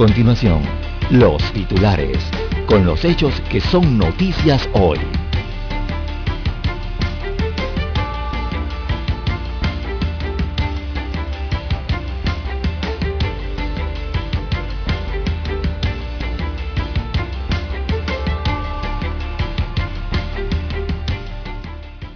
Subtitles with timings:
[0.00, 0.62] Continuación,
[1.10, 2.16] los titulares,
[2.64, 4.98] con los hechos que son noticias hoy.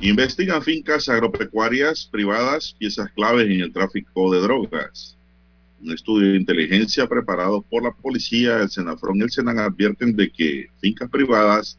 [0.01, 5.19] Investigan fincas agropecuarias privadas, piezas claves en el tráfico de drogas.
[5.81, 10.31] Un estudio de inteligencia preparado por la policía, el Senafrón y el Senan advierten de
[10.31, 11.79] que fincas privadas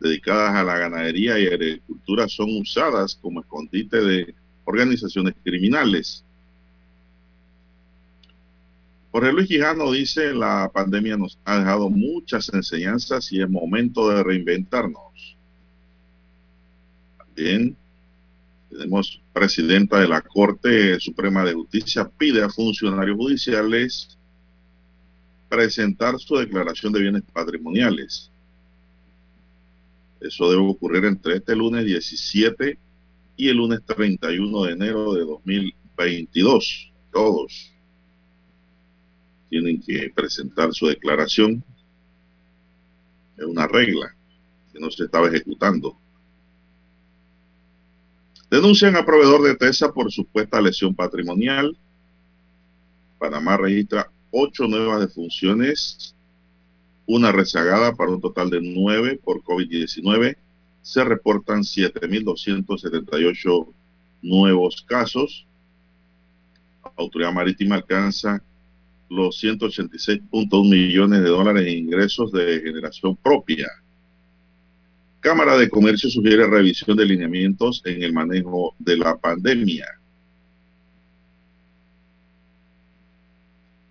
[0.00, 6.24] dedicadas a la ganadería y agricultura son usadas como escondite de organizaciones criminales.
[9.12, 14.22] Jorge Luis Quijano dice, la pandemia nos ha dejado muchas enseñanzas y es momento de
[14.22, 15.36] reinventarnos.
[17.18, 17.76] También
[18.72, 24.18] tenemos presidenta de la Corte Suprema de Justicia pide a funcionarios judiciales
[25.48, 28.30] presentar su declaración de bienes patrimoniales.
[30.20, 32.78] Eso debe ocurrir entre este lunes 17
[33.36, 36.92] y el lunes 31 de enero de 2022.
[37.12, 37.70] Todos
[39.50, 41.62] tienen que presentar su declaración.
[43.36, 44.14] Es una regla
[44.72, 45.98] que no se estaba ejecutando.
[48.52, 51.74] Denuncian a proveedor de TESA por supuesta lesión patrimonial.
[53.18, 56.14] Panamá registra ocho nuevas defunciones,
[57.06, 60.36] una rezagada para un total de nueve por COVID-19.
[60.82, 63.68] Se reportan 7.278
[64.20, 65.46] nuevos casos.
[66.98, 68.44] Autoridad Marítima alcanza
[69.08, 73.81] los 186.1 millones de dólares en ingresos de generación propia.
[75.22, 79.86] Cámara de Comercio sugiere revisión de lineamientos en el manejo de la pandemia.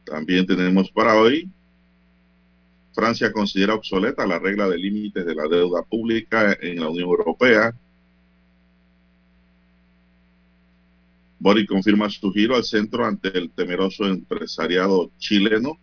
[0.03, 1.49] También tenemos para hoy,
[2.93, 7.73] Francia considera obsoleta la regla de límites de la deuda pública en la Unión Europea.
[11.39, 15.77] Boric confirma su giro al centro ante el temeroso empresariado chileno.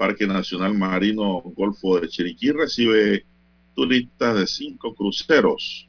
[0.00, 3.26] Parque Nacional Marino Golfo de Chiriquí recibe
[3.74, 5.86] turistas de cinco cruceros.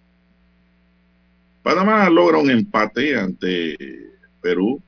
[1.64, 3.78] Panamá logra un empate ante
[4.42, 4.84] Perú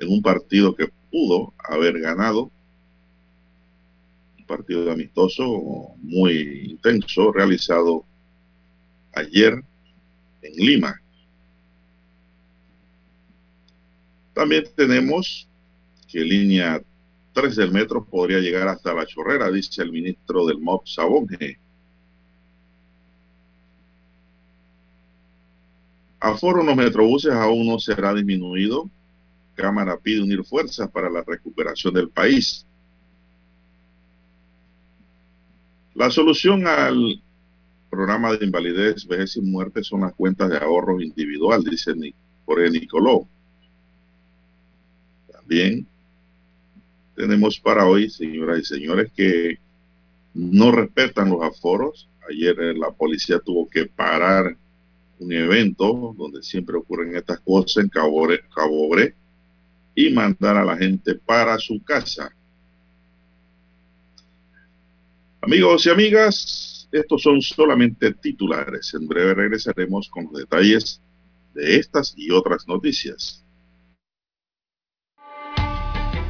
[0.00, 2.50] en un partido que pudo haber ganado.
[4.36, 8.04] Un partido amistoso muy intenso realizado
[9.14, 9.62] ayer
[10.42, 11.00] en Lima.
[14.34, 15.46] También tenemos
[16.08, 16.82] que línea
[17.32, 21.58] 3 del metro podría llegar hasta la chorrera, dice el ministro del MOB Sabonge.
[26.20, 28.88] Aforo en los metrobuses aún no será disminuido.
[29.54, 32.64] Cámara pide unir fuerzas para la recuperación del país.
[35.94, 37.20] La solución al
[37.90, 41.92] programa de invalidez, vejez y muerte son las cuentas de ahorro individual, dice
[42.46, 43.26] Jorge Nicoló.
[45.30, 45.86] También
[47.14, 49.58] tenemos para hoy, señoras y señores, que
[50.34, 52.08] no respetan los aforos.
[52.28, 54.56] Ayer eh, la policía tuvo que parar
[55.18, 58.26] un evento donde siempre ocurren estas cosas en Cabo
[58.88, 59.14] Bre
[59.94, 62.34] y mandar a la gente para su casa.
[65.40, 68.94] Amigos y amigas, estos son solamente titulares.
[68.94, 71.00] En breve regresaremos con los detalles
[71.54, 73.41] de estas y otras noticias.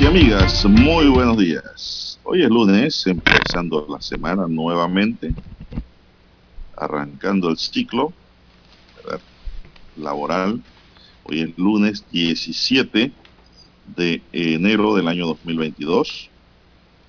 [0.00, 2.18] Y amigas, muy buenos días.
[2.24, 5.34] Hoy es lunes, empezando la semana nuevamente,
[6.74, 8.10] arrancando el ciclo
[9.98, 10.62] laboral.
[11.24, 13.12] Hoy es lunes 17
[13.94, 16.30] de enero del año 2022.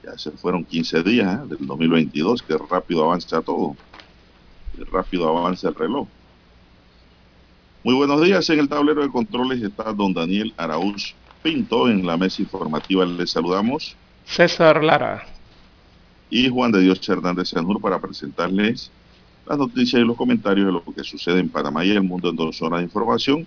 [0.04, 1.48] Ya se fueron 15 días ¿eh?
[1.48, 3.78] del 2022, que rápido avanza todo,
[4.76, 6.10] que rápido avanza el reloj.
[7.86, 8.50] Muy buenos días.
[8.50, 11.90] En el tablero de controles está don Daniel Araúz Pinto.
[11.90, 13.96] En la mesa informativa les saludamos.
[14.26, 15.26] César Lara.
[16.30, 18.92] Y Juan de Dios Hernández Sanur para presentarles
[19.46, 22.36] las noticias y los comentarios de lo que sucede en Panamá y el mundo en
[22.36, 23.46] dos zonas de información.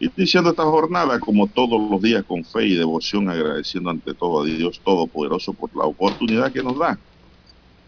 [0.00, 4.44] Iniciando esta jornada, como todos los días, con fe y devoción, agradeciendo ante todo a
[4.44, 6.98] Dios Todopoderoso por la oportunidad que nos da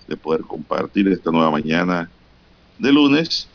[0.06, 2.08] de poder compartir esta nueva mañana
[2.78, 3.48] de lunes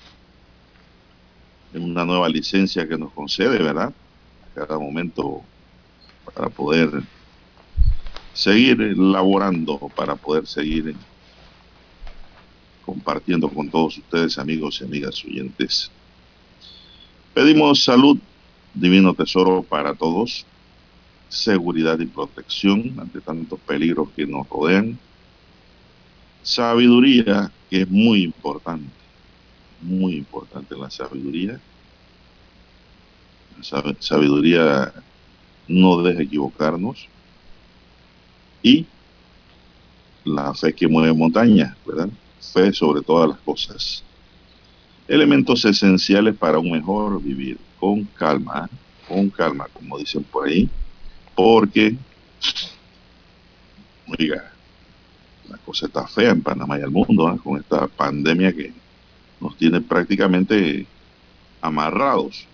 [1.74, 3.94] en una nueva licencia que nos concede, ¿verdad?
[4.52, 5.44] A cada momento
[6.34, 7.04] para poder
[8.34, 10.96] seguir laborando, para poder seguir
[12.86, 15.92] compartiendo con todos ustedes, amigos y amigas oyentes.
[17.34, 18.18] Pedimos salud,
[18.74, 20.46] divino tesoro para todos,
[21.30, 24.98] seguridad y protección ante tantos peligros que nos rodean,
[26.44, 28.92] sabiduría, que es muy importante,
[29.82, 31.60] muy importante la sabiduría.
[34.00, 34.92] Sabiduría
[35.68, 37.08] no deja equivocarnos.
[38.64, 38.86] Y
[40.24, 42.10] la fe que mueve montañas, ¿verdad?
[42.40, 44.04] Fe sobre todas las cosas.
[45.08, 48.70] Elementos esenciales para un mejor vivir, con calma,
[49.08, 50.70] con calma, como dicen por ahí,
[51.36, 51.96] porque,
[54.08, 54.52] oiga,
[55.50, 57.40] la cosa está fea en Panamá y el mundo, ¿eh?
[57.44, 58.74] con esta pandemia que
[59.40, 60.86] nos tiene prácticamente
[61.62, 62.46] amarrados.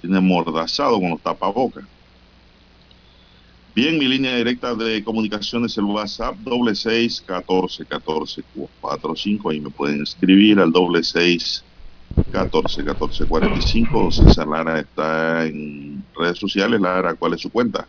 [0.00, 1.84] Tiene amordazado con los tapabocas.
[3.74, 8.42] Bien, mi línea directa de comunicaciones, el WhatsApp, doble seis catorce catorce
[8.80, 9.50] cuatro cinco.
[9.50, 11.64] Ahí me pueden escribir al doble seis
[12.32, 14.10] catorce catorce cuarenta y cinco.
[14.10, 16.80] César Lara está en redes sociales.
[16.80, 17.86] Lara, ¿cuál es su cuenta?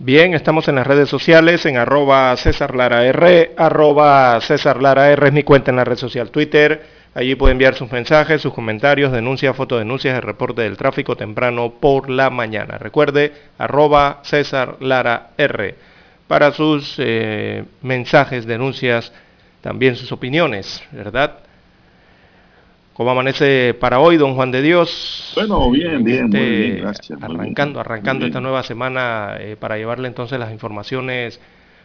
[0.00, 5.26] Bien, estamos en las redes sociales, en arroba César Lara R, arroba César Lara R
[5.26, 6.97] es mi cuenta en la red social Twitter.
[7.18, 12.08] Allí puede enviar sus mensajes, sus comentarios, denuncias, fotodenuncias, el reporte del tráfico temprano por
[12.08, 12.78] la mañana.
[12.78, 15.74] Recuerde, arroba César Lara R.
[16.28, 19.12] Para sus eh, mensajes, denuncias,
[19.62, 21.40] también sus opiniones, ¿verdad?
[22.92, 25.32] ¿Cómo amanece para hoy, don Juan de Dios?
[25.34, 27.20] Bueno, bien, bien, muy bien, gracias.
[27.20, 31.40] Arrancando, arrancando esta nueva semana eh, para llevarle entonces las informaciones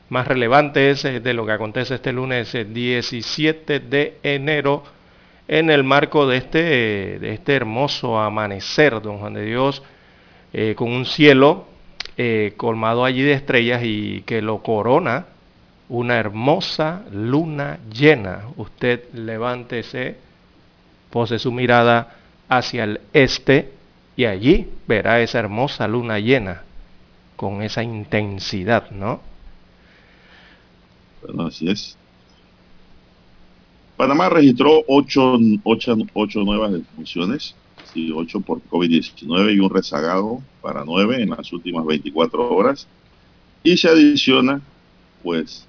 [0.10, 4.84] más relevantes eh, de lo que acontece este lunes 17 de enero
[5.48, 6.60] en el marco de este,
[7.20, 9.84] de este hermoso amanecer, don Juan de Dios,
[10.54, 11.68] eh, con un cielo
[12.58, 15.26] colmado allí de estrellas y que lo corona
[15.90, 18.44] una hermosa luna llena.
[18.58, 20.18] Usted levántese
[21.14, 22.16] pose su mirada
[22.50, 23.72] hacia el este
[24.16, 26.64] y allí verá esa hermosa luna llena
[27.36, 29.22] con esa intensidad, ¿no?
[31.22, 31.96] Bueno, así es.
[33.98, 37.56] Panamá registró ocho, nuevas defunciones,
[37.94, 42.88] sí, ocho por COVID-19 y un rezagado para nueve en las últimas 24 horas.
[43.64, 44.62] Y se adiciona,
[45.22, 45.68] pues,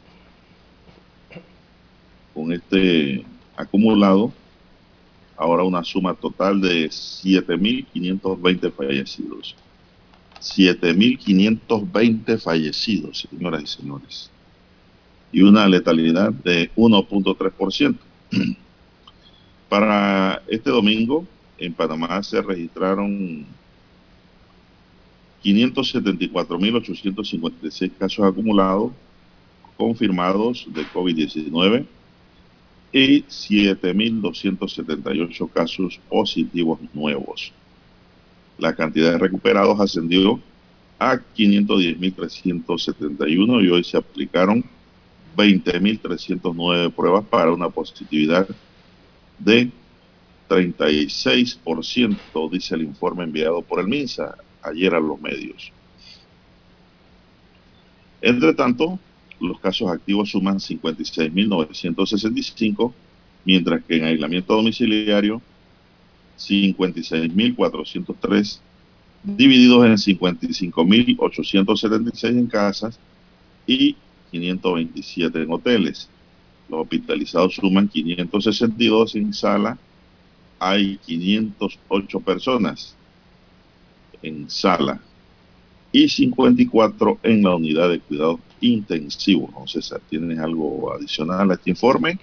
[2.33, 3.25] con este
[3.57, 4.33] acumulado,
[5.37, 9.55] ahora una suma total de 7.520 fallecidos.
[10.41, 14.31] 7.520 fallecidos, señoras y señores.
[15.31, 17.97] Y una letalidad de 1.3%.
[19.69, 21.27] Para este domingo,
[21.59, 23.47] en Panamá se registraron
[25.43, 28.93] 574.856 casos acumulados
[29.77, 31.85] confirmados de COVID-19
[32.93, 37.53] y 7.278 casos positivos nuevos.
[38.57, 40.41] La cantidad de recuperados ascendió
[40.99, 44.65] a 510.371 y hoy se aplicaron
[45.37, 48.49] 20.309 pruebas para una positividad
[49.39, 49.71] de
[50.49, 55.73] 36%, dice el informe enviado por el MINSA ayer a los medios.
[58.21, 59.01] Entre tanto,
[59.41, 62.93] los casos activos suman 56.965,
[63.45, 65.43] mientras que en aislamiento domiciliario
[66.39, 68.61] 56.403,
[69.23, 72.99] divididos en 55.876 en casas
[73.67, 73.97] y
[74.35, 76.09] 527 en hoteles.
[76.69, 79.79] Los hospitalizados suman 562 en sala,
[80.59, 82.97] hay 508 personas
[84.23, 85.01] en sala
[85.93, 89.51] y 54 en la unidad de cuidado intensivo.
[89.53, 92.19] No César, ¿tienes algo adicional a este informe?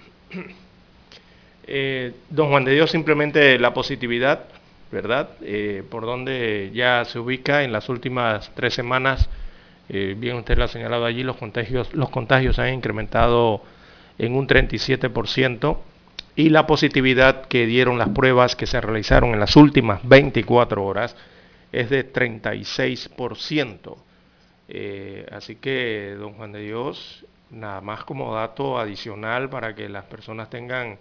[1.66, 4.46] Eh, don Juan de Dios, simplemente la positividad,
[4.90, 5.30] ¿verdad?
[5.40, 9.30] Eh, por donde ya se ubica en las últimas tres semanas,
[9.88, 13.62] eh, bien usted lo ha señalado allí, los contagios, los contagios han incrementado
[14.18, 15.78] en un 37%
[16.36, 21.16] y la positividad que dieron las pruebas que se realizaron en las últimas 24 horas
[21.72, 23.96] es de 36%.
[24.68, 30.04] Eh, así que, don Juan de Dios, nada más como dato adicional para que las
[30.04, 30.98] personas tengan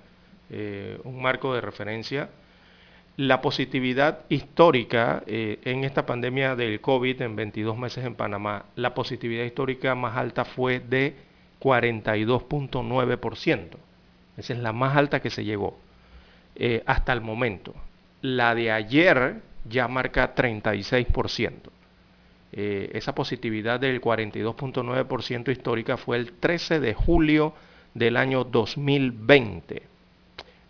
[0.49, 2.29] eh, un marco de referencia,
[3.27, 8.93] la positividad histórica eh, en esta pandemia del COVID en 22 meses en Panamá, la
[8.93, 11.15] positividad histórica más alta fue de
[11.59, 13.67] 42.9%.
[14.37, 15.77] Esa es la más alta que se llegó
[16.85, 17.73] hasta el momento.
[18.21, 21.71] La de ayer ya marca 36%.
[22.53, 27.53] Eh, esa positividad del 42.9% histórica fue el 13 de julio
[27.93, 29.83] del año 2020.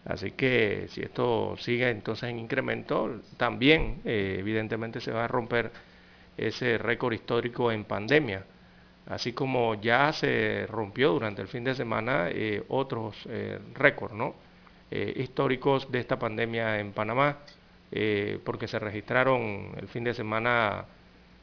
[0.06, 5.72] Así que si esto sigue entonces en incremento, también eh, evidentemente se va a romper
[6.38, 8.46] ese récord histórico en pandemia.
[9.08, 13.28] Así como ya se rompió durante el fin de semana eh, otros
[13.74, 14.36] récords ¿no?
[14.92, 17.38] históricos de esta pandemia en Panamá.
[17.92, 20.86] Eh, porque se registraron el fin de semana,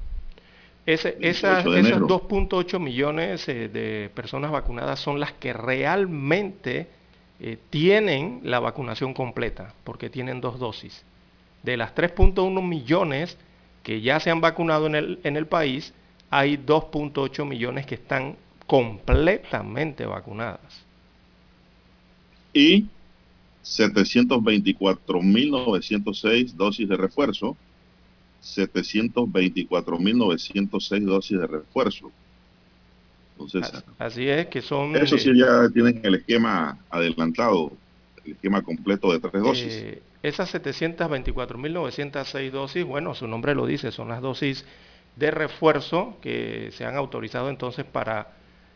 [0.90, 6.88] Ese, esas, 2.8 millones eh, de personas vacunadas son las que realmente
[7.40, 11.04] eh, tienen la vacunación completa, porque tienen dos dosis.
[11.62, 13.38] De las 3.1 millones
[13.84, 15.94] que ya se han vacunado en el, en el país,
[16.32, 20.84] hay 2.8 millones que están completamente vacunadas.
[22.52, 22.88] Y
[23.64, 27.56] 724.906 dosis de refuerzo.
[28.44, 32.12] 724.906 dosis de refuerzo.
[33.34, 34.94] Entonces, así es que son...
[34.96, 37.72] Eso sí ya tienen el esquema adelantado,
[38.26, 39.74] el esquema completo de tres dosis.
[39.74, 44.66] Eh, esas 724.906 dosis, bueno, su nombre lo dice, son las dosis
[45.16, 48.34] de refuerzo que se han autorizado entonces para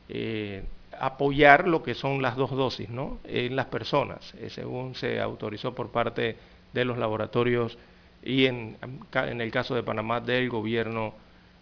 [0.07, 0.63] eh,
[0.99, 3.19] apoyar lo que son las dos dosis ¿no?
[3.25, 6.37] en las personas, eh, según se autorizó por parte
[6.71, 7.77] de los laboratorios
[8.23, 8.77] y en,
[9.13, 11.13] en el caso de Panamá del gobierno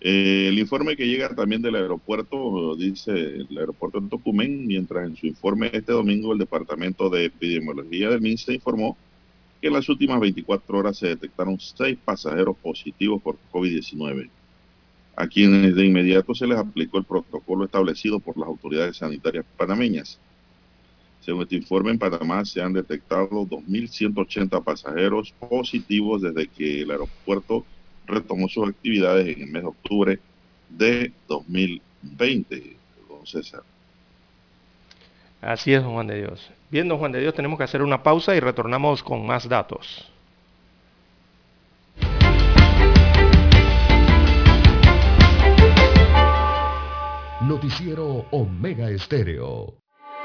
[0.00, 5.17] Eh, el informe que llega también del aeropuerto, dice el aeropuerto de Tocumen, mientras en
[5.17, 8.97] su informe este domingo el Departamento de Epidemiología del MINSA informó
[9.61, 14.29] que en las últimas 24 horas se detectaron seis pasajeros positivos por COVID-19,
[15.17, 20.21] a quienes de inmediato se les aplicó el protocolo establecido por las autoridades sanitarias panameñas.
[21.21, 27.65] Según este informe, en Panamá se han detectado 2.180 pasajeros positivos desde que el aeropuerto
[28.07, 30.19] retomó sus actividades en el mes de octubre
[30.69, 32.77] de 2020,
[33.09, 33.63] don César.
[35.41, 36.51] Así es, don Juan de Dios.
[36.71, 40.11] Bien, don Juan de Dios, tenemos que hacer una pausa y retornamos con más datos.
[47.43, 49.75] Noticiero Omega Estéreo.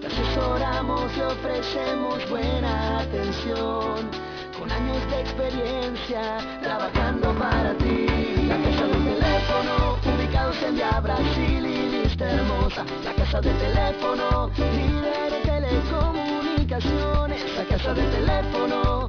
[0.00, 4.08] Te asesoramos y ofrecemos buena atención.
[4.56, 8.06] Con años de experiencia, trabajando para ti.
[8.46, 12.84] La casa del teléfono, ubicados en Via Brasil y lista hermosa.
[13.04, 17.56] La casa del teléfono, líder de telecomunicaciones.
[17.56, 19.08] La casa del teléfono,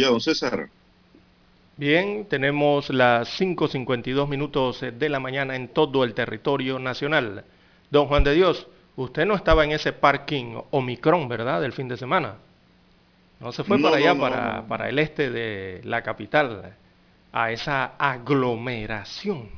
[0.00, 0.68] Ya, don César?
[1.76, 7.44] Bien, tenemos las 5.52 minutos de la mañana en todo el territorio nacional.
[7.90, 11.60] Don Juan de Dios, usted no estaba en ese parking Omicron, ¿verdad?
[11.60, 12.34] Del fin de semana.
[13.40, 16.74] No se fue No, para allá, no, no, para, para el este de la capital,
[17.32, 19.48] a esa aglomeración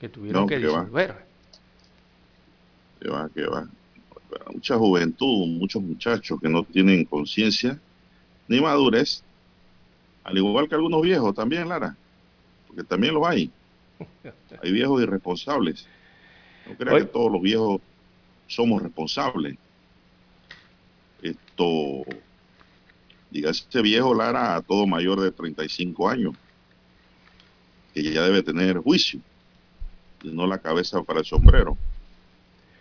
[0.00, 1.26] que tuvieron que que disolver.
[3.00, 3.68] Que va, que va.
[4.50, 7.78] Mucha juventud, muchos muchachos que no tienen conciencia
[8.48, 9.22] ni madurez,
[10.24, 11.96] al igual que algunos viejos también, Lara,
[12.66, 13.50] porque también los hay.
[14.62, 15.86] Hay viejos irresponsables.
[16.68, 17.04] No crea Oye.
[17.04, 17.80] que todos los viejos
[18.46, 19.56] somos responsables.
[21.22, 22.02] Esto,
[23.30, 26.34] diga este viejo Lara a todo mayor de 35 años,
[27.94, 29.20] que ya debe tener juicio,
[30.22, 31.76] y no la cabeza para el sombrero.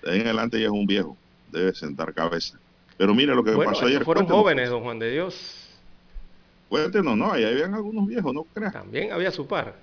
[0.03, 1.15] De ahí en adelante ya es un viejo,
[1.51, 2.57] debe sentar cabeza.
[2.97, 4.03] Pero mire lo que Bueno, pasó ayer.
[4.03, 5.60] fueron jóvenes, don Juan de Dios.
[6.71, 8.71] Cuéntenos, no, ahí habían algunos viejos, no creas.
[8.71, 9.75] También había su par.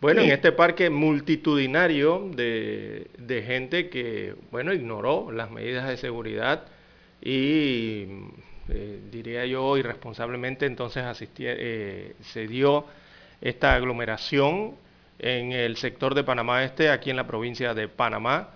[0.00, 0.26] Bueno, Sí.
[0.26, 6.64] en este parque multitudinario de, de gente que, bueno, ignoró las medidas de seguridad
[7.22, 8.06] y,
[8.68, 12.86] eh, diría yo, irresponsablemente entonces asistía, eh, se dio
[13.40, 14.74] esta aglomeración
[15.18, 18.50] en el sector de Panamá Este, aquí en la provincia de Panamá,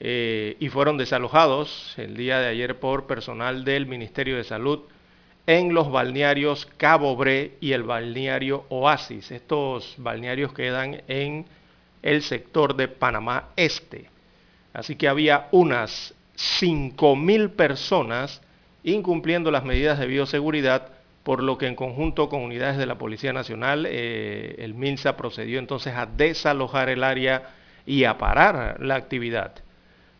[0.00, 4.80] eh, y fueron desalojados el día de ayer por personal del Ministerio de Salud
[5.50, 9.32] en los balnearios Cabo Bre y el balneario Oasis.
[9.32, 11.44] Estos balnearios quedan en
[12.02, 14.08] el sector de Panamá Este.
[14.72, 18.40] Así que había unas 5.000 personas
[18.84, 20.86] incumpliendo las medidas de bioseguridad,
[21.24, 25.58] por lo que en conjunto con unidades de la Policía Nacional, eh, el MINSA procedió
[25.58, 27.50] entonces a desalojar el área
[27.86, 29.54] y a parar la actividad.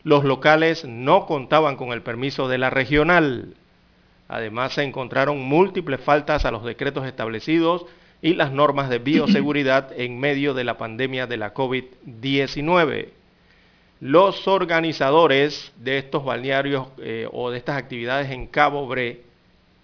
[0.03, 3.55] Los locales no contaban con el permiso de la regional.
[4.31, 7.85] Además, se encontraron múltiples faltas a los decretos establecidos
[8.21, 13.09] y las normas de bioseguridad en medio de la pandemia de la COVID-19.
[13.99, 19.19] Los organizadores de estos balnearios eh, o de estas actividades en Cabo Bre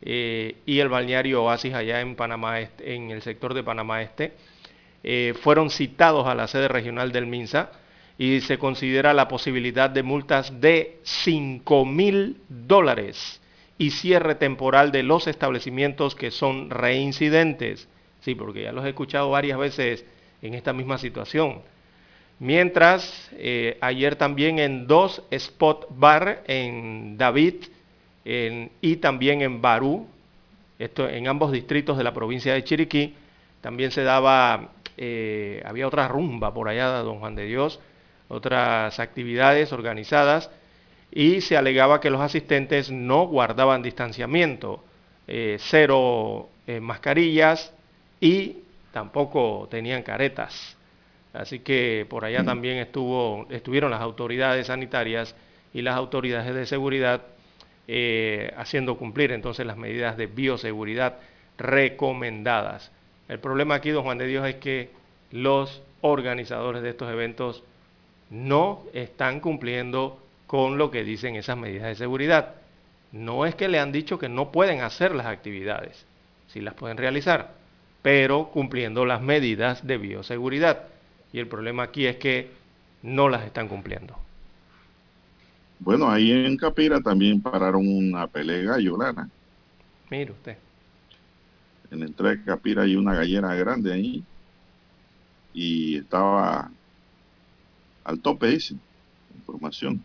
[0.01, 4.31] eh, y el balneario Oasis allá en Panamá Este, en el sector de Panamá Este,
[5.03, 7.69] eh, fueron citados a la sede regional del MINSA
[8.17, 13.41] y se considera la posibilidad de multas de 5 mil dólares
[13.77, 17.87] y cierre temporal de los establecimientos que son reincidentes.
[18.21, 20.05] Sí, porque ya los he escuchado varias veces
[20.41, 21.61] en esta misma situación.
[22.39, 27.55] Mientras, eh, ayer también en dos spot bar en David
[28.81, 30.05] y también en Barú,
[30.77, 33.15] esto en ambos distritos de la provincia de Chiriquí,
[33.61, 37.79] también se daba, eh, había otra rumba por allá, Don Juan de Dios,
[38.27, 40.51] otras actividades organizadas
[41.11, 44.83] y se alegaba que los asistentes no guardaban distanciamiento,
[45.27, 47.73] eh, cero eh, mascarillas
[48.19, 48.57] y
[48.91, 50.77] tampoco tenían caretas.
[51.33, 55.35] Así que por allá también estuvo, estuvieron las autoridades sanitarias
[55.73, 57.21] y las autoridades de seguridad
[57.87, 61.19] eh, haciendo cumplir entonces las medidas de bioseguridad
[61.57, 62.91] recomendadas.
[63.29, 64.89] El problema aquí, don Juan de Dios, es que
[65.31, 67.63] los organizadores de estos eventos
[68.29, 72.55] no están cumpliendo con lo que dicen esas medidas de seguridad.
[73.11, 76.05] No es que le han dicho que no pueden hacer las actividades,
[76.47, 77.53] sí las pueden realizar,
[78.01, 80.87] pero cumpliendo las medidas de bioseguridad.
[81.31, 82.49] Y el problema aquí es que
[83.03, 84.17] no las están cumpliendo.
[85.79, 89.27] Bueno, ahí en Capira también pararon una pelea Lara.
[90.09, 90.57] Mire usted.
[91.91, 94.23] En la entrada de Capira hay una gallera grande ahí.
[95.53, 96.71] Y estaba
[98.03, 98.75] al tope, dice,
[99.35, 100.03] información.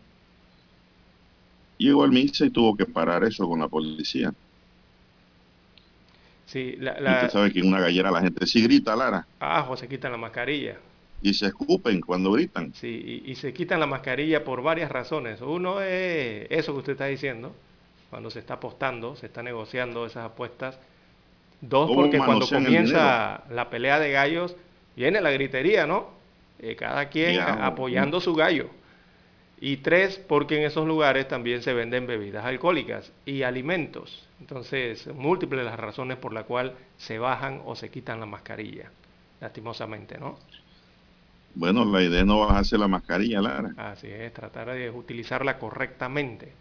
[1.83, 4.33] Llegó al MINSA y tuvo que parar eso con la policía.
[6.45, 9.27] Sí, la, usted sabe que en una gallera la gente sí grita, Lara.
[9.41, 10.77] Ah, o se quitan la mascarilla.
[11.21, 12.73] Y se escupen cuando gritan.
[12.73, 15.41] Sí, y, y, se quitan la mascarilla por varias razones.
[15.41, 17.53] Uno es eso que usted está diciendo,
[18.09, 20.79] cuando se está apostando, se está negociando esas apuestas.
[21.59, 24.55] Dos, porque cuando comienza la pelea de gallos,
[24.95, 26.11] viene la gritería, ¿no?
[26.59, 28.69] Eh, cada quien apoyando su gallo.
[29.65, 34.27] Y tres, porque en esos lugares también se venden bebidas alcohólicas y alimentos.
[34.41, 38.91] Entonces, múltiples las razones por las cuales se bajan o se quitan la mascarilla,
[39.39, 40.37] lastimosamente, ¿no?
[41.55, 43.73] Bueno, la idea no bajarse la mascarilla, Lara.
[43.77, 46.51] Así es, tratar de utilizarla correctamente.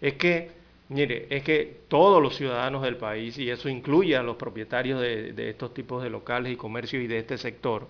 [0.00, 0.50] Es que,
[0.88, 5.32] mire, es que todos los ciudadanos del país, y eso incluye a los propietarios de,
[5.32, 7.86] de estos tipos de locales y comercios y de este sector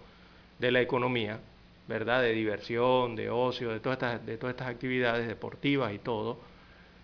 [0.58, 1.40] de la economía,
[1.88, 2.22] ¿verdad?
[2.22, 6.38] De diversión, de ocio, de todas estas, de todas estas actividades deportivas y todo.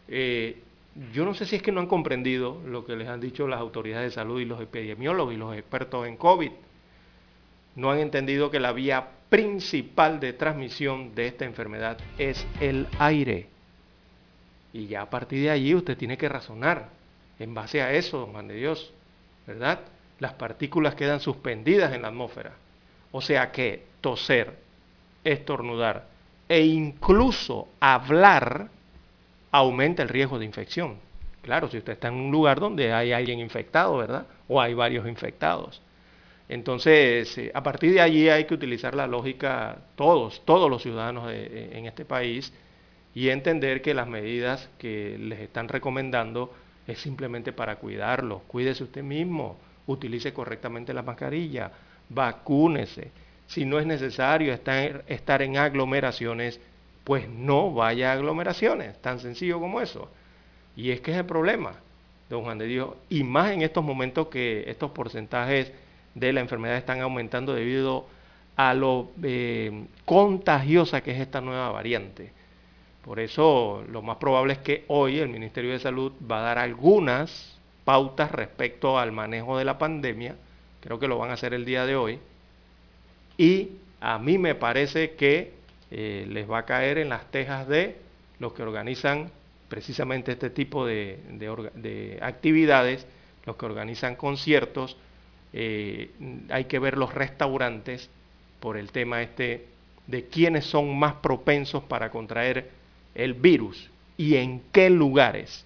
[0.09, 0.63] Eh,
[1.13, 3.61] yo no sé si es que no han comprendido lo que les han dicho las
[3.61, 6.53] autoridades de salud y los epidemiólogos y los expertos en COVID.
[7.75, 13.49] No han entendido que la vía principal de transmisión de esta enfermedad es el aire.
[14.73, 16.91] Y ya a partir de allí usted tiene que razonar
[17.41, 18.93] en base a eso, don Juan de Dios,
[19.47, 19.81] ¿verdad?
[20.21, 22.53] Las partículas quedan suspendidas en la atmósfera.
[23.11, 24.64] O sea que toser,
[25.25, 26.07] estornudar
[26.49, 28.69] e incluso hablar
[29.51, 30.97] aumenta el riesgo de infección.
[31.43, 34.27] Claro, si usted está en un lugar donde hay alguien infectado, ¿verdad?
[34.49, 35.81] O hay varios infectados.
[36.49, 41.29] Entonces, eh, a partir de allí hay que utilizar la lógica, todos, todos los ciudadanos
[41.29, 42.53] de, en este país,
[43.15, 46.53] y entender que las medidas que les están recomendando
[46.87, 48.43] es simplemente para cuidarlos.
[48.47, 49.57] Cuídese usted mismo,
[49.87, 51.71] utilice correctamente la mascarilla,
[52.09, 53.11] vacúnese
[53.55, 56.61] si no es necesario estar, en aglomeraciones,
[57.05, 60.11] pues no vaya a aglomeraciones, tan sencillo como eso.
[60.75, 61.77] Y es que es el problema,
[62.29, 65.71] don Juan de Dios, y más en estos momentos que estos porcentajes
[66.17, 68.07] de la enfermedad están aumentando debido
[68.57, 72.33] a lo eh, contagiosa que es esta nueva variante.
[73.05, 76.59] Por eso lo más probable es que hoy el Ministerio de Salud va a dar
[76.59, 80.35] algunas pautas respecto al manejo de la pandemia,
[80.81, 82.19] creo que lo van a hacer el día de hoy,
[83.37, 83.71] y
[84.01, 85.53] a mí me parece que
[85.91, 87.97] eh, les va a caer en las tejas de
[88.39, 89.31] los que organizan
[89.69, 93.07] precisamente este tipo de, actividades,
[93.45, 94.97] los que organizan conciertos,
[95.53, 96.11] eh,
[96.51, 98.11] hay que ver los restaurantes
[98.61, 99.67] por el tema este
[100.07, 102.71] de quiénes son más propensos para contraer
[103.15, 105.65] el virus y en qué lugares.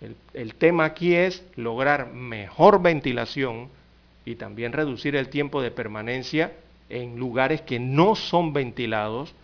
[0.00, 3.68] El, el, tema aquí es lograr mejor ventilación
[4.24, 6.52] y también reducir el tiempo de permanencia
[6.90, 9.34] en lugares que no son ventilados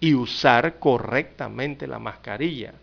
[0.00, 2.74] y usar correctamente la mascarilla.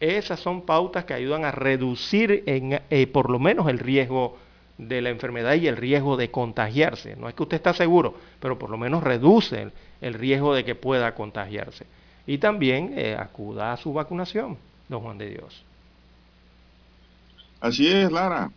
[0.00, 4.38] Esas son pautas que ayudan a reducir en, eh, por lo menos el riesgo
[4.78, 7.16] de la enfermedad y el riesgo de contagiarse.
[7.16, 10.76] No es que usted está seguro, pero por lo menos reduce el, riesgo de que
[10.76, 11.84] pueda contagiarse.
[12.26, 14.56] Y también eh, acuda a su vacunación,
[14.88, 15.64] don Juan de Dios.
[17.60, 18.52] Así es, Lara.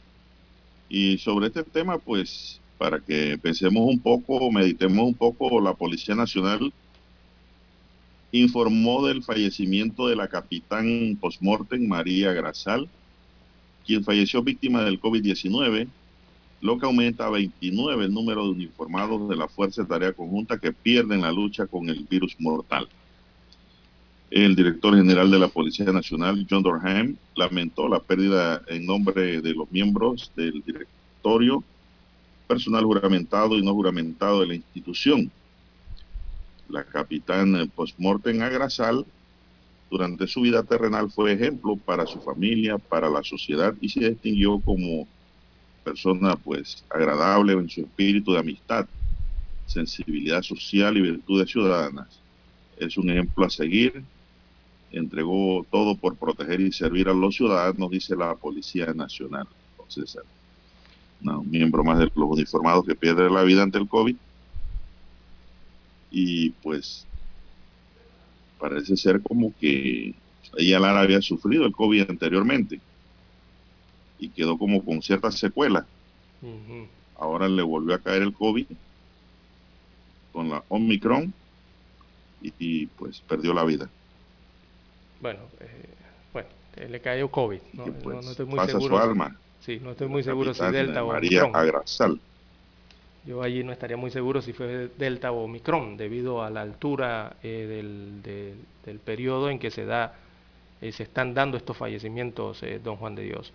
[0.89, 6.15] Y sobre este tema, pues, para que pensemos un poco, meditemos un poco, la Policía
[6.15, 6.73] Nacional
[8.31, 12.89] informó del fallecimiento de la capitán postmortem María Grasal,
[13.85, 15.89] quien falleció víctima del COVID-19,
[16.61, 20.57] lo que aumenta a 29 el número de uniformados de la Fuerza de Tarea Conjunta
[20.57, 22.87] que pierden la lucha con el virus mortal.
[24.31, 29.53] El director general de la Policía Nacional, John Dorham, lamentó la pérdida en nombre de
[29.53, 31.63] los miembros del directorio,
[32.51, 35.31] personal juramentado y no juramentado de la institución
[36.67, 39.05] la capitán postmortem Agrasal,
[39.89, 44.59] durante su vida terrenal fue ejemplo para su familia, para la sociedad y se distinguió
[44.59, 45.07] como
[45.85, 48.85] persona pues agradable en su espíritu de amistad,
[49.65, 52.19] sensibilidad social y virtudes ciudadanas.
[52.77, 54.03] Es un ejemplo a seguir.
[54.91, 59.47] Entregó todo por proteger y servir a los ciudadanos, dice la Policía Nacional.
[61.23, 64.15] Un miembro más de los uniformados que pierde la vida ante el COVID
[66.11, 67.05] y pues
[68.59, 70.13] parece ser como que
[70.57, 72.79] ella Lara había sufrido el COVID anteriormente
[74.19, 75.85] y quedó como con ciertas secuelas.
[77.17, 78.65] Ahora le volvió a caer el COVID
[80.31, 81.33] con la Omicron
[82.41, 83.89] y, pues perdió la vida.
[85.21, 85.89] Bueno, eh,
[86.33, 86.49] bueno,
[86.89, 87.59] le cayó COVID.
[87.73, 88.97] No, pues, no, estoy muy pasa seguro.
[88.97, 89.37] su alma.
[89.61, 91.55] Sí, no estoy muy seguro si Delta o María Omicron.
[91.55, 92.19] Agrasal.
[93.25, 97.35] Yo allí no estaría muy seguro si fue Delta o Omicron, debido a la altura
[97.43, 100.15] eh, del, de, del, periodo en que se da,
[100.81, 103.53] eh, se están dando estos fallecimientos, eh, don Juan de Dios.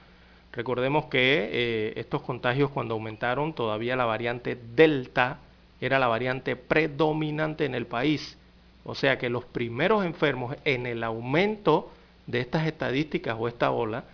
[0.57, 5.39] Recordemos que eh, estos contagios cuando aumentaron, todavía la variante Delta
[5.83, 8.39] era la variante predominante en el país.
[8.85, 11.91] O sea que los primeros enfermos en el aumento
[12.27, 14.05] de estas estadísticas o esta ola,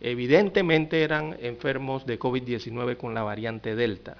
[0.00, 4.16] evidentemente eran enfermos de COVID-19 con la variante Delta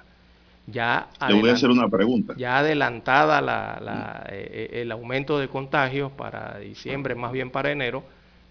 [0.67, 2.35] ya Le voy a hacer una pregunta.
[2.37, 8.03] Ya adelantada la, la, eh, el aumento de contagios para diciembre, más bien para enero,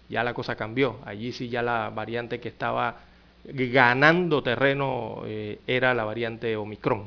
[0.09, 0.97] ya la cosa cambió.
[1.05, 2.97] Allí sí ya la variante que estaba
[3.45, 7.05] ganando terreno eh, era la variante Omicron.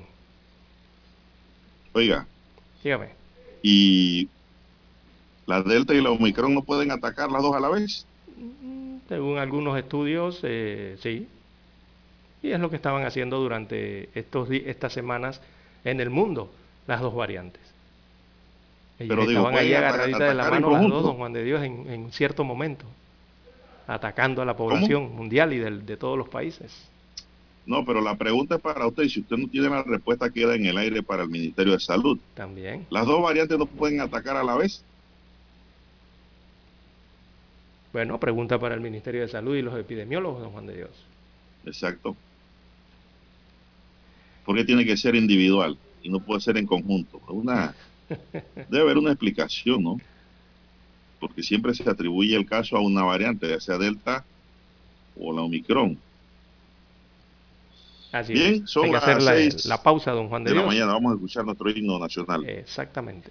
[1.93, 2.25] Oiga.
[2.85, 3.09] Dígame.
[3.63, 4.29] ¿Y
[5.47, 8.07] la Delta y la Omicron no pueden atacar las dos a la vez?
[9.11, 11.27] Según algunos estudios, eh, sí,
[12.45, 15.41] y es lo que estaban haciendo durante estos estas semanas
[15.85, 16.49] en el mundo,
[16.87, 17.61] las dos variantes.
[19.01, 21.43] Ellos Pero digo, estaban ahí ¿pueden agarraditas de la mano las dos, don Juan de
[21.43, 22.85] Dios, en, en cierto momento,
[23.89, 26.89] atacando a la población mundial y del- de todos los países.
[27.67, 29.03] No, pero la pregunta es para usted.
[29.03, 31.81] y Si usted no tiene la respuesta, queda en el aire para el Ministerio de
[31.81, 32.17] Salud.
[32.35, 32.87] También.
[32.91, 34.85] Las dos variantes no pueden atacar a la vez.
[37.93, 40.91] Bueno, pregunta para el Ministerio de Salud y los epidemiólogos, don Juan de Dios.
[41.65, 42.17] Exacto.
[44.45, 47.21] Porque tiene que ser individual y no puede ser en conjunto.
[47.29, 47.75] Una,
[48.69, 50.03] debe haber una explicación, ¿no?
[51.19, 54.25] Porque siempre se atribuye el caso a una variante, ya sea Delta
[55.17, 56.03] o la Omicron.
[58.13, 58.65] Así Bien, es.
[58.65, 60.67] son Hay que las hacer la, seis la pausa, don Juan de, De la Dios.
[60.67, 62.45] mañana vamos a escuchar nuestro himno nacional.
[62.49, 63.31] Exactamente.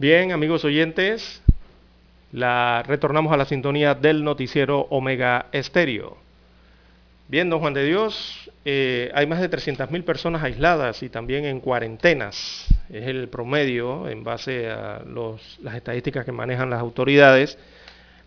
[0.00, 1.42] Bien, amigos oyentes,
[2.32, 6.16] la, retornamos a la sintonía del noticiero Omega Estéreo.
[7.28, 11.60] Bien, don Juan de Dios, eh, hay más de 300.000 personas aisladas y también en
[11.60, 12.66] cuarentenas.
[12.88, 15.02] Es el promedio en base a
[15.60, 17.58] las estadísticas que manejan las autoridades.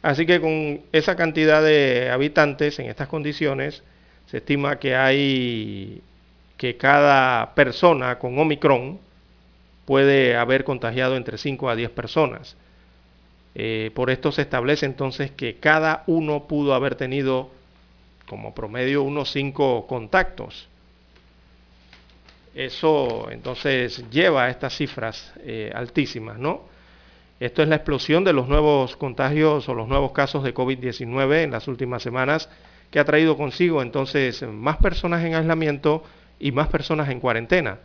[0.03, 3.81] Así que con esa cantidad de habitantes en estas condiciones,
[4.27, 6.03] se estima que hay
[6.55, 8.99] que cada persona con Omicron,
[9.85, 12.55] puede haber contagiado entre 5 a 10 personas.
[13.55, 17.49] Eh, por esto se establece entonces que cada uno pudo haber tenido
[18.27, 20.67] como promedio unos 5 contactos.
[22.55, 26.61] Eso entonces lleva a estas cifras eh, altísimas, ¿no?
[27.39, 31.51] Esto es la explosión de los nuevos contagios o los nuevos casos de COVID-19 en
[31.51, 32.47] las últimas semanas,
[32.89, 36.03] que ha traído consigo entonces más personas en aislamiento
[36.39, 37.79] y más personas en cuarentena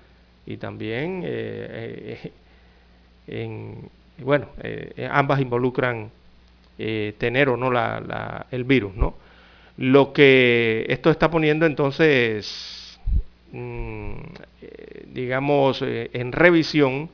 [0.49, 2.32] y también eh, eh,
[3.26, 3.90] en,
[4.24, 6.11] bueno, eh, ambas involucran
[7.18, 9.16] tener o no la, el virus, ¿no?
[9.78, 12.99] Lo que esto está poniendo entonces,
[13.51, 14.12] mm,
[15.12, 17.11] digamos, en revisión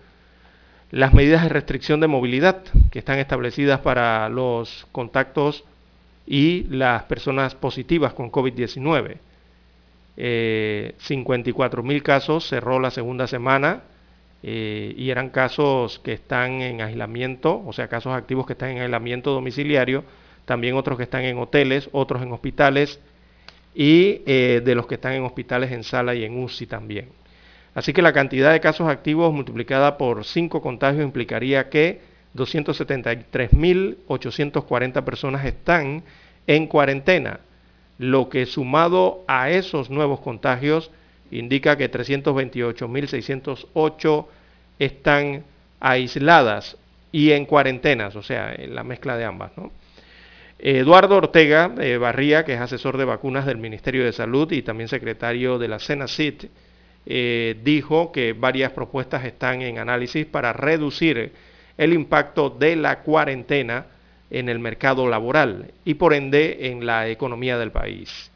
[0.90, 2.62] las medidas de restricción de movilidad
[2.92, 5.64] que están establecidas para los contactos
[6.26, 9.16] y las personas positivas con COVID-19
[10.16, 13.82] eh, 54 mil casos cerró la segunda semana
[14.42, 18.82] eh, y eran casos que están en aislamiento, o sea, casos activos que están en
[18.82, 20.04] aislamiento domiciliario,
[20.44, 23.00] también otros que están en hoteles, otros en hospitales
[23.74, 27.08] y eh, de los que están en hospitales en sala y en UCI también.
[27.74, 32.00] Así que la cantidad de casos activos multiplicada por 5 contagios implicaría que
[32.36, 36.04] 273.840 personas están
[36.46, 37.40] en cuarentena
[37.98, 40.92] lo que sumado a esos nuevos contagios
[41.30, 44.26] indica que 328.608
[44.78, 45.44] están
[45.80, 46.76] aisladas
[47.12, 49.52] y en cuarentenas, o sea, en la mezcla de ambas.
[50.58, 54.88] Eduardo Ortega eh, Barría, que es asesor de vacunas del Ministerio de Salud y también
[54.88, 56.44] secretario de la CENACIT,
[57.06, 61.32] eh, dijo que varias propuestas están en análisis para reducir
[61.76, 63.86] el impacto de la cuarentena
[64.30, 68.30] en el mercado laboral y por ende en la economía del país.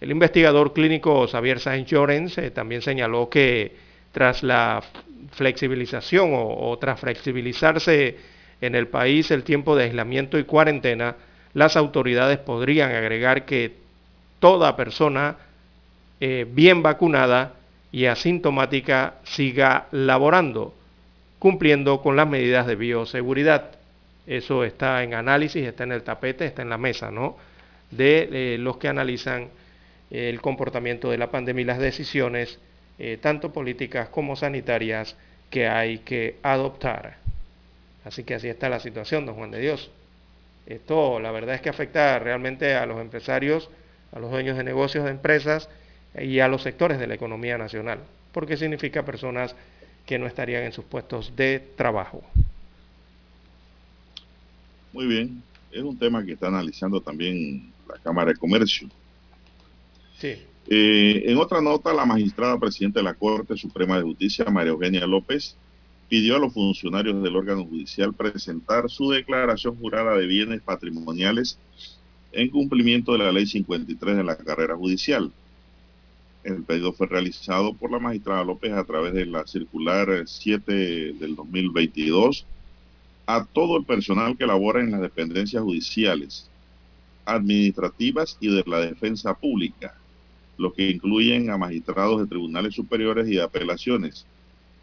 [0.00, 3.72] El investigador clínico Xavier Sáenz Llorens eh, también señaló que
[4.10, 4.82] tras la
[5.30, 8.16] flexibilización o, tras flexibilizarse
[8.60, 11.16] en el país el tiempo de aislamiento y cuarentena,
[11.54, 13.74] las autoridades podrían agregar que
[14.38, 15.36] toda persona
[16.20, 17.54] eh, bien vacunada
[17.90, 20.74] y asintomática siga laborando,
[21.38, 23.81] cumpliendo con las medidas de bioseguridad.
[24.26, 27.36] Eso está en análisis, está en el tapete, está en la mesa, ¿no?
[27.90, 29.48] De eh, los que analizan
[30.10, 32.58] el comportamiento de la pandemia y las decisiones,
[32.98, 35.16] eh, tanto políticas como sanitarias,
[35.50, 37.16] que hay que adoptar.
[38.04, 39.90] Así que así está la situación, don Juan de Dios.
[40.66, 43.68] Esto, la verdad es que afecta realmente a los empresarios,
[44.12, 45.68] a los dueños de negocios, de empresas
[46.18, 47.98] y a los sectores de la economía nacional,
[48.32, 49.54] porque significa personas
[50.06, 52.22] que no estarían en sus puestos de trabajo.
[54.92, 58.88] Muy bien, es un tema que está analizando también la Cámara de Comercio.
[60.18, 60.34] Sí.
[60.68, 65.06] Eh, en otra nota, la magistrada presidenta de la Corte Suprema de Justicia, María Eugenia
[65.06, 65.56] López,
[66.08, 71.58] pidió a los funcionarios del órgano judicial presentar su declaración jurada de bienes patrimoniales
[72.32, 75.32] en cumplimiento de la Ley 53 de la carrera judicial.
[76.44, 81.34] El pedido fue realizado por la magistrada López a través de la circular 7 del
[81.34, 82.46] 2022
[83.26, 86.48] a todo el personal que labora en las dependencias judiciales,
[87.24, 89.94] administrativas y de la defensa pública,
[90.58, 94.26] lo que incluyen a magistrados de tribunales superiores y de apelaciones,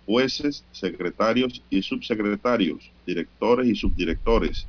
[0.05, 4.67] jueces, secretarios y subsecretarios, directores y subdirectores,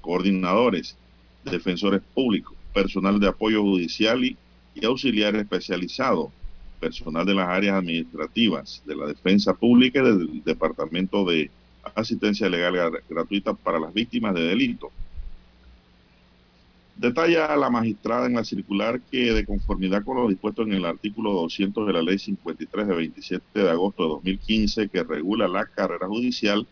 [0.00, 0.96] coordinadores,
[1.44, 4.36] defensores públicos, personal de apoyo judicial y,
[4.84, 6.32] auxiliar especializado,
[6.80, 11.50] personal de las áreas administrativas de la defensa pública y del Departamento de
[11.94, 14.90] Asistencia Legal Gratuita para las Víctimas de Delito.
[16.96, 21.32] Detalla la magistrada en la circular que de conformidad con lo dispuesto en el artículo
[21.32, 26.06] 200 de la ley 53 de 27 de agosto de 2015 que regula la carrera
[26.06, 26.66] judicial,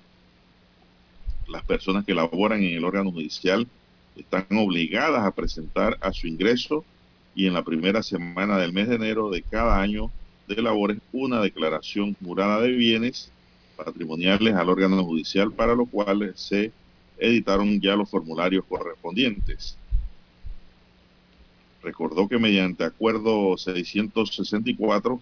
[1.48, 3.66] las personas que laboran en el órgano judicial
[4.14, 6.84] están obligadas a presentar a su ingreso
[7.34, 10.10] y en la primera semana del mes de enero de cada año
[10.46, 13.32] de labores una declaración jurada de bienes
[13.84, 16.72] patrimoniales al órgano judicial para lo cual se
[17.18, 19.76] editaron ya los formularios correspondientes.
[21.82, 25.20] Recordó que mediante acuerdo 664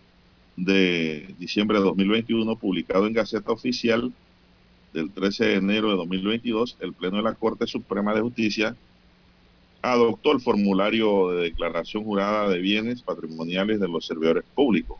[0.56, 4.12] de diciembre de 2021 publicado en Gaceta Oficial
[4.92, 8.76] del 13 de enero de 2022, el Pleno de la Corte Suprema de Justicia
[9.82, 14.98] adoptó el formulario de declaración jurada de bienes patrimoniales de los servidores públicos.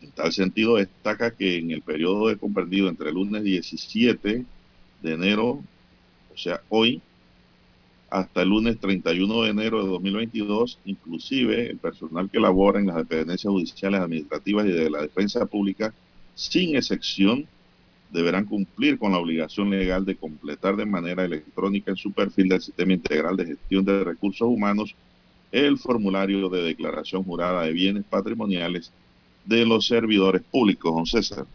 [0.00, 4.44] En tal sentido, destaca que en el periodo de comprendido entre el lunes 17
[5.02, 5.62] de enero,
[6.32, 7.02] o sea, hoy,
[8.08, 12.96] hasta el lunes 31 de enero de 2022, inclusive el personal que labora en las
[12.96, 15.92] dependencias judiciales, administrativas y de la defensa pública,
[16.34, 17.46] sin excepción,
[18.10, 22.60] deberán cumplir con la obligación legal de completar de manera electrónica en su perfil del
[22.60, 24.94] Sistema Integral de Gestión de Recursos Humanos
[25.52, 28.92] el formulario de declaración jurada de bienes patrimoniales
[29.44, 31.46] de los servidores públicos, don César.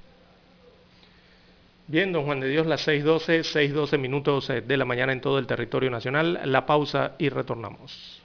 [1.87, 5.37] Bien, don Juan de Dios, las 6.12, 6.12 minutos eh, de la mañana en todo
[5.37, 6.39] el territorio nacional.
[6.45, 8.21] La pausa y retornamos.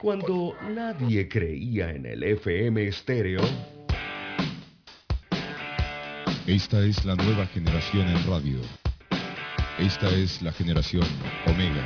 [0.00, 3.40] Cuando nadie creía en el FM estéreo.
[6.46, 8.81] Esta es la nueva generación en radio.
[9.78, 11.06] Esta es la generación
[11.46, 11.82] Omega.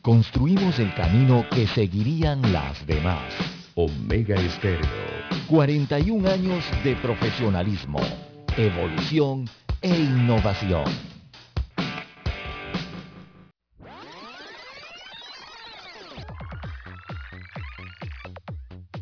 [0.00, 3.34] Construimos el camino que seguirían las demás.
[3.74, 4.88] Omega Estéreo.
[5.48, 8.00] 41 años de profesionalismo,
[8.56, 9.48] evolución
[9.82, 10.84] e innovación.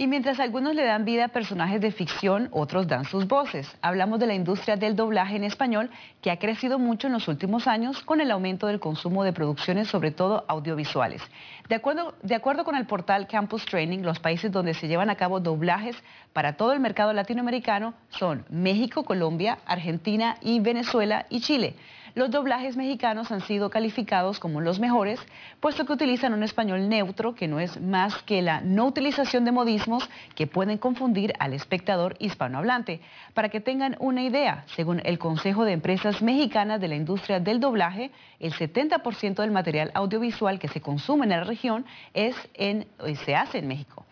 [0.00, 3.70] Y mientras algunos le dan vida a personajes de ficción, otros dan sus voces.
[3.82, 5.90] Hablamos de la industria del doblaje en español,
[6.22, 9.88] que ha crecido mucho en los últimos años con el aumento del consumo de producciones,
[9.88, 11.20] sobre todo audiovisuales.
[11.68, 16.02] De acuerdo, con el portal Campus Training, los países donde se llevan a cabo doblajes
[16.32, 21.74] para todo el mercado latinoamericano son México, Colombia, Argentina y Venezuela y Chile.
[22.14, 25.20] Los doblajes mexicanos han sido calificados como los mejores,
[25.60, 29.52] puesto que utilizan un español neutro, que no es más que la no utilización de
[29.52, 33.00] modismos que pueden confundir al espectador hispanohablante.
[33.32, 37.60] Para que tengan una idea, según el Consejo de Empresas Mexicanas de la Industria del
[37.60, 42.86] Doblaje, el 70% del material audiovisual que se consume en la región es en,
[43.24, 44.04] se hace en México.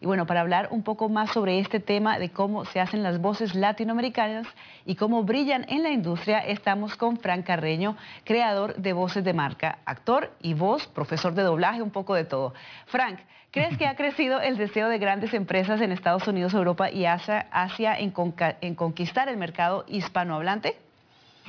[0.00, 3.20] Y bueno, para hablar un poco más sobre este tema de cómo se hacen las
[3.20, 4.46] voces latinoamericanas
[4.84, 9.78] y cómo brillan en la industria, estamos con Frank Carreño, creador de Voces de Marca,
[9.84, 12.54] actor y voz, profesor de doblaje, un poco de todo.
[12.86, 13.18] Frank,
[13.50, 17.46] ¿crees que ha crecido el deseo de grandes empresas en Estados Unidos, Europa y Asia,
[17.50, 18.12] Asia en,
[18.60, 20.85] en conquistar el mercado hispanohablante?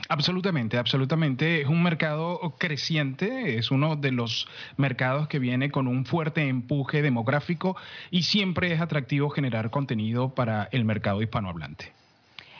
[0.10, 1.62] Absolutamente, absolutamente.
[1.62, 4.48] Es un mercado creciente, es uno de los
[4.78, 7.76] mercados que viene con un fuerte empuje demográfico
[8.10, 11.92] y siempre es atractivo generar contenido para el mercado hispanohablante.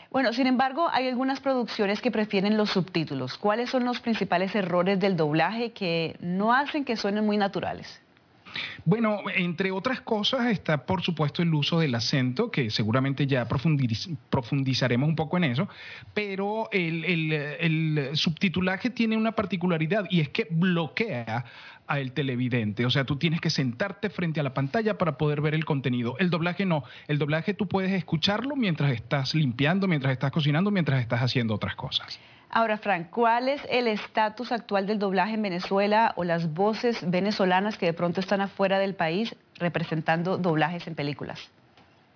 [0.10, 3.38] Bueno, sin embargo, hay algunas producciones que prefieren los subtítulos.
[3.38, 8.02] ¿Cuáles son los principales errores del doblaje que no hacen que suenen muy naturales?
[8.86, 15.10] Bueno, entre otras cosas está por supuesto el uso del acento, que seguramente ya profundizaremos
[15.10, 15.68] un poco en eso,
[16.14, 21.46] pero el, subtitulaje tiene una particularidad y es que bloquea
[21.88, 22.86] al televidente.
[22.86, 26.16] O sea, tú tienes que sentarte frente a la pantalla para poder ver el contenido.
[26.20, 26.84] El doblaje no.
[27.08, 31.76] El doblaje tú puedes escucharlo mientras estás limpiando, mientras estás cocinando, mientras estás haciendo otras
[31.76, 32.20] cosas.
[32.50, 37.78] Ahora, Frank, ¿cuál es el estatus actual del doblaje en Venezuela o las voces venezolanas
[37.78, 41.40] que de pronto están afuera del país representando doblajes en películas?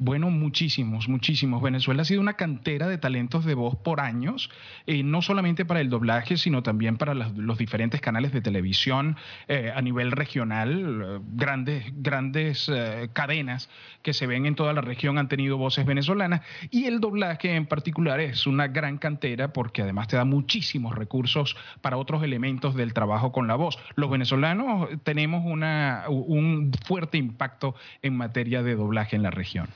[0.03, 1.61] Bueno, muchísimos, muchísimos.
[1.61, 4.49] Venezuela ha sido una cantera de talentos de voz por años,
[4.87, 9.15] eh, no solamente para el doblaje, sino también para los, los diferentes canales de televisión
[9.47, 11.21] eh, a nivel regional.
[11.33, 13.69] Grandes, grandes eh, cadenas
[14.01, 16.41] que se ven en toda la región han tenido voces venezolanas
[16.71, 21.55] y el doblaje en particular es una gran cantera porque además te da muchísimos recursos
[21.81, 23.77] para otros elementos del trabajo con la voz.
[23.93, 29.67] Los venezolanos tenemos una, un fuerte impacto en materia de doblaje en la región.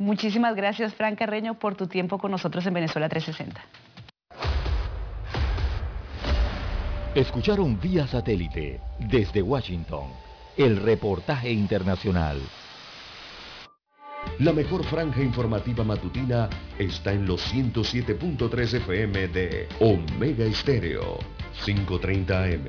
[0.00, 3.60] Muchísimas gracias, Fran Carreño, por tu tiempo con nosotros en Venezuela 360.
[7.14, 10.04] Escucharon vía satélite desde Washington
[10.56, 12.40] el reportaje internacional.
[14.38, 16.48] La mejor franja informativa matutina
[16.78, 21.18] está en los 107.3 FM de Omega Estéreo,
[21.62, 22.68] 530 AM.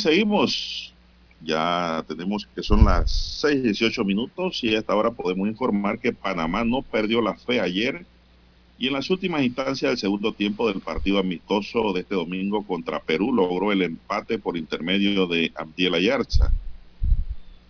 [0.00, 0.92] Seguimos.
[1.42, 6.64] Ya tenemos que son las 6:18 minutos y a esta hora podemos informar que Panamá
[6.64, 8.04] no perdió la fe ayer
[8.78, 13.00] y en las últimas instancias del segundo tiempo del partido amistoso de este domingo contra
[13.00, 16.52] Perú logró el empate por intermedio de Abdiel Ayarza.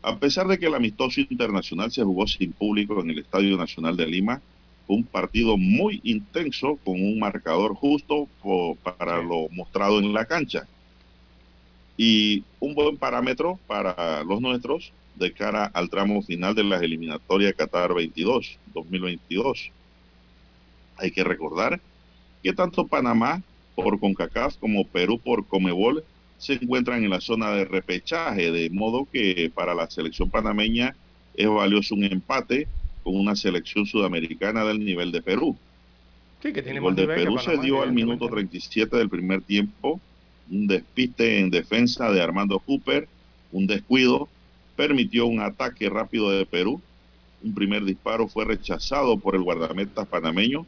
[0.02, 3.96] A pesar de que el amistoso internacional se jugó sin público en el Estadio Nacional
[3.96, 4.40] de Lima,
[4.86, 8.26] fue un partido muy intenso con un marcador justo
[8.82, 10.66] para lo mostrado en la cancha
[12.02, 17.52] y un buen parámetro para los nuestros de cara al tramo final de las eliminatorias
[17.52, 19.70] Qatar 22, 2022.
[20.96, 21.78] Hay que recordar
[22.42, 23.42] que tanto Panamá
[23.74, 26.02] por CONCACAF como Perú por Comebol
[26.38, 30.96] se encuentran en la zona de repechaje, de modo que para la selección panameña
[31.34, 32.66] es valioso un empate
[33.02, 35.54] con una selección sudamericana del nivel de Perú.
[36.42, 38.58] Sí, que tiene El gol más de que Perú se dio al minuto evidentemente.
[38.58, 40.00] 37 del primer tiempo,
[40.50, 43.08] un despiste en defensa de Armando Cooper,
[43.52, 44.28] un descuido,
[44.76, 46.80] permitió un ataque rápido de Perú.
[47.42, 50.66] Un primer disparo fue rechazado por el guardameta panameño,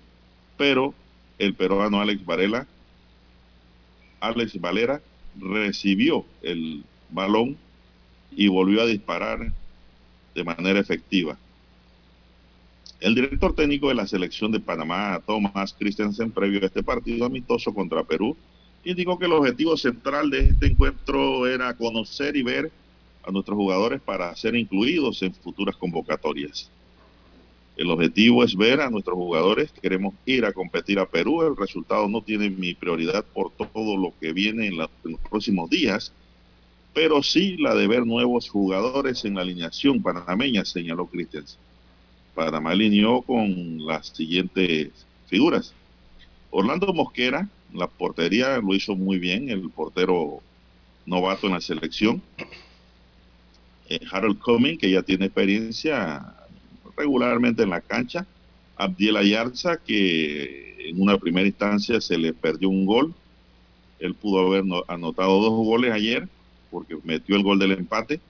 [0.56, 0.94] pero
[1.38, 2.66] el peruano Alex Varela,
[4.20, 5.02] Alex Valera
[5.40, 7.56] recibió el balón
[8.36, 9.52] y volvió a disparar
[10.34, 11.36] de manera efectiva.
[13.00, 17.74] El director técnico de la selección de Panamá, Thomas Christensen, previo a este partido amistoso
[17.74, 18.36] contra Perú,
[18.84, 22.70] indicó que el objetivo central de este encuentro era conocer y ver
[23.24, 26.70] a nuestros jugadores para ser incluidos en futuras convocatorias.
[27.76, 32.06] El objetivo es ver a nuestros jugadores, queremos ir a competir a Perú, el resultado
[32.08, 34.90] no tiene mi prioridad por todo lo que viene en, los
[35.30, 36.12] próximos días,
[36.92, 41.58] pero sí la de ver nuevos jugadores en la alineación panameña, señaló Christensen.
[42.34, 44.90] Panamá alineó con las siguientes
[45.26, 45.74] figuras.
[46.52, 50.40] Orlando Mosquera, la portería lo hizo muy bien, el portero
[51.06, 52.22] novato en la selección.
[53.88, 56.34] Eh, Harold Cumming, que ya tiene experiencia
[56.96, 58.26] regularmente en la cancha.
[58.76, 63.14] Abdiel Ayarza, que en una primera instancia se le perdió un gol.
[63.98, 66.28] Él pudo haber no- anotado dos goles ayer
[66.70, 68.20] porque metió el gol del empate.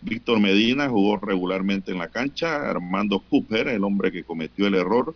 [0.00, 2.68] Víctor Medina jugó regularmente en la cancha.
[2.68, 5.14] Armando Cooper, el hombre que cometió el error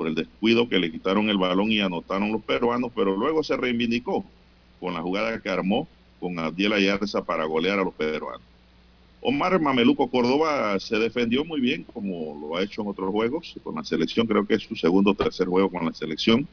[0.00, 3.54] por el descuido que le quitaron el balón y anotaron los peruanos, pero luego se
[3.54, 4.24] reivindicó
[4.80, 5.86] con la jugada que armó
[6.18, 8.40] con Abdiel Ayarza para golear a los peruanos.
[9.20, 13.74] Omar Mameluco Córdoba se defendió muy bien, como lo ha hecho en otros juegos con
[13.74, 14.26] la selección.
[14.26, 16.48] Creo que es su segundo o tercer juego con la selección.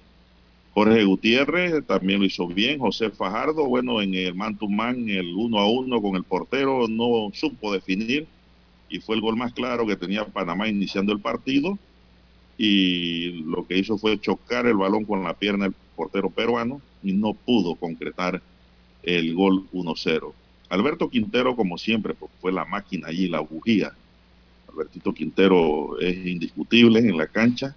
[0.74, 2.80] Jorge Gutiérrez también lo hizo bien.
[2.80, 6.86] José Fajardo, bueno, en el man to man, el uno a uno con el portero,
[6.90, 8.28] no supo definir
[8.90, 11.80] y fue el gol más claro que tenía Panamá iniciando el partido.
[12.58, 17.14] Y lo que hizo fue chocar el balón con la pierna del portero peruano y
[17.14, 18.42] no pudo concretar
[19.04, 20.34] el gol 1-0.
[20.70, 23.94] Alberto Quintero, como siempre, pues, fue la máquina allí, la bujía.
[24.70, 27.76] Albertito Quintero es indiscutible en la cancha.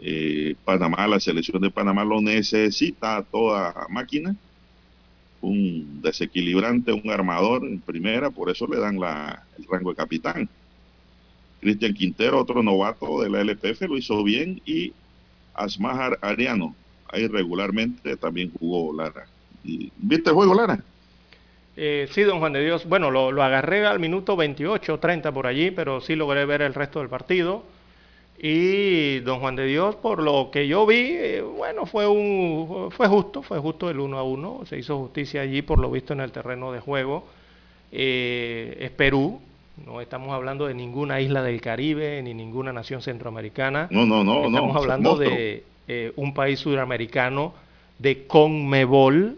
[0.00, 4.36] Eh, Panamá, la selección de Panamá lo necesita a toda máquina.
[5.40, 10.48] Un desequilibrante, un armador en primera, por eso le dan la, el rango de capitán.
[11.64, 14.92] Cristian Quintero, otro novato de la LPF, lo hizo bien y
[15.54, 16.76] Asmahar Ariano,
[17.08, 19.26] ahí regularmente también jugó Lara.
[19.62, 20.78] ¿Viste el juego, Lara?
[21.74, 22.86] Eh, sí, don Juan de Dios.
[22.86, 26.74] Bueno, lo, lo, agarré al minuto 28, 30 por allí, pero sí logré ver el
[26.74, 27.62] resto del partido.
[28.38, 33.08] Y don Juan de Dios, por lo que yo vi, eh, bueno, fue un fue
[33.08, 34.66] justo, fue justo el 1 a 1.
[34.66, 37.26] Se hizo justicia allí, por lo visto, en el terreno de juego.
[37.90, 39.40] Eh, es Perú,
[39.76, 43.88] no estamos hablando de ninguna isla del Caribe ni ninguna nación centroamericana.
[43.90, 44.46] No, no, no.
[44.46, 47.54] Estamos no, hablando de eh, un país sudamericano
[47.98, 49.36] de Conmebol,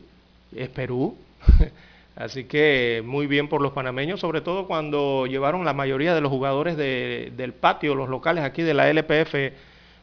[0.55, 1.16] es Perú.
[2.16, 6.30] Así que muy bien por los panameños, sobre todo cuando llevaron la mayoría de los
[6.30, 9.34] jugadores de, del patio, los locales aquí de la LPF,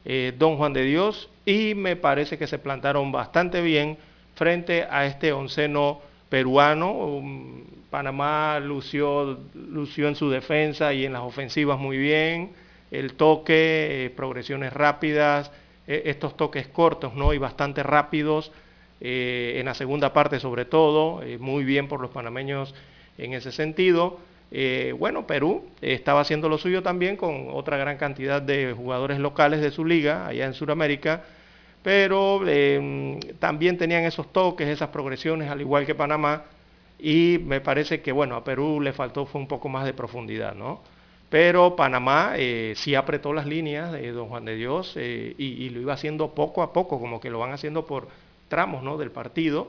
[0.05, 3.97] eh, Don Juan de Dios, y me parece que se plantaron bastante bien
[4.35, 6.01] frente a este onceno
[6.33, 6.91] peruano.
[6.93, 7.61] Um,
[7.91, 12.53] Panamá lució, lució en su defensa y en las ofensivas muy bien,
[12.89, 15.51] el toque, eh, progresiones rápidas,
[15.85, 17.35] eh, estos toques cortos ¿no?
[17.35, 18.51] y bastante rápidos
[18.99, 22.73] eh, en la segunda parte sobre todo, muy bien por los panameños
[23.19, 24.17] en ese sentido.
[24.97, 29.69] Bueno, Perú estaba haciendo lo suyo también con otra gran cantidad de jugadores locales de
[29.69, 31.23] su liga allá en Sudamérica,
[31.83, 32.41] pero
[33.39, 36.43] también tenían esos toques, esas progresiones, al igual que Panamá,
[36.99, 40.55] y me parece que, bueno, a Perú le faltó fue un poco más de profundidad,
[40.55, 40.81] ¿no?
[41.29, 42.33] Pero Panamá
[42.75, 46.61] sí apretó las líneas de Don Juan de Dios y, y, lo iba haciendo poco
[46.61, 48.07] a poco, como que lo van haciendo por
[48.53, 48.97] tramos ¿no?
[48.97, 49.67] del partido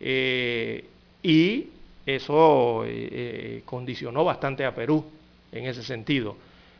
[0.00, 0.84] eh,
[1.22, 1.68] y
[2.04, 5.04] eso eh, eh, condicionó bastante a Perú
[5.50, 6.36] en ese sentido.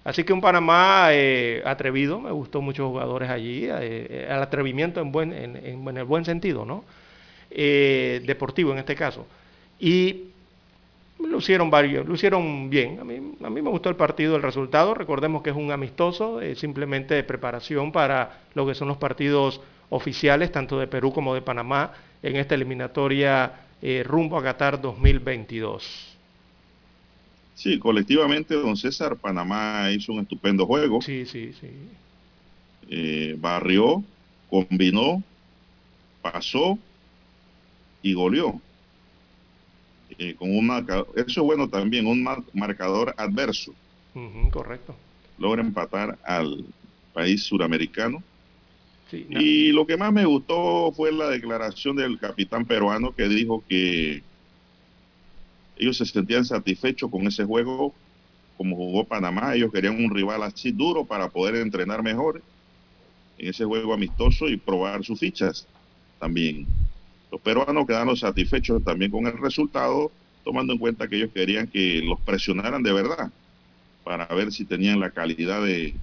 [0.09, 1.09] Así que un Panamá
[1.67, 6.65] atrevido, me gustó muchos jugadores allí, al atrevimiento en, buen, en, en, el buen sentido,
[6.65, 6.83] ¿no?
[7.51, 9.27] deportivo en este caso.
[9.79, 10.29] Y
[11.19, 12.99] lo hicieron varios, lo hicieron bien.
[13.01, 14.95] A mí, a mí me gustó el partido, el resultado.
[14.95, 20.51] Recordemos que es un amistoso, simplemente de preparación para lo que son los partidos oficiales,
[20.51, 21.93] tanto de Perú como de Panamá,
[22.23, 23.53] en esta eliminatoria
[23.83, 26.18] eh, rumbo a Qatar 2022.
[27.59, 31.01] Sí, colectivamente, don César, Panamá hizo un estupendo juego.
[31.01, 31.67] Sí, sí, sí.
[32.89, 34.05] Eh, barrió,
[34.49, 35.25] combinó,
[36.23, 36.79] pasó
[38.01, 38.63] y goleó.
[40.21, 43.73] Eh, con un marcador, eso es bueno también, un marcador adverso.
[44.15, 44.95] Uh -huh, correcto.
[45.37, 46.65] Logra empatar al
[47.13, 48.23] país suramericano
[49.11, 49.41] Sí, no.
[49.41, 54.23] Y lo que más me gustó fue la declaración del capitán peruano que dijo que
[55.79, 57.95] ellos se sentían satisfechos con ese juego,
[58.57, 59.55] como jugó Panamá.
[59.55, 62.43] Ellos querían un rival así duro para poder entrenar mejor
[63.39, 65.67] en ese juego amistoso y probar sus fichas
[66.19, 66.67] también.
[67.31, 70.11] Los peruanos quedaron satisfechos también con el resultado,
[70.45, 73.31] tomando en cuenta que ellos querían que los presionaran de verdad
[74.03, 75.95] para ver si tenían la calidad de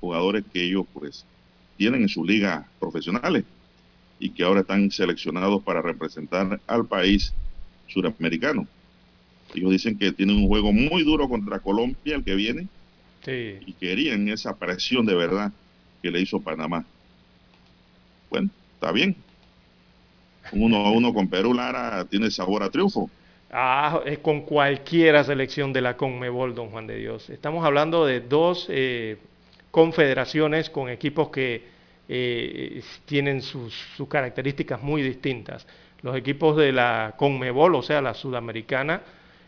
[0.00, 1.24] jugadores que ellos pues
[1.76, 3.44] tienen en su liga profesionales
[4.18, 7.32] y que ahora están seleccionados para representar al país
[7.86, 8.66] suramericano.
[9.54, 12.68] Ellos dicen que tienen un juego muy duro contra Colombia el que viene
[13.24, 13.58] sí.
[13.66, 15.52] y querían esa presión de verdad
[16.02, 16.84] que le hizo Panamá.
[18.30, 19.14] Bueno, está bien.
[20.52, 23.10] Uno a uno con Perú Lara tiene sabor a triunfo.
[23.50, 27.28] Ah, es con cualquiera selección de la Conmebol, don Juan de Dios.
[27.28, 29.18] Estamos hablando de dos eh,
[29.70, 31.62] confederaciones con equipos que
[32.08, 35.66] eh, tienen sus, sus, características muy distintas.
[36.00, 39.02] Los equipos de la Conmebol, o sea, la sudamericana,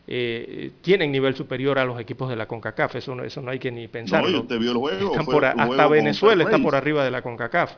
[0.07, 3.59] eh, tienen nivel superior a los equipos de la CONCACAF, eso no, eso no hay
[3.59, 4.28] que ni pensarlo.
[4.28, 7.72] No, usted vio el juego, Están por, hasta Venezuela está por arriba de la CONCACAF.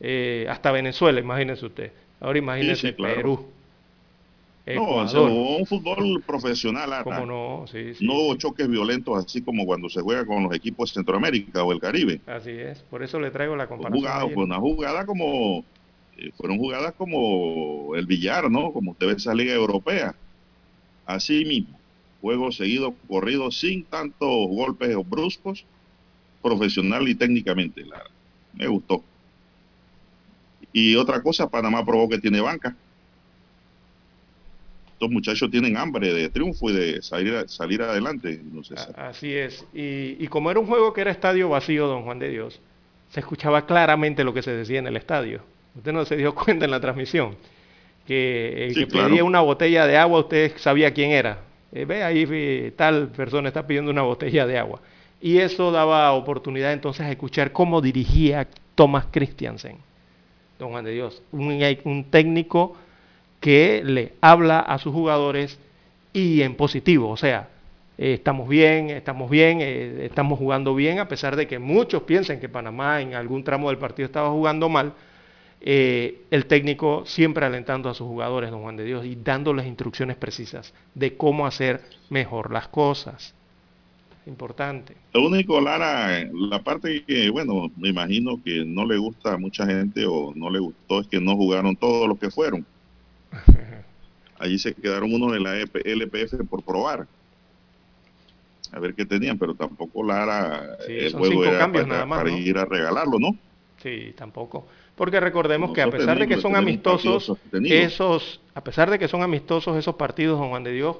[0.00, 1.92] Eh, hasta Venezuela, imagínese usted.
[2.20, 3.16] Ahora imagínese sí, sí, claro.
[3.16, 3.46] Perú.
[4.74, 7.02] No, eso, un fútbol profesional.
[7.02, 7.64] ¿Cómo no?
[7.66, 8.38] Sí, sí, no hubo sí.
[8.38, 12.20] choques violentos así como cuando se juega con los equipos de Centroamérica o el Caribe.
[12.26, 14.02] Así es, por eso le traigo la comparación.
[14.02, 15.64] Jugado, fue una jugada como,
[16.18, 18.72] eh, fueron jugadas como el billar, ¿no?
[18.72, 20.14] Como usted ve esa liga europea.
[21.08, 21.76] Así mismo,
[22.20, 25.64] juego seguido, corrido, sin tantos golpes bruscos,
[26.40, 27.84] profesional y técnicamente.
[27.84, 28.04] La,
[28.52, 29.02] me gustó.
[30.72, 32.76] Y otra cosa, Panamá probó que tiene banca
[34.98, 38.40] estos muchachos tienen hambre de triunfo y de salir, salir adelante.
[38.52, 39.64] No sé, Así es.
[39.72, 42.60] Y, y, como era un juego que era estadio vacío, don Juan de Dios,
[43.10, 45.40] se escuchaba claramente lo que se decía en el estadio.
[45.76, 47.36] Usted no se dio cuenta en la transmisión.
[48.08, 49.08] Que el sí, que claro.
[49.10, 51.40] pedía una botella de agua, usted sabía quién era.
[51.72, 54.80] Eh, ve ahí, eh, tal persona está pidiendo una botella de agua.
[55.20, 59.76] Y eso daba oportunidad entonces a escuchar cómo dirigía Thomas Christiansen.
[60.58, 62.76] Don Juan de Dios, un, un técnico
[63.40, 65.58] que le habla a sus jugadores
[66.14, 67.48] y en positivo, o sea,
[67.98, 72.40] eh, estamos bien, estamos bien, eh, estamos jugando bien, a pesar de que muchos piensen
[72.40, 74.94] que Panamá en algún tramo del partido estaba jugando mal,
[75.60, 80.16] eh, el técnico siempre alentando a sus jugadores, don Juan de Dios, y dándoles instrucciones
[80.16, 83.34] precisas de cómo hacer mejor las cosas.
[84.26, 84.94] Importante.
[85.14, 89.66] Lo único, Lara, la parte que, bueno, me imagino que no le gusta a mucha
[89.66, 92.66] gente o no le gustó es que no jugaron todos los que fueron.
[94.38, 97.08] Allí se quedaron unos de la LPF por probar.
[98.70, 102.06] A ver qué tenían, pero tampoco Lara Sí, el juego cinco era cambios para, nada
[102.06, 102.38] más, para ¿no?
[102.38, 103.38] ir a regalarlo, ¿no?
[103.82, 104.68] Sí, tampoco.
[104.98, 109.06] Porque recordemos que a pesar de que son tenemos amistosos, esos, a pesar de que
[109.06, 110.96] son amistosos esos partidos, don Juan de Dios,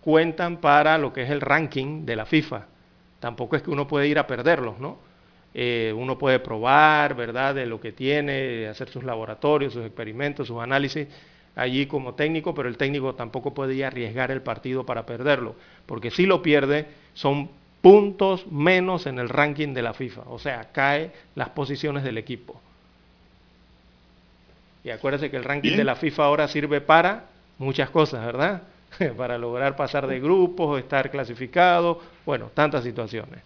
[0.00, 2.66] cuentan para lo que es el ranking de la FIFA.
[3.18, 4.98] Tampoco es que uno puede ir a perderlos, ¿no?
[5.52, 10.60] Eh, uno puede probar, ¿verdad?, de lo que tiene, hacer sus laboratorios, sus experimentos, sus
[10.60, 11.08] análisis
[11.56, 15.56] allí como técnico, pero el técnico tampoco puede ir a arriesgar el partido para perderlo,
[15.86, 20.70] porque si lo pierde son puntos menos en el ranking de la FIFA, o sea,
[20.70, 22.60] cae las posiciones del equipo.
[24.82, 25.78] Y acuérdese que el ranking Bien.
[25.78, 27.24] de la FIFA ahora sirve para
[27.58, 28.62] muchas cosas, ¿verdad?
[29.16, 33.40] para lograr pasar de grupos, estar clasificado, bueno, tantas situaciones.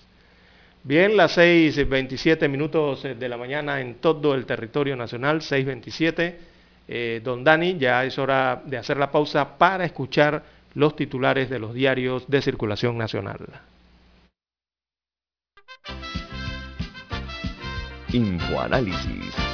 [0.82, 6.34] Bien, las 6.27 minutos eh, de la mañana en todo el territorio nacional, 6.27.
[6.86, 10.42] Eh, don Dani, ya es hora de hacer la pausa para escuchar
[10.74, 13.38] los titulares de los diarios de circulación nacional.
[18.12, 19.53] Infoanálisis.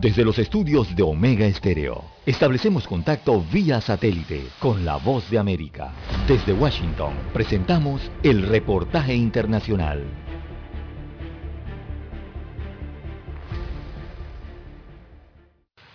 [0.00, 5.92] Desde los estudios de Omega Estéreo, establecemos contacto vía satélite con la voz de América.
[6.26, 10.02] Desde Washington, presentamos el reportaje internacional.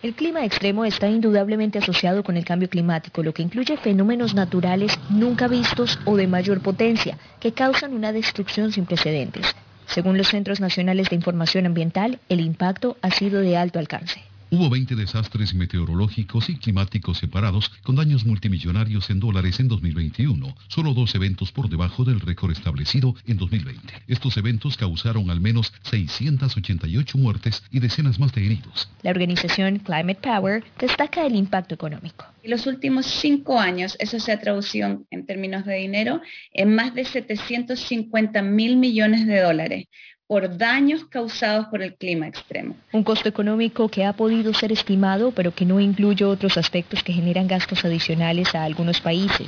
[0.03, 4.91] El clima extremo está indudablemente asociado con el cambio climático, lo que incluye fenómenos naturales
[5.09, 9.55] nunca vistos o de mayor potencia, que causan una destrucción sin precedentes.
[9.87, 14.21] Según los Centros Nacionales de Información Ambiental, el impacto ha sido de alto alcance.
[14.51, 20.93] Hubo 20 desastres meteorológicos y climáticos separados con daños multimillonarios en dólares en 2021, solo
[20.93, 23.93] dos eventos por debajo del récord establecido en 2020.
[24.07, 28.87] Estos eventos causaron al menos 688 muertes y decenas más de heridos.
[29.01, 32.25] La organización Climate Power destaca el impacto económico.
[32.43, 36.21] En los últimos cinco años, eso se ha traducido en- términos de dinero
[36.53, 39.85] en más de 750 mil millones de dólares
[40.27, 42.75] por daños causados por el clima extremo.
[42.91, 47.13] Un costo económico que ha podido ser estimado, pero que no incluye otros aspectos que
[47.13, 49.47] generan gastos adicionales a algunos países.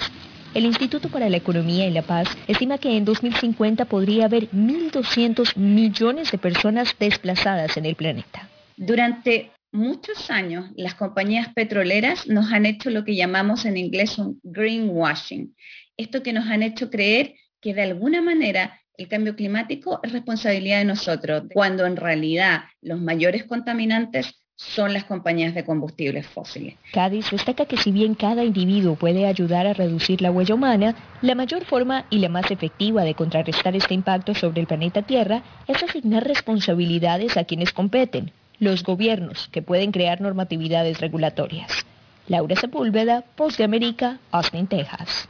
[0.53, 5.55] El Instituto para la Economía y la Paz estima que en 2050 podría haber 1.200
[5.57, 8.49] millones de personas desplazadas en el planeta.
[8.75, 14.39] Durante muchos años, las compañías petroleras nos han hecho lo que llamamos en inglés un
[14.43, 15.55] greenwashing.
[15.97, 20.79] Esto que nos han hecho creer que de alguna manera el cambio climático es responsabilidad
[20.79, 26.73] de nosotros, cuando en realidad los mayores contaminantes son las compañías de combustibles fósiles.
[26.91, 31.35] Cádiz destaca que si bien cada individuo puede ayudar a reducir la huella humana, la
[31.35, 35.83] mayor forma y la más efectiva de contrarrestar este impacto sobre el planeta Tierra es
[35.83, 41.85] asignar responsabilidades a quienes competen, los gobiernos, que pueden crear normatividades regulatorias.
[42.27, 45.29] Laura Sepúlveda, Post de América, Austin, Texas.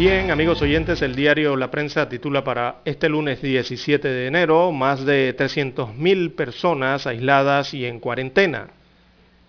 [0.00, 5.04] Bien, amigos oyentes, el diario La Prensa titula para este lunes 17 de enero más
[5.04, 8.68] de 300.000 personas aisladas y en cuarentena.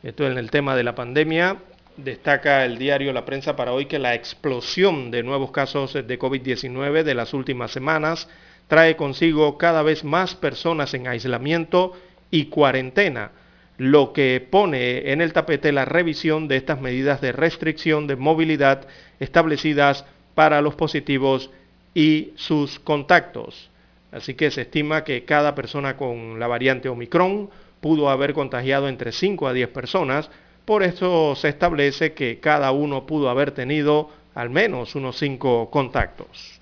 [0.04, 1.56] Esto en el tema de la pandemia.
[1.96, 7.04] Destaca el diario La Prensa para hoy que la explosión de nuevos casos de COVID-19
[7.04, 8.28] de las últimas semanas
[8.68, 11.94] trae consigo cada vez más personas en aislamiento
[12.30, 13.32] y cuarentena,
[13.78, 18.86] lo que pone en el tapete la revisión de estas medidas de restricción de movilidad
[19.22, 20.04] establecidas
[20.36, 21.50] para los positivos
[21.94, 23.70] y sus contactos.
[24.12, 29.12] Así que se estima que cada persona con la variante Omicron pudo haber contagiado entre
[29.12, 30.30] 5 a 10 personas,
[30.66, 36.62] por eso se establece que cada uno pudo haber tenido al menos unos 5 contactos.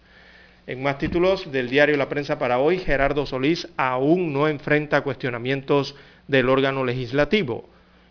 [0.65, 5.95] En más títulos del diario La Prensa para hoy, Gerardo Solís aún no enfrenta cuestionamientos
[6.27, 7.67] del órgano legislativo.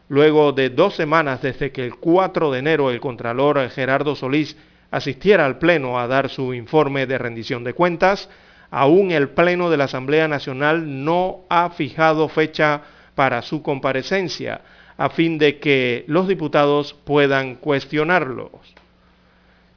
[0.08, 4.56] Luego de dos semanas desde que el 4 de enero el Contralor Gerardo Solís
[4.90, 8.28] asistiera al Pleno a dar su informe de rendición de cuentas,
[8.70, 12.82] aún el Pleno de la Asamblea Nacional no ha fijado fecha
[13.14, 14.60] para su comparecencia,
[14.96, 18.50] a fin de que los diputados puedan cuestionarlos.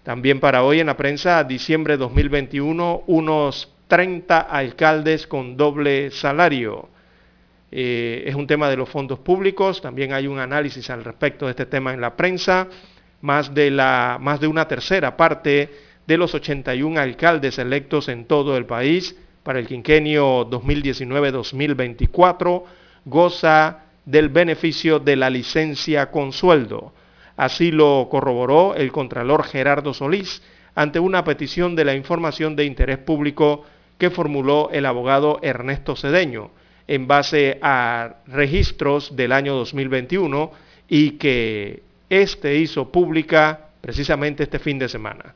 [0.03, 6.89] También para hoy en la prensa, diciembre 2021, unos 30 alcaldes con doble salario.
[7.71, 11.51] Eh, es un tema de los fondos públicos, también hay un análisis al respecto de
[11.51, 12.67] este tema en la prensa
[13.21, 15.69] más de, la, más de una tercera parte
[16.05, 22.63] de los 81 alcaldes electos en todo el país para el quinquenio 2019-2024
[23.05, 26.93] goza del beneficio de la licencia con sueldo.
[27.37, 30.41] Así lo corroboró el Contralor Gerardo Solís
[30.75, 33.65] ante una petición de la información de interés público
[33.97, 36.51] que formuló el abogado Ernesto Cedeño
[36.87, 40.51] en base a registros del año 2021
[40.87, 45.33] y que este hizo pública precisamente este fin de semana.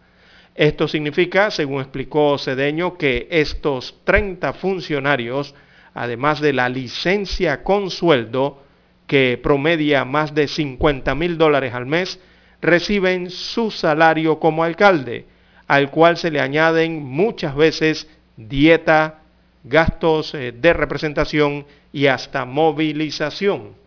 [0.54, 5.56] Esto significa, según explicó Cedeño, que estos 30 funcionarios,
[5.94, 8.62] además de la licencia con sueldo,
[9.08, 12.20] que promedia más de 50 mil dólares al mes,
[12.62, 15.28] reciben su salario como alcalde,
[15.68, 19.22] al cual se le añaden muchas veces dieta,
[19.64, 23.85] gastos eh, de representación y hasta movilización.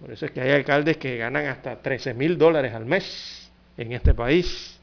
[0.00, 3.92] Por eso es que hay alcaldes que ganan hasta 13 mil dólares al mes en
[3.92, 4.78] este país.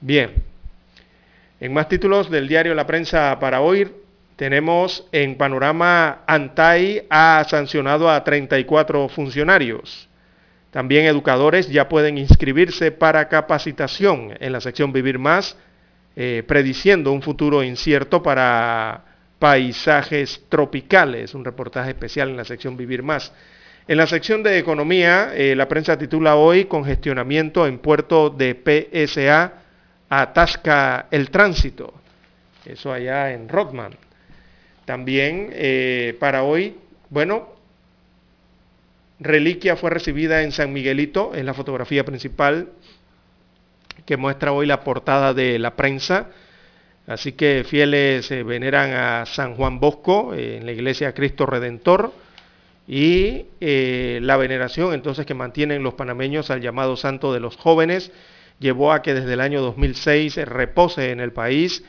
[0.00, 0.32] Bien,
[1.60, 3.90] en más títulos del diario La Prensa para hoy,
[4.36, 10.08] tenemos en panorama ANTAI ha sancionado a 34 funcionarios.
[10.70, 15.56] También educadores ya pueden inscribirse para capacitación en la sección Vivir Más,
[16.16, 19.04] eh, prediciendo un futuro incierto para
[19.38, 21.34] paisajes tropicales.
[21.34, 23.32] Un reportaje especial en la sección Vivir Más.
[23.90, 29.52] En la sección de economía, eh, la prensa titula hoy congestionamiento en puerto de PSA
[30.08, 31.92] atasca el tránsito.
[32.64, 33.96] Eso allá en Rodman.
[34.84, 36.76] También eh, para hoy,
[37.08, 37.48] bueno,
[39.18, 42.68] reliquia fue recibida en San Miguelito, es la fotografía principal
[44.06, 46.28] que muestra hoy la portada de la prensa.
[47.08, 52.29] Así que fieles se veneran a San Juan Bosco eh, en la iglesia Cristo Redentor
[52.86, 58.10] y eh, la veneración entonces que mantienen los panameños al llamado santo de los jóvenes
[58.58, 61.84] llevó a que desde el año 2006 repose en el país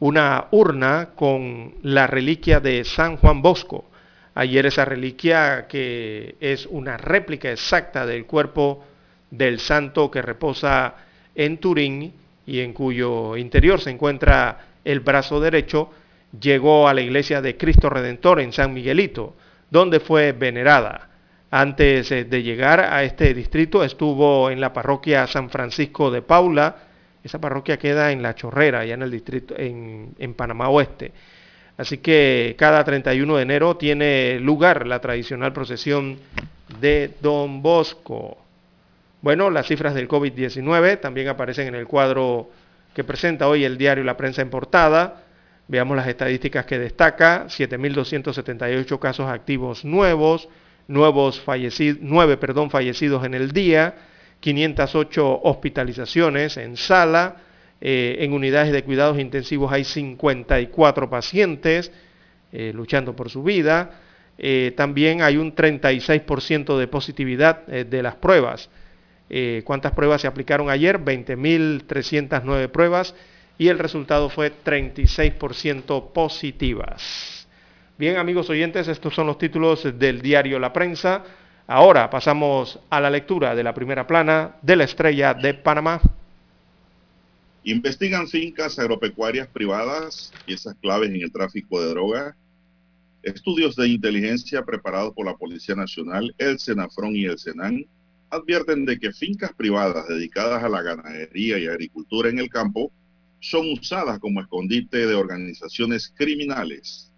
[0.00, 3.86] una urna con la reliquia de San Juan Bosco.
[4.34, 8.84] Ayer esa reliquia que es una réplica exacta del cuerpo
[9.30, 10.94] del santo que reposa
[11.34, 12.12] en Turín
[12.46, 15.90] y en cuyo interior se encuentra el brazo derecho,
[16.38, 19.34] llegó a la iglesia de Cristo Redentor en San Miguelito
[19.74, 21.08] donde fue venerada.
[21.50, 26.76] Antes eh, de llegar a este distrito estuvo en la parroquia San Francisco de Paula,
[27.24, 31.10] esa parroquia queda en La Chorrera, allá en el distrito, en, en Panamá Oeste.
[31.76, 36.18] Así que cada 31 de enero tiene lugar la tradicional procesión
[36.80, 38.38] de Don Bosco.
[39.22, 42.48] Bueno, las cifras del COVID-19 también aparecen en el cuadro
[42.94, 45.23] que presenta hoy el diario La Prensa en Portada.
[45.66, 50.48] Veamos las estadísticas que destaca, 7.278 casos activos nuevos,
[50.88, 53.94] nuevos fallecidos, 9 perdón, fallecidos en el día,
[54.40, 57.36] 508 hospitalizaciones en sala,
[57.80, 61.90] eh, en unidades de cuidados intensivos hay 54 pacientes
[62.52, 64.00] eh, luchando por su vida,
[64.36, 68.68] eh, también hay un 36% de positividad de las pruebas.
[69.64, 71.00] ¿Cuántas pruebas se aplicaron ayer?
[71.00, 73.14] 20.309 pruebas
[73.58, 77.46] y el resultado fue 36% positivas.
[77.96, 81.24] Bien, amigos oyentes, estos son los títulos del diario La Prensa.
[81.66, 86.00] Ahora pasamos a la lectura de la primera plana de la estrella de Panamá.
[87.62, 92.36] Investigan fincas agropecuarias privadas, piezas claves en el tráfico de droga.
[93.22, 97.86] Estudios de inteligencia preparados por la Policía Nacional, el Senafrón y el Senan
[98.28, 102.90] advierten de que fincas privadas dedicadas a la ganadería y agricultura en el campo
[103.44, 107.12] son usadas como escondite de organizaciones criminales.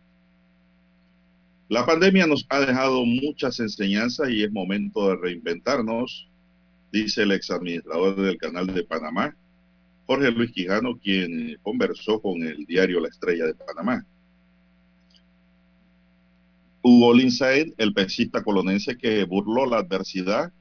[1.69, 6.29] La pandemia nos ha dejado muchas enseñanzas y es momento de reinventarnos,
[6.93, 9.37] dice el exadministrador del Canal de Panamá,
[10.07, 14.05] Jorge Luis Quijano, quien conversó con el diario La Estrella de Panamá.
[16.83, 20.53] Hugo Linsaid, el pesista colonense que burló la adversidad.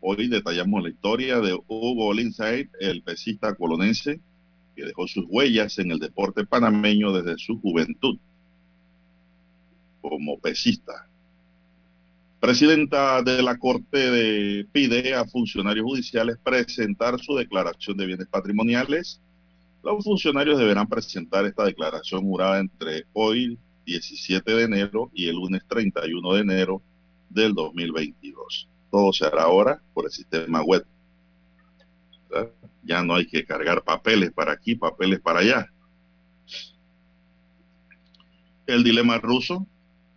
[0.00, 4.20] Hoy detallamos la historia de Hugo Linsaid, el pesista colonense
[4.74, 8.18] que dejó sus huellas en el deporte panameño desde su juventud
[10.00, 11.08] como pesista.
[12.40, 19.20] Presidenta de la Corte de, pide a funcionarios judiciales presentar su declaración de bienes patrimoniales.
[19.84, 25.62] Los funcionarios deberán presentar esta declaración jurada entre hoy, 17 de enero, y el lunes
[25.68, 26.82] 31 de enero
[27.30, 28.68] del 2022.
[28.90, 30.84] Todo se hará ahora por el sistema web.
[32.82, 35.72] Ya no hay que cargar papeles para aquí, papeles para allá.
[38.66, 39.66] El dilema ruso,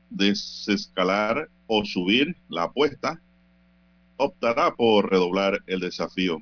[0.09, 3.22] desescalar o subir la apuesta,
[4.18, 6.41] optará por redoblar el desafío.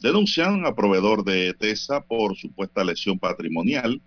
[0.00, 4.00] Denuncian a proveedor de TESA por supuesta lesión patrimonial.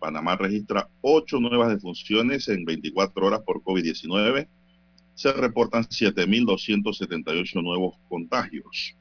[0.00, 4.48] Panamá registra ocho nuevas defunciones en 24 horas por COVID-19.
[5.14, 8.94] Se reportan 7.278 nuevos contagios.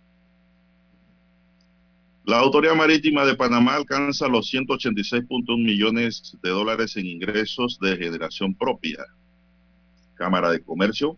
[2.25, 8.55] La Autoridad Marítima de Panamá alcanza los 186.1 millones de dólares en ingresos de generación
[8.55, 8.99] propia.
[10.15, 11.17] Cámara de Comercio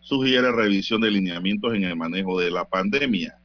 [0.00, 3.38] sugiere revisión de lineamientos en el manejo de la pandemia.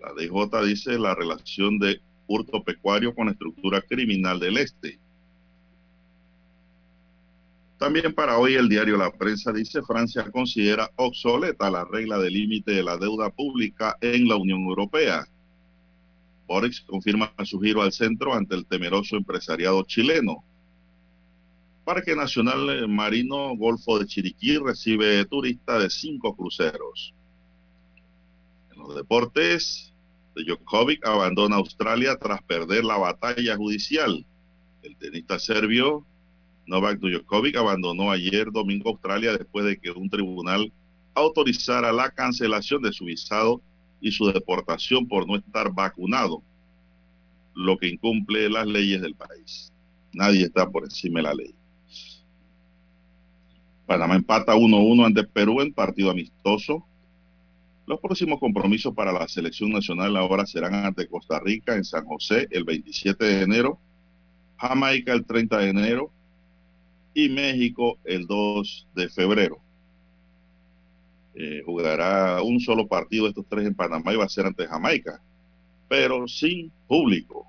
[0.00, 4.98] La DJ dice la relación de hurto pecuario con la estructura criminal del este.
[7.78, 12.72] También para hoy el diario La Prensa dice Francia considera obsoleta la regla de límite
[12.72, 15.26] de la deuda pública en la Unión Europea.
[16.46, 20.44] Boris confirma su giro al centro ante el temeroso empresariado chileno.
[21.84, 27.12] Parque Nacional Marino Golfo de Chiriquí recibe turistas de cinco cruceros.
[28.72, 29.92] En los deportes,
[30.34, 34.24] Djokovic abandona Australia tras perder la batalla judicial.
[34.82, 36.06] El tenista serbio
[36.66, 40.72] Novak Djokovic abandonó ayer domingo Australia después de que un tribunal
[41.14, 43.60] autorizara la cancelación de su visado
[44.00, 46.42] y su deportación por no estar vacunado,
[47.54, 49.72] lo que incumple las leyes del país.
[50.12, 51.54] Nadie está por encima de la ley.
[53.86, 56.86] Panamá empata 1-1 ante Perú en partido amistoso.
[57.86, 62.48] Los próximos compromisos para la selección nacional ahora serán ante Costa Rica en San José
[62.50, 63.78] el 27 de enero,
[64.56, 66.13] Jamaica el 30 de enero,
[67.14, 69.58] y México el 2 de febrero.
[71.34, 75.20] Eh, jugará un solo partido estos tres en Panamá y va a ser ante Jamaica,
[75.88, 77.46] pero sin público.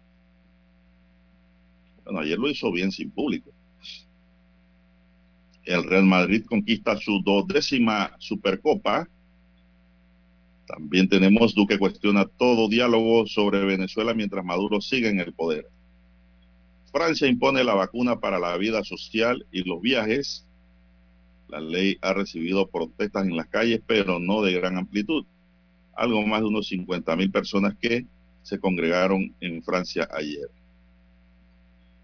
[2.04, 3.52] Bueno, ayer lo hizo bien sin público.
[5.66, 9.08] El Real Madrid conquista su dodécima Supercopa.
[10.68, 15.68] También tenemos Duque cuestiona todo diálogo sobre Venezuela mientras Maduro sigue en el poder.
[16.96, 20.48] Francia impone la vacuna para la vida social y los viajes.
[21.50, 25.26] La ley ha recibido protestas en las calles, pero no de gran amplitud.
[25.94, 28.06] Algo más de unos 50 mil personas que
[28.44, 30.50] se congregaron en Francia ayer.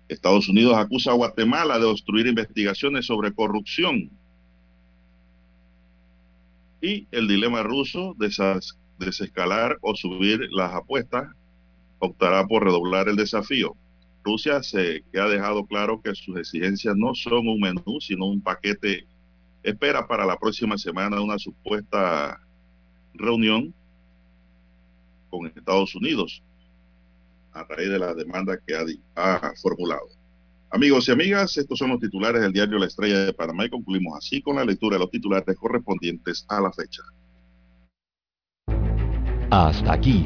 [0.10, 4.12] Estados Unidos acusa a Guatemala de obstruir investigaciones sobre corrupción.
[6.82, 8.14] Y el dilema ruso,
[9.00, 11.30] desescalar o subir las apuestas,
[12.00, 13.78] optará por redoblar el desafío.
[14.24, 19.05] Rusia se ha dejado claro que sus exigencias no son un menú, sino un paquete.
[19.63, 22.39] Espera para la próxima semana una supuesta
[23.13, 23.74] reunión
[25.30, 26.43] con Estados Unidos
[27.53, 30.07] a raíz de la demanda que ha, ha, formulado.
[30.69, 34.17] Amigos y amigas, estos son los titulares del diario La Estrella de Panamá y concluimos
[34.17, 37.01] así con la lectura de los titulares correspondientes a la fecha.
[39.49, 40.26] Hasta aquí,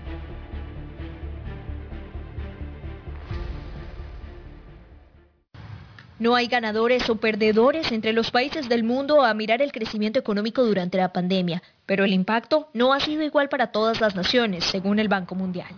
[6.21, 10.63] No hay ganadores o perdedores entre los países del mundo a mirar el crecimiento económico
[10.63, 14.99] durante la pandemia, pero el impacto no ha sido igual para todas las naciones, según
[14.99, 15.69] el Banco Mundial.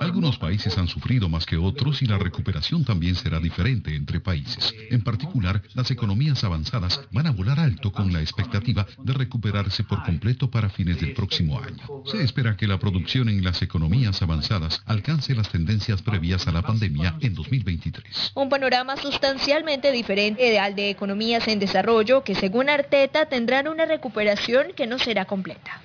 [0.00, 4.74] Algunos países han sufrido más que otros y la recuperación también será diferente entre países.
[4.90, 10.02] En particular, las economías avanzadas van a volar alto con la expectativa de recuperarse por
[10.02, 12.04] completo para fines del próximo año.
[12.06, 16.62] Se espera que la producción en las economías avanzadas alcance las tendencias previas a la
[16.62, 18.32] pandemia en 2023.
[18.34, 24.68] Un panorama sustancialmente diferente al de economías en desarrollo que según Arteta tendrán una recuperación
[24.76, 25.80] que no será completa.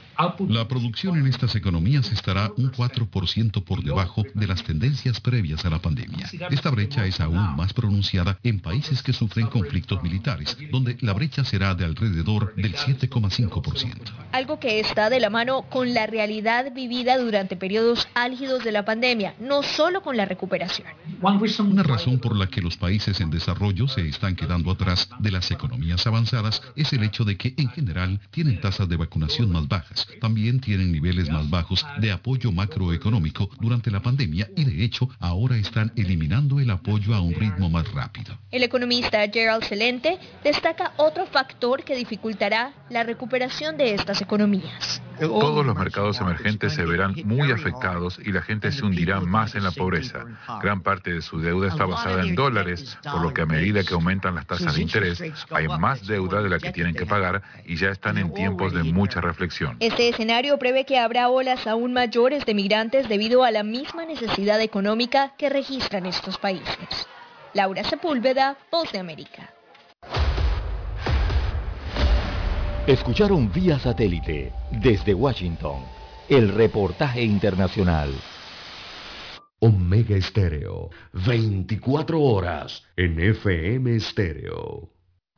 [0.49, 5.69] La producción en estas economías estará un 4% por debajo de las tendencias previas a
[5.69, 6.29] la pandemia.
[6.51, 11.45] Esta brecha es aún más pronunciada en países que sufren conflictos militares, donde la brecha
[11.45, 14.11] será de alrededor del 7,5%.
[14.33, 18.83] Algo que está de la mano con la realidad vivida durante periodos álgidos de la
[18.83, 20.89] pandemia, no solo con la recuperación.
[21.21, 25.49] Una razón por la que los países en desarrollo se están quedando atrás de las
[25.49, 30.08] economías avanzadas es el hecho de que en general tienen tasas de vacunación más bajas
[30.19, 35.57] también tienen niveles más bajos de apoyo macroeconómico durante la pandemia y de hecho ahora
[35.57, 38.37] están eliminando el apoyo a un ritmo más rápido.
[38.51, 45.01] El economista Gerald Celente destaca otro factor que dificultará la recuperación de estas economías.
[45.19, 49.63] Todos los mercados emergentes se verán muy afectados y la gente se hundirá más en
[49.63, 50.25] la pobreza.
[50.61, 53.93] Gran parte de su deuda está basada en dólares, por lo que a medida que
[53.93, 55.21] aumentan las tasas de interés,
[55.51, 58.83] hay más deuda de la que tienen que pagar y ya están en tiempos de
[58.83, 59.77] mucha reflexión.
[59.99, 64.61] Este escenario prevé que habrá olas aún mayores de migrantes debido a la misma necesidad
[64.61, 67.05] económica que registran estos países.
[67.53, 69.53] Laura Sepúlveda, Voz de América.
[72.87, 75.83] Escucharon vía satélite desde Washington
[76.29, 78.13] el reportaje internacional.
[79.59, 84.98] Omega Estéreo, 24 horas en FM Estéreo.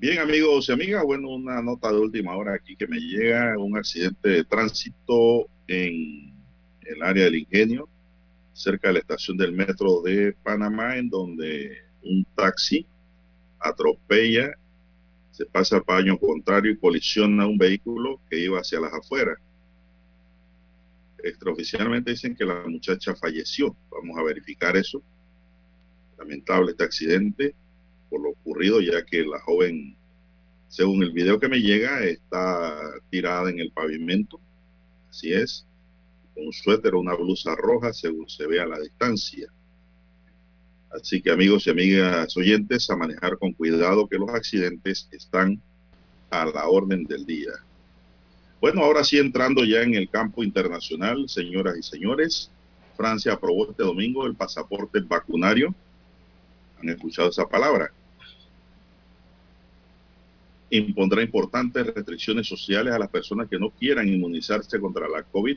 [0.00, 3.76] Bien, amigos y amigas, bueno, una nota de última hora aquí que me llega, un
[3.76, 6.32] accidente de tránsito en
[6.82, 7.88] el área del ingenio,
[8.52, 12.86] cerca de la estación del metro de Panamá, en donde un taxi
[13.58, 14.52] atropella,
[15.32, 19.38] se pasa al paño contrario y colisiona un vehículo que iba hacia las afueras.
[21.24, 23.74] Extraoficialmente dicen que la muchacha falleció.
[23.90, 25.02] Vamos a verificar eso.
[26.16, 27.56] Lamentable este accidente
[28.08, 29.96] por lo ocurrido, ya que la joven,
[30.68, 32.76] según el video que me llega, está
[33.10, 34.40] tirada en el pavimento.
[35.10, 35.66] Así es,
[36.36, 39.48] un suéter o una blusa roja, según se ve a la distancia.
[40.90, 45.60] Así que amigos y amigas oyentes, a manejar con cuidado que los accidentes están
[46.30, 47.52] a la orden del día.
[48.60, 52.50] Bueno, ahora sí entrando ya en el campo internacional, señoras y señores,
[52.96, 55.74] Francia aprobó este domingo el pasaporte vacunario.
[56.80, 57.92] ¿Han escuchado esa palabra?
[60.70, 65.56] Impondrá importantes restricciones sociales a las personas que no quieran inmunizarse contra la COVID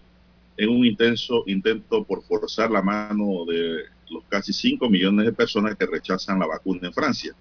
[0.58, 5.76] en un intenso intento por forzar la mano de los casi 5 millones de personas
[5.76, 7.34] que rechazan la vacuna en Francia.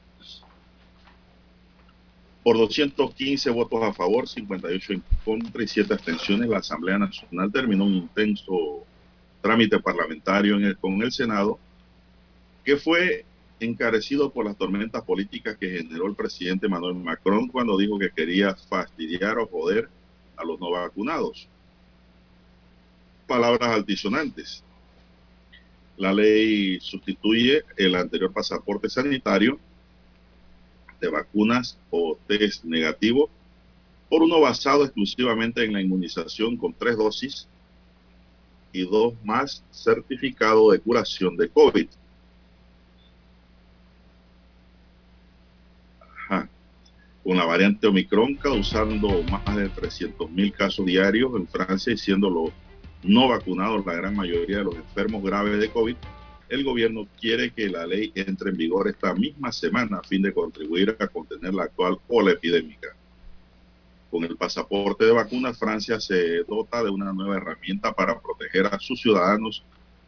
[2.42, 7.84] Por 215 votos a favor, 58 en contra y 7 abstenciones, la Asamblea Nacional terminó
[7.84, 8.84] un intenso
[9.42, 11.58] trámite parlamentario en el, con el Senado,
[12.64, 13.24] que fue
[13.60, 18.54] encarecido por las tormentas políticas que generó el presidente Manuel Macron cuando dijo que quería
[18.54, 19.88] fastidiar o joder
[20.36, 21.48] a los no vacunados.
[23.26, 24.64] Palabras altisonantes.
[25.96, 29.60] La ley sustituye el anterior pasaporte sanitario
[31.00, 33.30] de vacunas o test negativo
[34.08, 37.46] por uno basado exclusivamente en la inmunización con tres dosis
[38.72, 41.88] y dos más certificado de curación de COVID.
[46.00, 46.48] Ajá.
[47.22, 52.30] Con la variante Omicron causando más de 300 mil casos diarios en Francia y siendo
[52.30, 52.50] los
[53.02, 55.96] no vacunados la gran mayoría de los enfermos graves de COVID,
[56.48, 60.32] el gobierno quiere que la ley entre en vigor esta misma semana a fin de
[60.32, 62.88] contribuir a contener la actual ola epidémica.
[64.10, 68.80] Con el pasaporte de vacunas, Francia se dota de una nueva herramienta para proteger a
[68.80, 69.62] sus ciudadanos,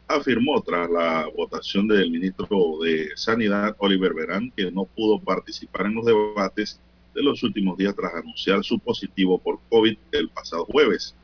[0.07, 2.47] afirmó tras la votación del ministro
[2.83, 6.81] de Sanidad, Oliver Verán, que no pudo participar en los debates
[7.13, 11.15] de los últimos días tras anunciar su positivo por COVID el pasado jueves.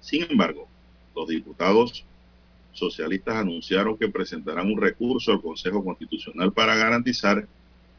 [0.00, 0.66] Sin embargo,
[1.14, 2.04] los diputados
[2.72, 7.46] socialistas anunciaron que presentarán un recurso al Consejo Constitucional para garantizar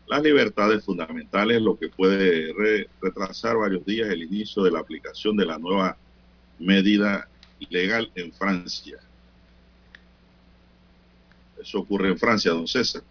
[0.07, 2.53] las libertades fundamentales, lo que puede
[2.99, 5.97] retrasar varios días el inicio de la aplicación de la nueva
[6.57, 7.27] medida
[7.69, 8.97] legal en Francia.
[11.61, 13.03] Eso ocurre en Francia, don César.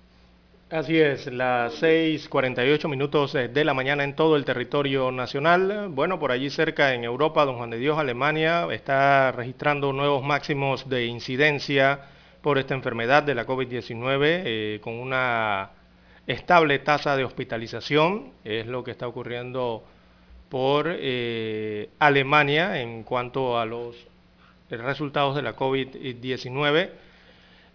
[0.70, 5.88] Así es, las 6:48 minutos eh, de la mañana en todo el territorio nacional.
[5.88, 10.86] Bueno, por allí cerca en Europa, don Juan de Dios, Alemania, está registrando nuevos máximos
[10.86, 12.00] de incidencia
[12.42, 15.70] por esta enfermedad de la COVID-19 eh, con una
[16.26, 18.32] estable tasa de hospitalización.
[18.44, 19.82] Es lo que está ocurriendo
[20.50, 23.96] por eh, Alemania en cuanto a los
[24.68, 26.90] resultados de la COVID-19.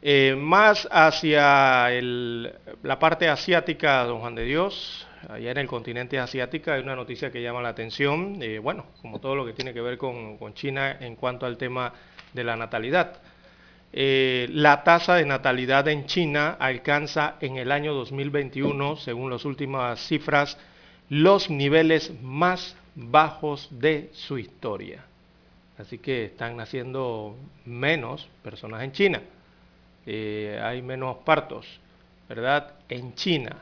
[0.05, 6.71] Eh, más hacia la parte asiática, don Juan de Dios, allá en el continente asiático
[6.71, 9.80] hay una noticia que llama la atención, eh, bueno, como todo lo que tiene que
[9.80, 11.93] ver con, China en cuanto al tema
[12.34, 13.21] de la natalidad.
[13.93, 20.05] Eh, la tasa de natalidad en China alcanza en el año 2021, según las últimas
[20.05, 20.57] cifras,
[21.07, 25.05] los niveles más bajos de su historia.
[25.77, 29.21] Así que están naciendo menos personas en China.
[30.05, 31.80] Eh, hay menos partos,
[32.27, 32.73] ¿verdad?
[32.89, 33.55] En China,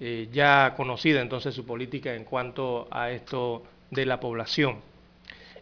[0.00, 4.80] eh, ya conocida entonces su política en cuanto a esto de la población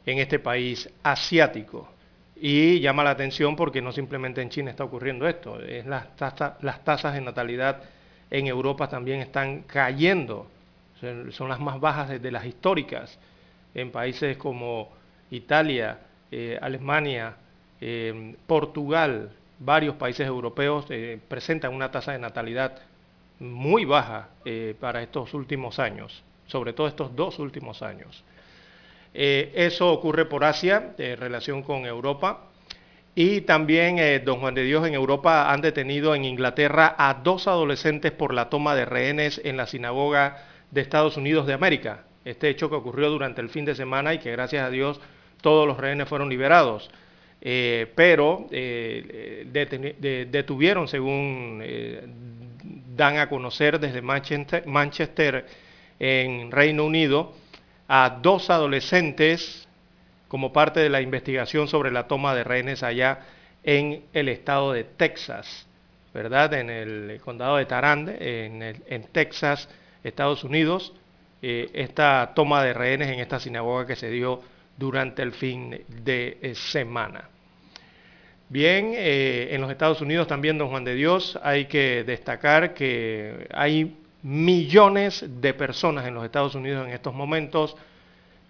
[0.06, 1.88] en este país asiático.
[2.36, 6.06] Y llama la atención porque no simplemente en China está ocurriendo esto, es las,
[6.62, 7.82] las tasas de natalidad
[8.30, 10.46] en Europa también están cayendo,
[11.30, 13.18] son las más bajas desde las históricas,
[13.74, 14.88] en países como
[15.30, 15.98] Italia,
[16.30, 17.36] eh, Alemania,
[18.46, 19.30] Portugal,
[19.60, 22.78] varios países europeos eh, presentan una tasa de natalidad
[23.38, 28.24] muy baja eh, para estos últimos años, sobre todo estos dos últimos años.
[29.12, 32.46] Eh, eso ocurre por Asia, en relación con Europa.
[33.14, 38.12] Y también, don Juan de Dios, en Europa han detenido en Inglaterra a dos adolescentes
[38.12, 42.04] por la toma de rehenes en la sinagoga de Estados Unidos de América.
[42.24, 45.00] Este hecho que ocurrió durante el fin de semana y que gracias a Dios
[45.42, 46.90] todos los rehenes fueron liberados.
[47.42, 49.46] Eh, pero eh,
[50.30, 52.06] detuvieron, según eh,
[52.94, 55.46] dan a conocer desde Manchester,
[55.98, 57.34] en Reino Unido,
[57.88, 59.66] a dos adolescentes
[60.28, 63.20] como parte de la investigación sobre la toma de rehenes allá
[63.64, 65.66] en el estado de Texas,
[66.14, 66.54] ¿verdad?
[66.54, 69.68] En el condado de Tarande, en, en Texas,
[70.04, 70.94] Estados Unidos,
[71.42, 74.42] esta toma de rehenes en esta sinagoga que se dio
[74.80, 77.28] durante el fin de semana.
[78.48, 83.46] Bien, eh, en los Estados Unidos también, don Juan de Dios, hay que destacar que
[83.52, 87.76] hay millones de personas en los Estados Unidos en estos momentos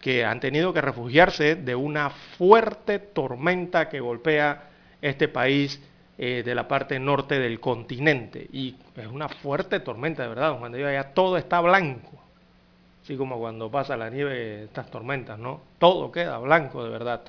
[0.01, 4.71] que han tenido que refugiarse de una fuerte tormenta que golpea
[5.03, 5.83] este país
[6.17, 8.47] eh, de la parte norte del continente.
[8.53, 12.20] Y es una fuerte tormenta, de verdad, don Juan de Dios, allá todo está blanco.
[13.03, 15.63] Así como cuando pasa la nieve, estas tormentas, ¿no?
[15.79, 17.23] Todo queda blanco, de verdad.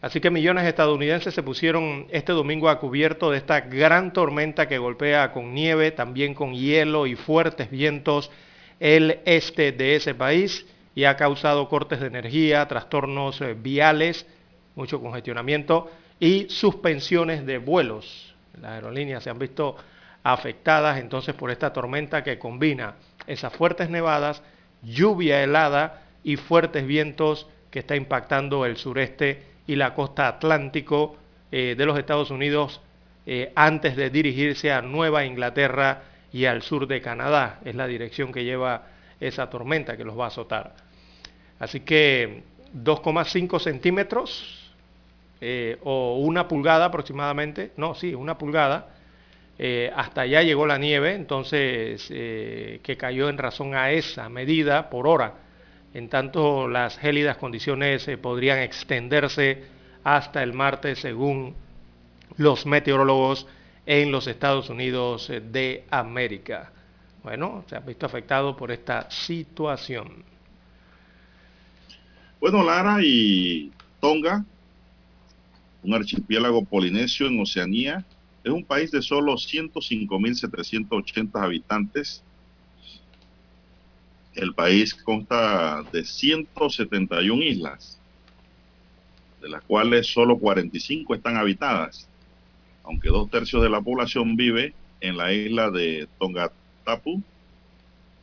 [0.00, 4.66] Así que millones de estadounidenses se pusieron este domingo a cubierto de esta gran tormenta
[4.66, 8.30] que golpea con nieve, también con hielo y fuertes vientos
[8.80, 10.66] el este de ese país
[10.96, 14.26] y ha causado cortes de energía, trastornos eh, viales,
[14.74, 15.88] mucho congestionamiento
[16.18, 18.34] y suspensiones de vuelos.
[18.60, 19.76] Las aerolíneas se han visto
[20.24, 22.96] afectadas entonces por esta tormenta que combina
[23.28, 24.42] esas fuertes nevadas,
[24.82, 31.16] lluvia helada y fuertes vientos que está impactando el sureste y la costa atlántico
[31.50, 32.80] eh, de los Estados Unidos
[33.24, 36.02] eh, antes de dirigirse a Nueva Inglaterra
[36.32, 37.60] y al sur de Canadá.
[37.64, 38.86] Es la dirección que lleva
[39.20, 40.74] esa tormenta que los va a azotar.
[41.58, 42.42] Así que
[42.74, 44.70] 2,5 centímetros
[45.40, 48.88] eh, o una pulgada aproximadamente, no, sí, una pulgada,
[49.94, 55.34] hasta allá llegó la nieve, entonces que cayó en razón a esa medida por hora
[55.94, 59.64] en tanto, las gélidas condiciones eh, podrían extenderse
[60.04, 61.54] hasta el martes, según
[62.38, 63.46] los meteorólogos
[63.84, 66.72] en los Estados Unidos eh, de América.
[67.22, 70.24] Bueno, se ha visto afectado por esta situación.
[72.40, 73.70] Bueno, Lara y
[74.00, 74.44] Tonga,
[75.82, 78.02] un archipiélago polinesio en Oceanía,
[78.44, 82.22] es un país de solo 105.780 habitantes
[84.34, 87.98] el país consta de 171 islas,
[89.40, 92.08] de las cuales solo 45 están habitadas,
[92.84, 97.22] aunque dos tercios de la población vive en la isla de Tongatapu.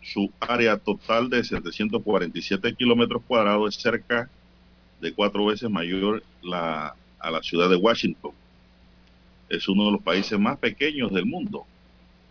[0.01, 4.29] Su área total de 747 kilómetros cuadrados es cerca
[5.01, 8.31] de cuatro veces mayor a la ciudad de Washington.
[9.49, 11.65] Es uno de los países más pequeños del mundo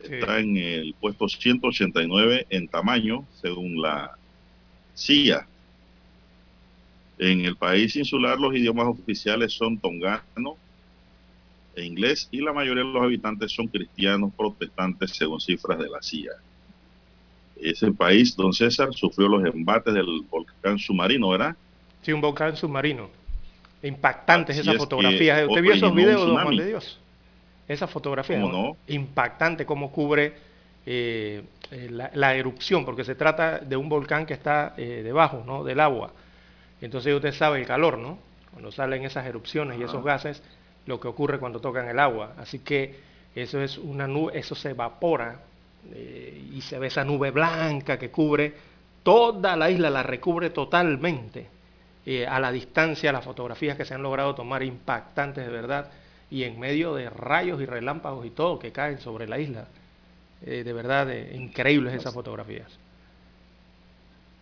[0.03, 4.17] Está en el puesto 189 en tamaño, según la
[4.95, 5.47] CIA.
[7.19, 10.57] En el país insular los idiomas oficiales son tongano
[11.75, 16.01] e inglés y la mayoría de los habitantes son cristianos protestantes según cifras de la
[16.01, 16.33] CIA.
[17.61, 21.57] Ese país, don César, sufrió los embates del volcán submarino, ¿verdad?
[22.03, 23.11] Sí, un volcán submarino.
[23.83, 25.45] Impactantes esas fotografías.
[25.49, 27.01] ¿Usted vio esos videos, don Juan de Dios?
[27.69, 28.43] Esa fotografía
[28.87, 30.33] impactante como cubre
[30.87, 35.63] eh, eh, la, erupción, porque se trata de un volcán que está eh, debajo ¿no?
[35.63, 36.13] del agua.
[36.81, 38.19] Entonces usted sabe el calor, ¿no?
[38.53, 40.43] Cuando salen esas erupciones y esos gases,
[40.87, 42.33] lo que ocurre cuando tocan el agua.
[42.39, 43.01] Así que
[43.35, 45.43] eso es una nube, eso se evapora
[45.95, 48.55] y se ve esa nube blanca que cubre
[49.03, 51.49] toda la isla, la recubre totalmente.
[52.27, 55.91] a la distancia, las fotografías que se han logrado tomar impactantes de verdad
[56.31, 59.69] y en medio de rayos y relámpagos y todo que caen sobre la isla.
[60.45, 62.79] Eh, de verdad, eh, increíbles esas fotografías.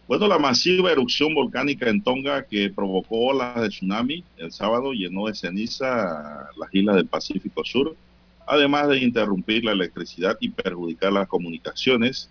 [0.08, 5.26] Bueno, la masiva erupción volcánica en Tonga que provocó olas de tsunami el sábado llenó
[5.26, 7.96] de ceniza las islas del Pacífico Sur,
[8.46, 12.30] además de interrumpir la electricidad y perjudicar las comunicaciones.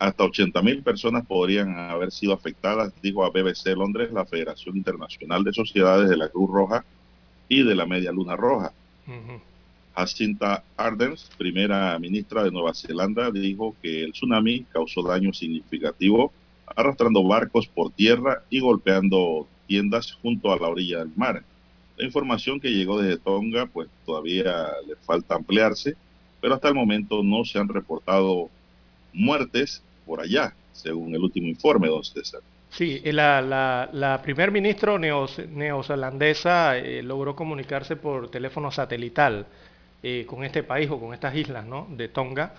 [0.00, 5.52] Hasta 80.000 personas podrían haber sido afectadas, dijo a BBC Londres la Federación Internacional de
[5.52, 6.84] Sociedades de la Cruz Roja
[7.50, 8.72] y de la Media Luna Roja.
[9.94, 16.32] Jacinta Ardern, primera ministra de Nueva Zelanda, dijo que el tsunami causó daño significativo,
[16.64, 21.42] arrastrando barcos por tierra y golpeando tiendas junto a la orilla del mar.
[21.96, 25.96] La información que llegó desde Tonga, pues todavía le falta ampliarse,
[26.40, 28.48] pero hasta el momento no se han reportado
[29.12, 32.40] muertes por allá, según el último informe, don César.
[32.70, 39.46] Sí, la, la, la primer ministro neozelandesa eh, logró comunicarse por teléfono satelital
[40.02, 41.88] eh, con este país o con estas islas ¿no?
[41.90, 42.54] de Tonga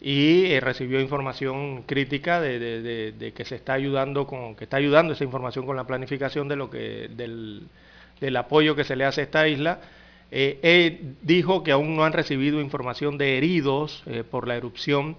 [0.00, 5.12] y eh, recibió información crítica de, de, que se está ayudando con que está ayudando
[5.12, 7.68] esa información con la planificación de lo que del,
[8.20, 9.80] del apoyo que se le hace a esta isla.
[11.20, 15.16] dijo que aún no han recibido información de heridos por la erupción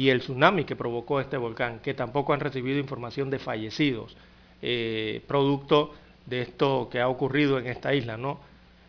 [0.00, 4.16] y el tsunami que provocó este volcán, que tampoco han recibido información de fallecidos,
[4.62, 5.92] eh, producto
[6.24, 8.40] de esto que ha ocurrido en esta isla, ¿no?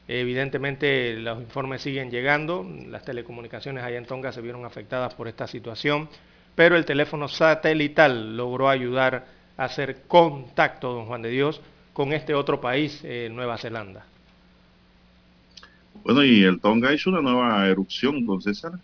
[0.08, 5.48] Evidentemente los informes siguen llegando, las telecomunicaciones allá en Tonga se vieron afectadas por esta
[5.48, 6.08] situación,
[6.56, 9.26] pero el teléfono satelital logró ayudar
[9.58, 11.60] a hacer contacto, don Juan de Dios,
[11.92, 14.06] con este otro país, eh, Nueva Zelanda.
[16.06, 18.80] Bueno, y el Tonga hizo una nueva erupción, don César.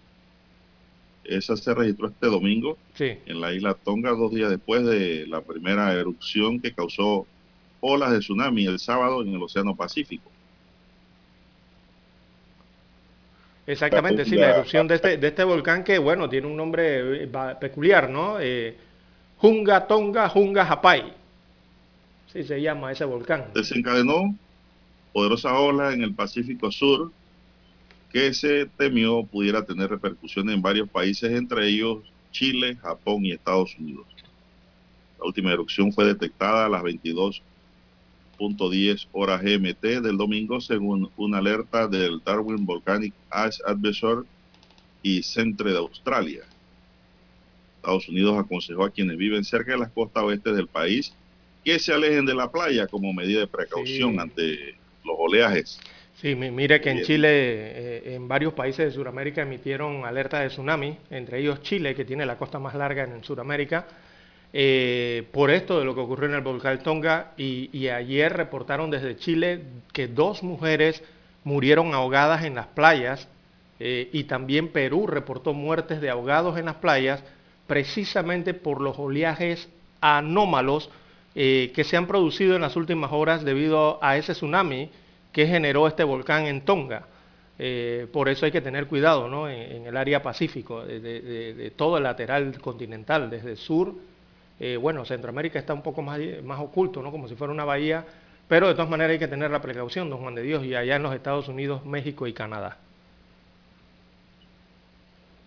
[1.28, 5.94] Esa se registró este domingo en la isla Tonga, dos días después de la primera
[5.94, 7.28] erupción que causó
[7.82, 10.32] olas de tsunami el sábado en el Océano Pacífico.
[13.68, 17.30] Exactamente, sí, la erupción de este, de este volcán que, bueno, tiene un nombre eh,
[17.60, 18.40] peculiar, ¿no?
[18.40, 18.78] Eh,
[19.38, 21.14] Junga Tonga Junga Hapai.
[22.32, 23.48] Sí, se llama ese volcán.
[23.54, 24.34] Desencadenó
[25.12, 27.12] poderosa ola en el Pacífico Sur
[28.18, 32.00] que se temió pudiera tener repercusiones en varios países, entre ellos
[32.32, 34.08] Chile, Japón y Estados Unidos.
[35.20, 41.88] La última erupción fue detectada a las 22.10 horas GMT del domingo, según una alerta
[41.88, 44.26] del Darwin Volcanic Ash Advisor
[45.04, 46.42] y Centre de Australia.
[47.76, 51.14] Estados Unidos aconsejó a quienes viven cerca de las costas oeste del país
[51.64, 54.20] que se alejen de la playa como medida de precaución Sí.
[54.20, 54.74] ante
[55.06, 55.80] los oleajes.
[56.20, 57.04] Sí, mi- mire que en.
[57.04, 62.06] Chile, eh, en varios países de Sudamérica emitieron alerta de tsunami, entre ellos Chile, que
[62.06, 63.86] tiene la costa más larga en Sudamérica,
[64.52, 68.90] eh, por esto de lo que ocurrió en el volcán Tonga, y, y ayer reportaron
[68.90, 69.62] desde Chile
[69.94, 71.04] que dos mujeres
[71.44, 73.28] murieron ahogadas en las playas,
[73.80, 77.24] eh, y también Perú reportó muertes de ahogados en las playas,
[77.68, 79.70] precisamente por los oleajes
[80.02, 80.90] anómalos
[81.36, 84.90] que se han producido en las últimas horas debido a ese tsunami
[85.38, 87.06] que generó este volcán en Tonga.
[87.60, 89.48] Eh, por eso hay que tener cuidado ¿no?
[89.48, 93.94] en, el área pacífico, de todo el lateral continental, desde el sur.
[94.60, 97.12] eh, bueno, Centroamérica está un poco más, más oculto, ¿no?
[97.12, 98.04] como si fuera una bahía,
[98.48, 100.96] pero de todas maneras hay que tener la precaución, don Juan de Dios, y allá
[100.96, 102.80] en los Estados Unidos, México y Canadá.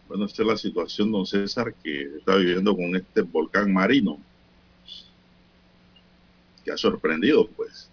[0.07, 4.19] Bueno, esta es la situación, don César, que está viviendo con este volcán marino,
[6.65, 7.91] que ha sorprendido, pues,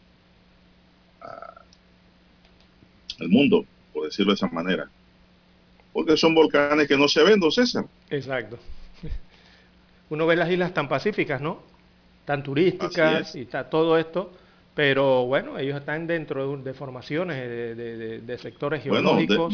[1.22, 1.58] a-
[3.20, 4.90] al mundo, por decirlo de esa manera.
[5.94, 7.86] Porque son volcanes que no se ven, don César.
[8.10, 8.60] Exacto.
[10.10, 11.64] Uno ve las islas tan pacíficas, ¿no?
[12.26, 14.34] Tan turísticas y está todo esto,
[14.76, 19.54] pero bueno, ellos están dentro de, formaciones, de, de- de- de sectores Bueno, geológicos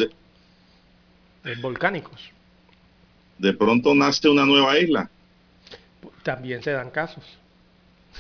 [1.46, 2.32] eh, volcánicos.
[3.38, 5.10] de pronto nace una nueva isla.
[6.24, 7.24] También se dan casos.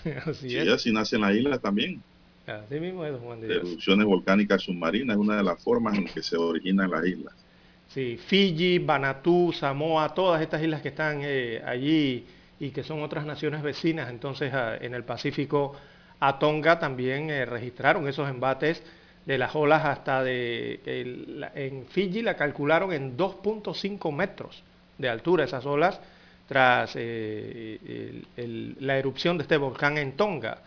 [0.26, 0.68] Así Sí, es.
[0.70, 2.02] así nacen las islas también.
[2.46, 3.60] Así mismo es, don Juan de Dios.
[3.64, 7.34] erupciones volcánicas submarinas es una de las formas en que se originan las islas.
[7.88, 12.26] Sí, Fiji, Vanuatu, Samoa, todas estas islas que están eh, allí
[12.60, 15.76] y que son otras naciones vecinas, entonces a- en el Pacífico,
[16.20, 18.82] a Tonga también eh, registraron esos embates
[19.26, 24.64] de las olas hasta de, el- la- en Fiji la calcularon en 2.5 metros
[24.98, 26.00] de altura esas olas
[26.48, 30.58] tras eh, el- el- la erupción de este volcán en Tonga.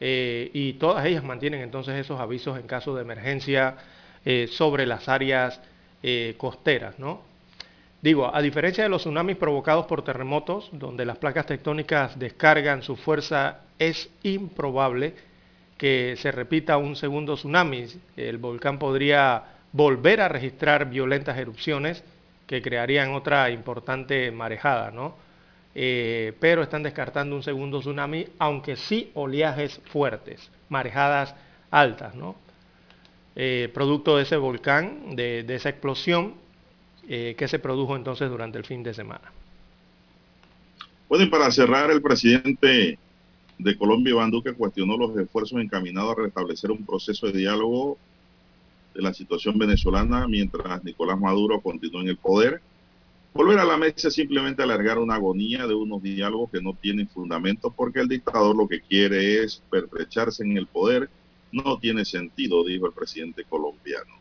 [0.00, 3.76] Eh, y todas ellas mantienen entonces esos avisos en caso de emergencia
[4.24, 5.60] eh, sobre las áreas
[6.02, 7.22] eh, costeras, ¿no?
[8.02, 12.96] Digo, a diferencia de los tsunamis provocados por terremotos, donde las placas tectónicas descargan su
[12.96, 15.14] fuerza, es improbable
[15.78, 17.86] que se repita un segundo tsunami.
[18.16, 19.42] El volcán podría
[19.72, 22.04] volver a registrar violentas erupciones
[22.46, 25.16] que crearían otra importante marejada, ¿no?
[25.78, 31.34] Eh, pero están descartando un segundo tsunami, aunque sí oleajes fuertes, marejadas
[31.70, 32.34] altas, ¿no?
[33.34, 36.32] Eh, producto de ese volcán, de, esa explosión
[37.06, 39.30] eh, que se produjo entonces durante el fin de semana.
[41.10, 42.98] Bueno, y para cerrar, el presidente
[43.58, 47.98] de Colombia, Iván Duque, cuestionó los esfuerzos encaminados a restablecer un proceso de diálogo
[48.94, 52.62] de la situación venezolana mientras Nicolás Maduro continúa en el poder.
[53.36, 57.06] Volver a la mesa es simplemente alargar una agonía de unos diálogos que no tienen
[57.06, 61.10] fundamento porque el dictador lo que quiere es pertrecharse en el poder.
[61.52, 64.14] No tiene sentido, dijo el presidente colombiano.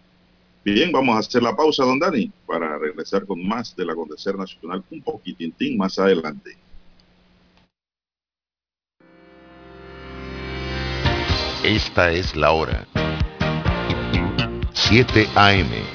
[0.66, 4.84] Bien, vamos a hacer la pausa, don Dani, para regresar con más del acontecer nacional
[4.92, 6.58] un poquitintín más adelante.
[11.64, 12.86] Esta es la hora.
[14.74, 15.95] 7 AM.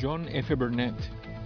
[0.00, 0.54] John F.
[0.54, 0.94] Burnett.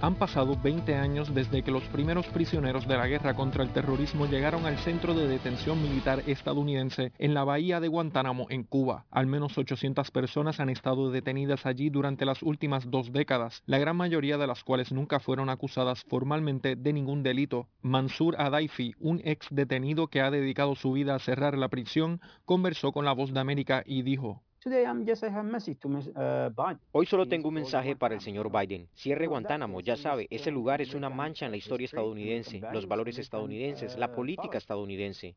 [0.03, 4.25] Han pasado 20 años desde que los primeros prisioneros de la guerra contra el terrorismo
[4.25, 9.05] llegaron al centro de detención militar estadounidense en la bahía de Guantánamo, en Cuba.
[9.11, 13.97] Al menos 800 personas han estado detenidas allí durante las últimas dos décadas, la gran
[13.97, 17.69] mayoría de las cuales nunca fueron acusadas formalmente de ningún delito.
[17.83, 22.93] Mansur Adaifi, un ex detenido que ha dedicado su vida a cerrar la prisión, conversó
[22.93, 24.43] con la voz de América y dijo,
[26.93, 28.89] Hoy solo tengo un mensaje para el señor Biden.
[28.95, 33.19] Cierre Guantánamo, ya sabe, ese lugar es una mancha en la historia estadounidense, los valores
[33.19, 35.35] estadounidenses, la política estadounidense.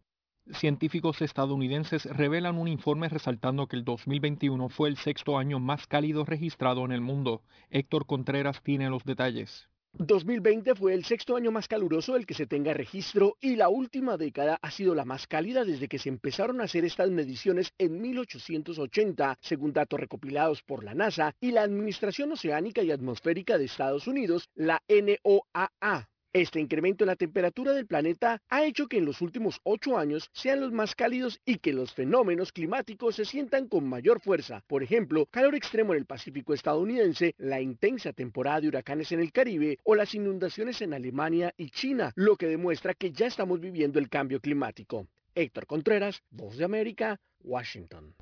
[0.52, 6.26] Científicos estadounidenses revelan un informe resaltando que el 2021 fue el sexto año más cálido
[6.26, 7.44] registrado en el mundo.
[7.70, 9.70] Héctor Contreras tiene los detalles.
[9.94, 14.18] 2020 fue el sexto año más caluroso del que se tenga registro y la última
[14.18, 18.02] década ha sido la más cálida desde que se empezaron a hacer estas mediciones en
[18.02, 24.08] 1880, según datos recopilados por la NASA y la Administración Oceánica y Atmosférica de Estados
[24.08, 26.13] Unidos, la NOAA.
[26.34, 30.32] Este incremento en la temperatura del planeta ha hecho que en los últimos ocho años
[30.34, 34.64] sean los más cálidos y que los fenómenos climáticos se sientan con mayor fuerza.
[34.66, 39.32] Por ejemplo, calor extremo en el Pacífico estadounidense, la intensa temporada de huracanes en el
[39.32, 44.00] Caribe o las inundaciones en Alemania y China, lo que demuestra que ya estamos viviendo
[44.00, 45.06] el cambio climático.
[45.36, 48.16] Héctor Contreras, Voz de América, Washington.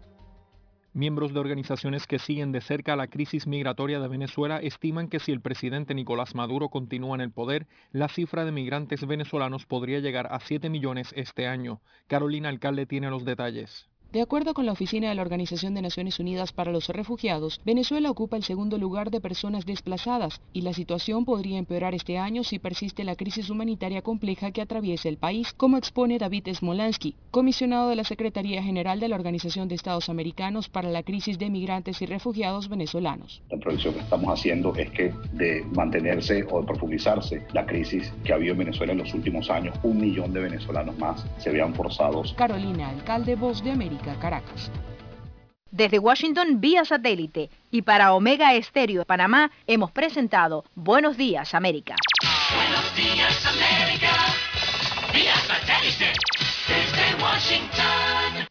[0.94, 5.32] Miembros de organizaciones que siguen de cerca la crisis migratoria de Venezuela estiman que si
[5.32, 10.28] el presidente Nicolás Maduro continúa en el poder, la cifra de migrantes venezolanos podría llegar
[10.34, 11.80] a 7 millones este año.
[12.08, 13.91] Carolina Alcalde tiene los detalles.
[14.12, 18.12] De acuerdo con la Oficina de la Organización de Naciones Unidas para los Refugiados, Venezuela
[18.12, 22.60] ocupa el segundo lugar de personas desplazadas y la situación podría empeorar este año si
[22.60, 27.96] persiste la crisis humanitaria compleja que atraviesa el país, como expone David Smolansky, comisionado de
[27.96, 32.06] la Secretaría General de la Organización de Estados Americanos para la crisis de migrantes y
[32.06, 33.42] refugiados venezolanos.
[33.50, 38.34] La proyección que estamos haciendo es que de mantenerse o de profundizarse la crisis que
[38.34, 41.74] ha habido en Venezuela en los últimos años, un millón de venezolanos más se vean
[41.74, 42.34] forzados.
[42.34, 44.01] Carolina, alcalde Voz de América.
[44.20, 44.72] Caracas.
[45.72, 51.96] Desde Washington vía satélite y para Omega Estéreo de Panamá hemos presentado Buenos Días América.
[52.54, 54.12] Buenos días América,
[55.14, 56.12] vía satélite
[56.68, 58.51] desde Washington.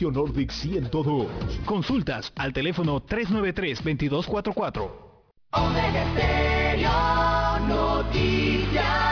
[0.00, 1.26] Nordic 102.
[1.64, 4.90] Consultas al teléfono 393-2244.
[5.52, 9.11] Omega Stereo Noticias.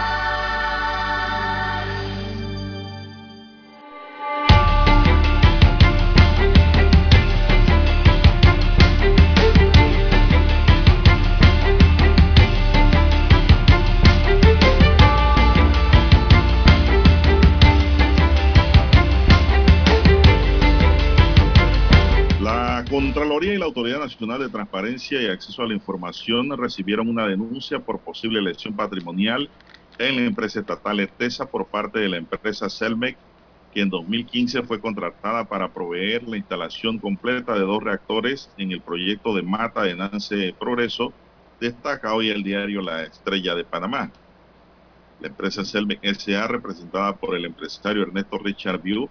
[22.91, 27.79] Contraloría y la Autoridad Nacional de Transparencia y Acceso a la Información recibieron una denuncia
[27.79, 29.49] por posible lesión patrimonial
[29.97, 33.17] en la empresa estatal ETESA por parte de la empresa Celmec,
[33.71, 38.83] que en 2015 fue contratada para proveer la instalación completa de dos reactores en el
[38.83, 41.15] proyecto de Mata de Nance Progreso,
[41.61, 44.13] destaca hoy el diario La Estrella de Panamá.
[45.21, 49.09] La empresa Celmec S.A., representada por el empresario Ernesto Richard View,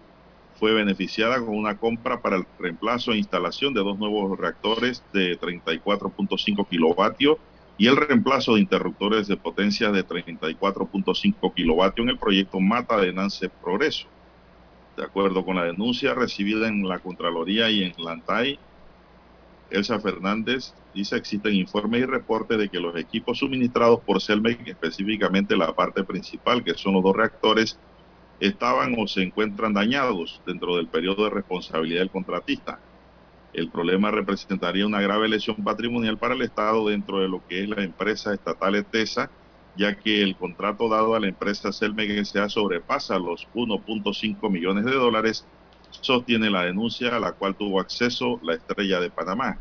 [0.59, 5.39] fue beneficiada con una compra para el reemplazo e instalación de dos nuevos reactores de
[5.39, 7.37] 34.5 kilovatios
[7.77, 13.13] y el reemplazo de interruptores de potencia de 34.5 kilovatios en el proyecto Mata de
[13.13, 14.07] Nance Progreso.
[14.97, 18.59] De acuerdo con la denuncia recibida en la Contraloría y en Lantay,
[19.69, 25.55] Elsa Fernández dice existen informes y reportes de que los equipos suministrados por Celmec, específicamente
[25.55, 27.79] la parte principal, que son los dos reactores,
[28.39, 32.79] estaban o se encuentran dañados dentro del periodo de responsabilidad del contratista.
[33.53, 37.69] El problema representaría una grave lesión patrimonial para el Estado dentro de lo que es
[37.69, 39.29] la empresa estatal ETESA,
[39.75, 42.49] ya que el contrato dado a la empresa Celmec S.A.
[42.49, 45.45] sobrepasa los 1.5 millones de dólares,
[45.89, 49.57] sostiene la denuncia a la cual tuvo acceso la estrella de Panamá.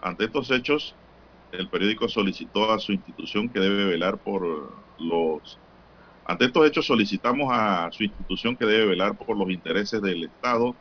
[0.00, 0.94] Ante estos hechos,
[1.52, 5.58] el periódico solicitó a su institución que debe velar por los
[6.30, 10.76] ante estos hechos solicitamos a su institución que debe velar por los intereses del Estado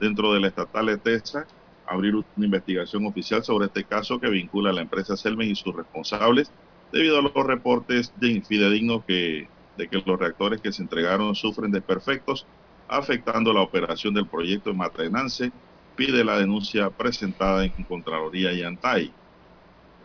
[0.00, 1.46] dentro de la estatal ETESA,
[1.86, 5.76] abrir una investigación oficial sobre este caso que vincula a la empresa Selmen y sus
[5.76, 6.50] responsables,
[6.92, 11.72] debido a los reportes de infidedignos que, de que los reactores que se entregaron sufren
[11.72, 12.46] desperfectos
[12.88, 15.52] afectando la operación del proyecto en Matenance,
[15.94, 19.12] pide la denuncia presentada en Contraloría y Antay.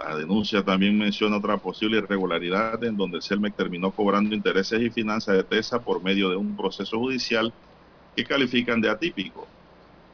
[0.04, 5.36] La denuncia también menciona otra posible irregularidad en donde Selmec terminó cobrando intereses y finanzas
[5.36, 7.54] de TESA por medio de un proceso judicial
[8.16, 9.48] que califican de atípico.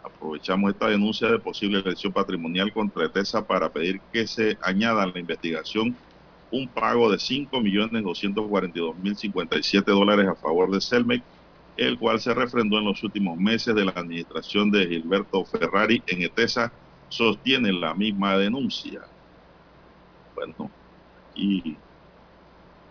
[0.04, 5.08] Aprovechamos esta denuncia de posible lesión patrimonial contra TESA para pedir que se añada a
[5.08, 5.96] la investigación
[6.52, 11.24] un pago de 5.242.057 dólares a favor de Selmec,
[11.78, 16.24] el cual se refrendó en los últimos meses de la administración de Gilberto Ferrari en
[16.24, 16.74] ETESA,
[17.10, 19.00] sostiene la misma denuncia.
[20.38, 20.70] Bueno,
[21.34, 21.76] y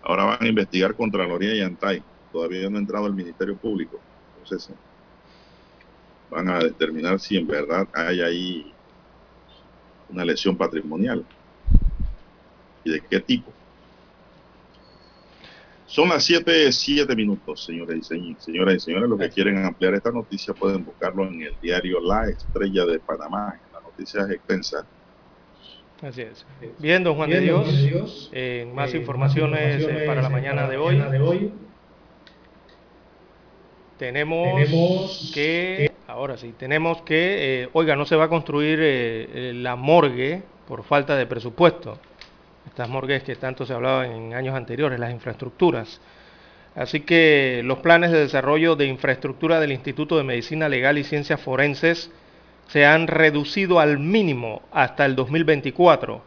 [0.02, 2.02] ahora van a investigar contra Loria y Antay.
[2.32, 4.01] Todavía no ha entrado el Ministerio Público.
[4.43, 4.74] Entonces,
[6.28, 8.73] van a determinar si en verdad hay ahí
[10.09, 11.24] una lesión patrimonial
[12.82, 13.52] y de qué tipo.
[15.86, 18.43] Son las 7, 7 minutos, señores y señores.
[18.43, 22.28] Señoras y señores, los que quieren ampliar esta noticia pueden buscarlo en el diario La
[22.28, 23.60] Estrella de Panamá.
[23.73, 24.85] La noticia es extensa.
[26.02, 26.44] Así es.
[26.78, 30.68] Bien, don Juan, Bien, de, Dios, eh, más eh, informaciones, informaciones para la mañana, para
[30.70, 30.98] de, hoy.
[30.98, 31.52] de hoy.
[33.98, 39.52] Tenemos, tenemos que, ahora sí, tenemos que, eh, oiga, no se va a construir eh,
[39.55, 41.98] la morgue por falta de presupuesto
[42.66, 46.01] estas morgues que tanto se hablaba en años anteriores, las infraestructuras.
[46.74, 51.40] Así que los planes de desarrollo de infraestructura del Instituto de Medicina Legal y Ciencias
[51.40, 52.10] Forenses
[52.69, 56.23] se han reducido al mínimo hasta el 2024.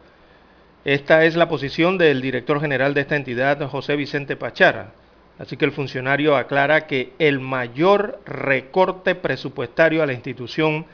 [0.84, 4.92] Esta es la posición del director general de esta entidad, José Vicente Pachara.
[5.38, 10.86] Así que el funcionario aclara que el mayor recorte presupuestario a la institución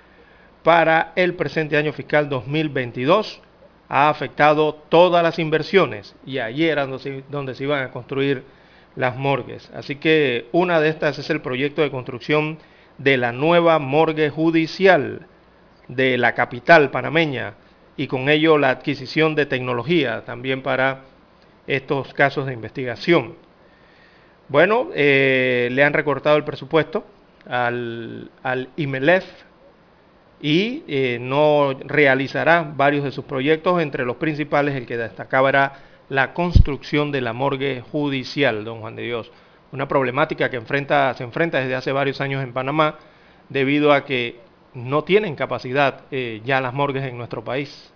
[0.62, 3.40] para el presente año fiscal 2022
[3.88, 8.42] ha afectado todas las inversiones y allí era donde se, iban a construir
[8.96, 9.70] las morgues.
[9.74, 12.58] Así que una de estas es el proyecto de construcción
[12.98, 15.26] de la nueva morgue judicial
[15.88, 17.54] de la capital panameña
[17.96, 21.02] y con ello la adquisición de tecnología también para
[21.66, 23.34] estos casos de investigación.
[24.48, 27.04] Bueno, eh, le han recortado el presupuesto
[27.46, 29.24] al, al IMELEF,
[30.40, 35.72] y eh, no realizará varios de sus proyectos, entre los principales el que destacaba era
[36.08, 39.32] la construcción de la morgue judicial, don Juan de Dios.
[39.72, 42.96] Una problemática que enfrenta, se enfrenta desde hace varios años en Panamá
[43.48, 44.38] debido a que
[44.76, 47.92] no tienen capacidad eh, ya las morgues en nuestro país.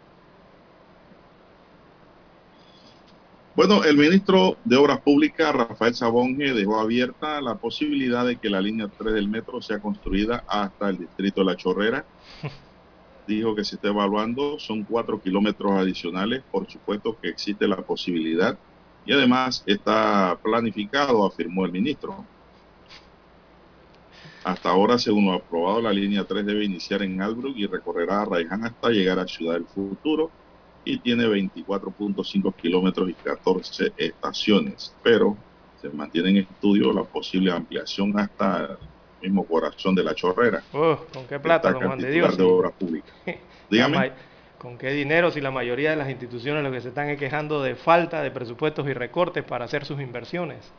[3.54, 8.62] Bueno, el ministro de Obras Públicas, Rafael Sabonge, dejó abierta la posibilidad de que la
[8.62, 12.06] línea 3 del metro sea construida hasta el distrito de La Chorrera.
[13.26, 18.58] Dijo que se está evaluando, son cuatro kilómetros adicionales, por supuesto que existe la posibilidad
[19.04, 22.24] y además está planificado, afirmó el ministro.
[24.44, 28.24] Hasta ahora, según lo aprobado, la línea 3 debe iniciar en Albrook y recorrerá a
[28.24, 30.30] Raiján hasta llegar a Ciudad del Futuro
[30.84, 35.36] y tiene 24.5 kilómetros y 14 estaciones, pero
[35.80, 38.78] se mantiene en estudio la posible ampliación hasta
[39.20, 40.62] el mismo corazón de la chorrera.
[40.72, 42.36] ¿Con qué plata, don Juan de Dios?
[42.36, 43.12] De obras públicas.
[43.70, 44.12] Dígame.
[44.58, 47.76] ¿Con qué dinero si la mayoría de las instituciones lo que se están quejando de
[47.76, 50.70] falta de presupuestos y recortes para hacer sus inversiones?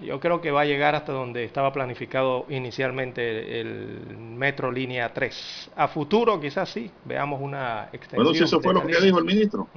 [0.00, 5.70] Yo creo que va a llegar hasta donde estaba planificado inicialmente el metro línea 3.
[5.74, 8.24] A futuro quizás sí, veamos una extensión.
[8.24, 9.68] Bueno, si eso fue lo que dijo el ministro.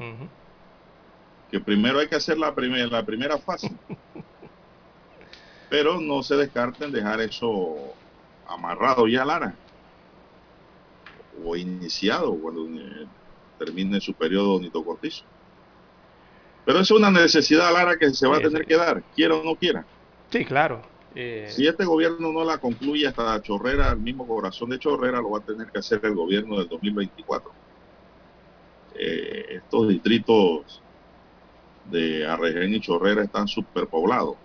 [1.49, 3.71] Que primero hay que hacer la, primera la primera fase.
[5.69, 7.77] Pero no se descarten dejar eso
[8.45, 9.55] amarrado ya, Lara.
[11.45, 13.07] O iniciado cuando eh,
[13.57, 15.23] termine su periodo nitocortizo.
[16.65, 19.55] Pero es una necesidad, Lara, que se va a tener que dar, quiera o no
[19.55, 19.85] quiera.
[20.31, 20.81] Sí, claro.
[21.15, 25.31] Eh, si este gobierno no la concluye hasta Chorrera, el mismo corazón de Chorrera, lo
[25.31, 27.51] va a tener que hacer el gobierno del 2024.
[28.95, 30.81] Eh, estos distritos
[31.89, 34.35] de Arrején y Chorrera están superpoblados.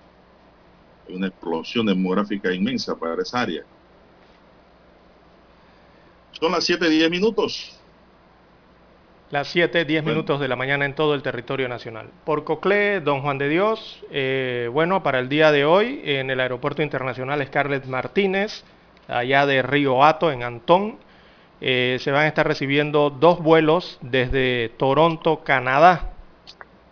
[1.06, 3.64] Hay una explosión demográfica inmensa para esa área.
[6.32, 7.78] Son las 7:10 minutos.
[9.30, 12.08] Las 7, 10 minutos de la mañana en todo el territorio nacional.
[12.24, 16.40] Por Coclé, Don Juan de Dios, eh, bueno, para el día de hoy en el
[16.40, 18.64] Aeropuerto Internacional Scarlett Martínez,
[19.08, 20.98] allá de Río Hato, en Antón,
[21.62, 26.10] eh, se van a estar recibiendo dos vuelos desde Toronto, Canadá.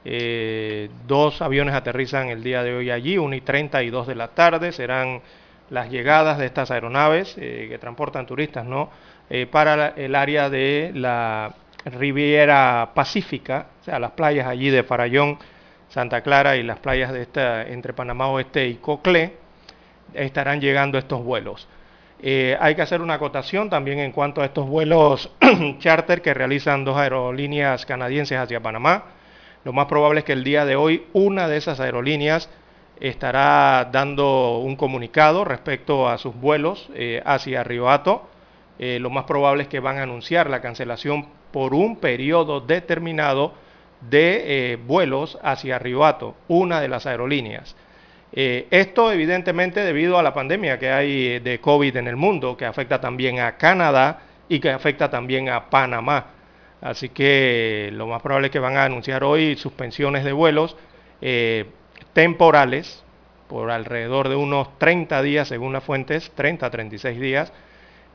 [0.06, 4.14] Eh, dos aviones aterrizan el día de hoy allí, 1 y 30 y 2 de
[4.14, 4.72] la tarde.
[4.72, 5.20] Serán
[5.68, 8.90] las llegadas de estas aeronaves que transportan turistas, ¿no?
[9.50, 11.54] para el área de la
[11.84, 15.38] Riviera Pacífica, o sea, las playas allí de Farallón,
[15.88, 19.36] Santa Clara y las playas de esta, entre Panamá Oeste y Coclé.
[20.14, 21.68] estarán llegando estos vuelos.
[22.24, 25.30] Eh, hay que hacer una acotación también en cuanto a estos vuelos
[25.80, 29.04] charter que realizan dos aerolíneas canadienses hacia Panamá.
[29.64, 32.48] Lo más probable es que el día de hoy una de esas aerolíneas
[33.00, 38.28] estará dando un comunicado respecto a sus vuelos eh, hacia Río Hato.
[38.78, 43.54] Eh, lo más probable es que van a anunciar la cancelación por un periodo determinado
[44.00, 47.76] de vuelos hacia Río Hato, una de las aerolíneas.
[48.34, 52.64] Eh, esto evidentemente debido a la pandemia que hay de COVID en el mundo, que
[52.64, 56.26] afecta también a Canadá y que afecta también a Panamá.
[56.80, 60.76] Así que lo más probable es que van a anunciar hoy suspensiones de vuelos
[61.20, 61.66] eh,
[62.14, 63.04] temporales
[63.48, 67.52] por alrededor de unos 30 días, según las fuentes, 30 a 36 días,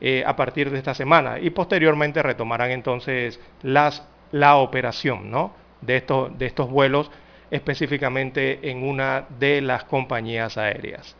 [0.00, 1.38] eh, a partir de esta semana.
[1.40, 5.52] Y posteriormente retomarán entonces las, la operación ¿no?
[5.80, 7.10] de, estos, de estos vuelos
[7.50, 11.16] específicamente en una de las compañías aéreas.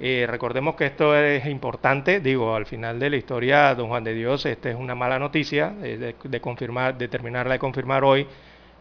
[0.00, 4.12] Eh, recordemos que esto es importante, digo, al final de la historia, don Juan de
[4.12, 8.26] Dios, esta es una mala noticia, de, de, confirmar, de terminarla de confirmar hoy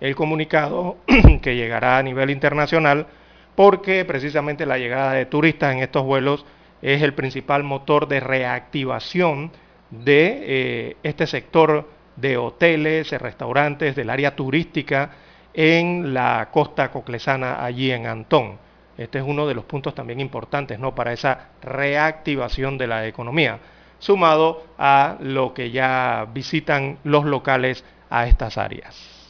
[0.02, 0.98] el comunicado
[1.42, 3.08] que llegará a nivel internacional,
[3.56, 6.46] porque precisamente la llegada de turistas en estos vuelos
[6.84, 9.52] es el principal motor de reactivación
[9.90, 15.12] de eh, este sector de hoteles, restaurantes, del área turística,
[15.54, 18.58] en la costa coclesana, allí en Antón.
[18.98, 20.94] Este es uno de los puntos también importantes ¿no?
[20.94, 23.60] para esa reactivación de la economía,
[23.98, 29.23] sumado a lo que ya visitan los locales a estas áreas.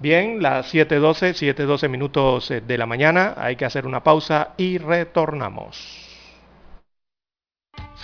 [0.00, 4.78] Bien, las 7.12, 7.12 minutos eh, de la mañana, hay que hacer una pausa y
[4.78, 6.08] retornamos.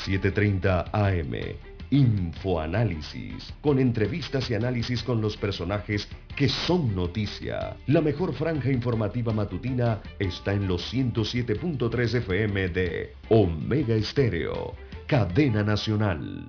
[0.04, 1.56] 7.30 AM
[1.90, 7.76] Infoanálisis, con entrevistas y análisis con los personajes que son noticia.
[7.86, 14.74] La mejor franja informativa matutina está en los 107.3 FM de Omega Estéreo,
[15.06, 16.48] cadena nacional.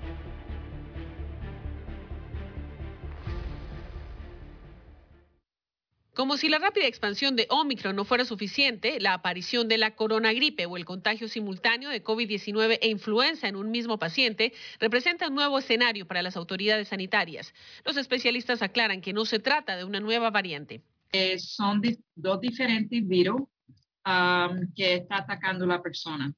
[6.13, 10.65] Como si la rápida expansión de Omicron no fuera suficiente, la aparición de la coronagripe
[10.65, 14.51] o el contagio simultáneo de COVID-19 e influenza en un mismo paciente
[14.81, 17.53] representa un nuevo escenario para las autoridades sanitarias.
[17.85, 20.81] Los especialistas aclaran que no se trata de una nueva variante.
[21.13, 21.81] Eh, son
[22.13, 23.43] dos diferentes virus
[24.05, 26.33] um, que está atacando la persona.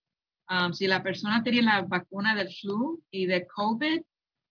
[0.52, 4.02] Um, si la persona tiene la vacuna del flu y de COVID,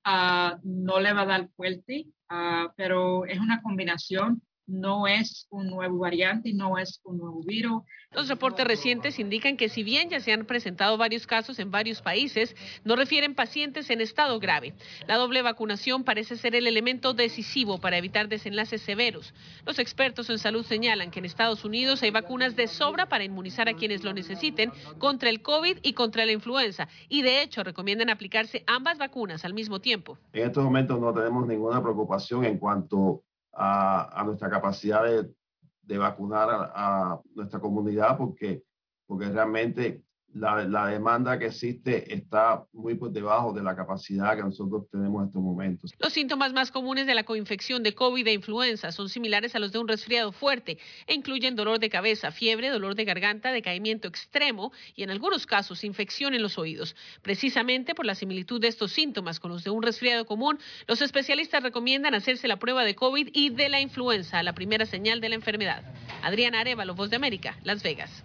[0.05, 4.43] uh, no le va a dar fuerte, uh, pero es una combinación
[4.73, 7.83] no es un nuevo variante, no es un nuevo virus.
[8.11, 12.03] Los reportes recientes indican que si bien ya se han presentado varios casos en varios
[12.03, 14.75] países, no refieren pacientes en estado grave.
[15.07, 19.35] La doble vacunación parece ser el elemento decisivo para evitar desenlaces severos.
[19.67, 23.69] Los expertos en salud señalan que en Estados Unidos hay vacunas de sobra para inmunizar
[23.69, 28.11] a quienes lo necesiten contra el COVID y contra la influenza y de hecho recomiendan
[28.11, 30.19] aplicarse ambas vacunas al mismo tiempo.
[30.33, 33.23] En estos momentos no tenemos ninguna preocupación en cuanto
[33.53, 38.65] a, nuestra capacidad de, vacunar a, a, nuestra comunidad porque,
[39.07, 40.05] porque realmente
[40.35, 45.29] la, demanda que existe está muy por debajo de la capacidad que nosotros tenemos en
[45.29, 45.93] estos momentos.
[45.99, 49.73] Los síntomas más comunes de la coinfección de COVID e influenza son similares a los
[49.73, 54.73] de un resfriado fuerte e incluyen dolor de cabeza, fiebre, dolor de garganta, decaimiento extremo
[54.95, 56.97] y en algunos casos infección en los oídos.
[57.23, 61.63] Precisamente por la similitud de estos síntomas con los de un resfriado común, los especialistas
[61.63, 65.35] recomiendan hacerse la prueba de COVID y de la influenza la primera señal de la
[65.35, 65.83] enfermedad.
[66.23, 68.25] Adriana Arevalo, Voz de América, Las Vegas.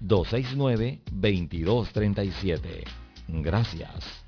[0.00, 2.84] 269-2237.
[3.28, 4.27] Gracias.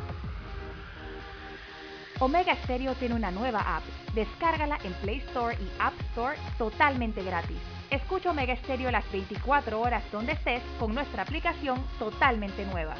[2.21, 3.83] Omega Stereo tiene una nueva app.
[4.13, 7.57] Descárgala en Play Store y App Store totalmente gratis.
[7.89, 12.93] Escucha Omega Stereo las 24 horas donde estés con nuestra aplicación totalmente nueva.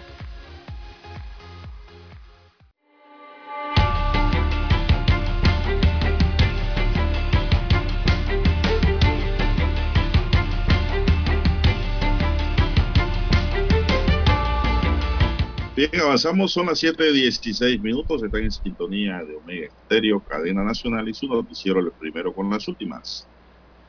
[15.81, 21.13] Bien, avanzamos, son las 7.16 minutos, están en sintonía de Omega Estéreo, cadena nacional y
[21.15, 23.27] su noticiero, el primero con las últimas.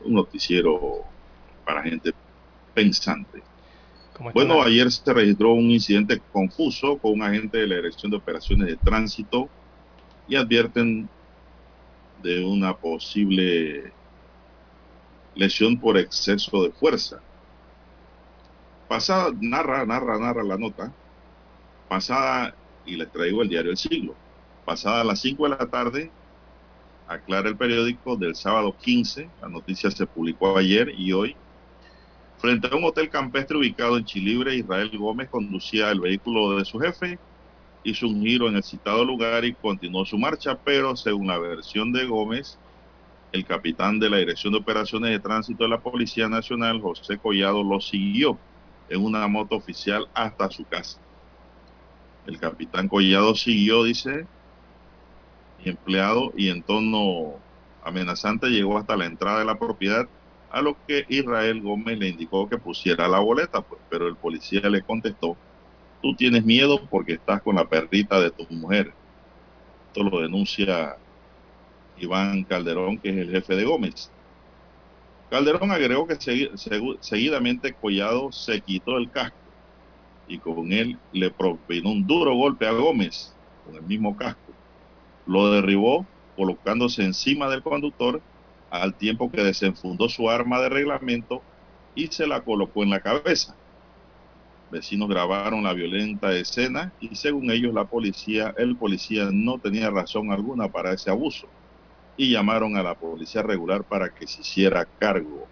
[0.03, 1.05] Un noticiero
[1.67, 2.15] para gente
[2.73, 3.43] pensante.
[4.33, 8.69] Bueno, ayer se registró un incidente confuso con un agente de la Dirección de Operaciones
[8.69, 9.51] de Tránsito
[10.27, 11.11] y advierten
[12.23, 13.93] de una posible
[15.35, 17.21] lesión por exceso de fuerza.
[18.89, 20.91] Pasada, narra, narra, narra la nota
[21.93, 22.55] pasada,
[22.87, 24.15] y les traigo el diario El Siglo,
[24.65, 26.11] pasada las 5 de la tarde,
[27.07, 31.37] aclara el periódico del sábado 15, la noticia se publicó ayer y hoy,
[32.39, 36.79] frente a un hotel campestre ubicado en Chilibre, Israel Gómez conducía el vehículo de su
[36.79, 37.19] jefe,
[37.85, 41.93] hizo un giro en el citado lugar y continuó su marcha, pero según la versión
[41.93, 42.59] de Gómez,
[43.33, 47.63] el capitán de la Dirección de Operaciones de Tránsito de la Policía Nacional, José Collado,
[47.63, 48.39] lo siguió
[48.89, 51.02] en una moto oficial hasta su casa.
[52.27, 54.27] El capitán Collado siguió, dice,
[55.65, 57.35] empleado y en tono
[57.85, 60.09] amenazante llegó hasta la entrada de la propiedad,
[60.51, 64.69] a lo que Israel Gómez le indicó que pusiera la boleta, pues, pero el policía
[64.69, 65.37] le contestó,
[66.01, 68.93] tú tienes miedo porque estás con la perrita de tu mujer.
[69.89, 70.97] Esto lo denuncia
[71.97, 74.11] Iván Calderón, que es el jefe de Gómez.
[75.31, 76.19] Calderón agregó que
[77.01, 79.42] seguidamente Collado se quitó el casco
[80.29, 83.35] y con él le propinó un duro golpe a Gómez
[83.65, 84.53] con el mismo casco.
[85.27, 88.21] Lo derribó colocándose encima del conductor
[88.71, 91.43] al tiempo que desenfundó su arma de reglamento
[91.95, 93.55] y se la colocó en la cabeza.
[94.71, 100.33] Vecinos grabaron la violenta escena y según ellos la policía, el policía no tenía razón
[100.33, 101.47] alguna para ese abuso
[102.17, 105.47] y llamaron a la policía regular para que se hiciera cargo.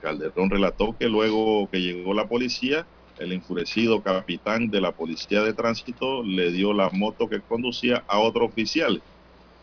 [0.00, 2.86] Calderón relató que luego que llegó la policía,
[3.18, 8.18] el enfurecido capitán de la policía de tránsito le dio la moto que conducía a
[8.18, 9.02] otro oficial,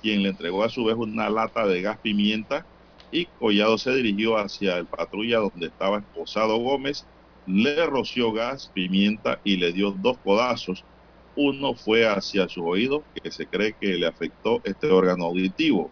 [0.02, 2.66] quien le entregó a su vez una lata de gas pimienta
[3.12, 7.06] y Collado se dirigió hacia el patrulla donde estaba esposado Gómez,
[7.48, 10.84] le roció gas, pimienta y le dio dos codazos.
[11.36, 15.92] Uno fue hacia su oído, que se cree que le afectó este órgano auditivo.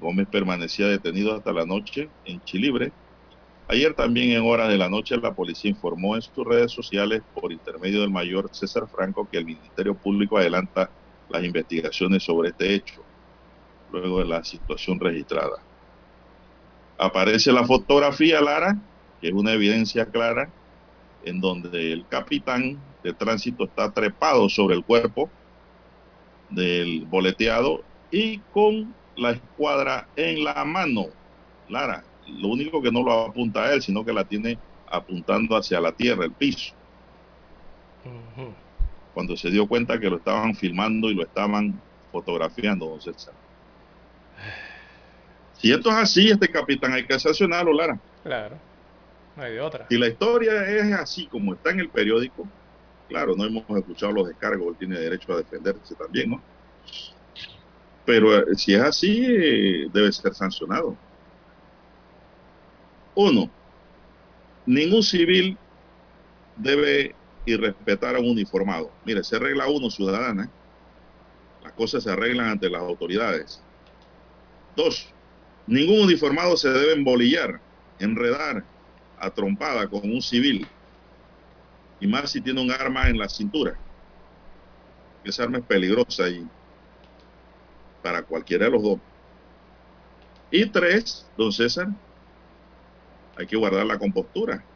[0.00, 2.92] Gómez permanecía detenido hasta la noche en Chilibre,
[3.66, 7.50] Ayer también en horas de la noche la policía informó en sus redes sociales por
[7.50, 10.90] intermedio del mayor César Franco que el Ministerio Público adelanta
[11.30, 13.02] las investigaciones sobre este hecho,
[13.90, 15.62] luego de la situación registrada.
[16.98, 18.76] Aparece la fotografía, Lara,
[19.20, 20.50] que es una evidencia clara,
[21.24, 25.30] en donde el capitán de tránsito está trepado sobre el cuerpo
[26.50, 31.06] del boleteado y con la escuadra en la mano.
[31.68, 35.80] Lara, lo único que no lo apunta a él, sino que la tiene apuntando hacia
[35.80, 36.74] la tierra, el piso.
[39.12, 41.80] Cuando se dio cuenta que lo estaban filmando y lo estaban
[42.12, 43.34] fotografiando, don César.
[45.54, 47.98] Si esto es así, este capitán hay que sancionarlo, Lara.
[48.22, 48.58] Claro,
[49.34, 49.86] no hay de otra.
[49.88, 52.46] Si la historia es así como está en el periódico,
[53.08, 56.42] claro, no hemos escuchado los descargos, él tiene derecho a defenderse también, ¿no?
[58.04, 60.96] Pero eh, si es así, eh, debe ser sancionado.
[63.14, 63.50] Uno,
[64.66, 65.56] ningún civil
[66.56, 67.14] debe
[67.46, 68.90] irrespetar a un uniformado.
[69.04, 70.50] Mire, se arregla uno ciudadana.
[71.62, 73.62] Las cosas se arreglan ante las autoridades.
[74.76, 75.08] Dos,
[75.66, 77.60] ningún uniformado se debe embolillar,
[77.98, 78.64] enredar
[79.18, 80.66] a trompada con un civil.
[82.00, 83.78] Y más si tiene un arma en la cintura.
[85.24, 86.46] Esa arma es peligrosa y
[88.02, 88.98] para cualquiera de los dos.
[90.50, 91.88] Y tres, don César,
[93.36, 94.66] hay que guardar la compostura.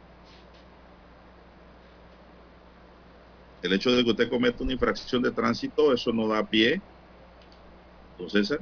[3.61, 6.83] El hecho de que usted cometa una infracción de tránsito, eso no da pie
[8.17, 8.59] Entonces,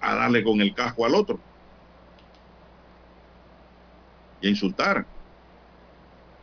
[0.00, 1.42] a darle con el casco al otro
[4.40, 5.08] y a insultar.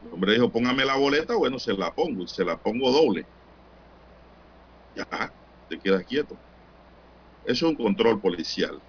[0.02, 3.30] El hombre dijo, póngame la boleta, bueno, se la pongo se la pongo doble.
[4.94, 5.06] Ya,
[5.68, 6.40] te quedas quieto.
[7.44, 8.82] Eso es un control policial.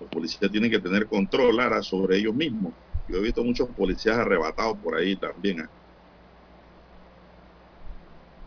[0.00, 2.74] Los policías tienen que tener control ahora sobre ellos mismos.
[3.06, 5.60] Yo he visto muchos policías arrebatados por ahí también.
[5.60, 5.70] ¿ah?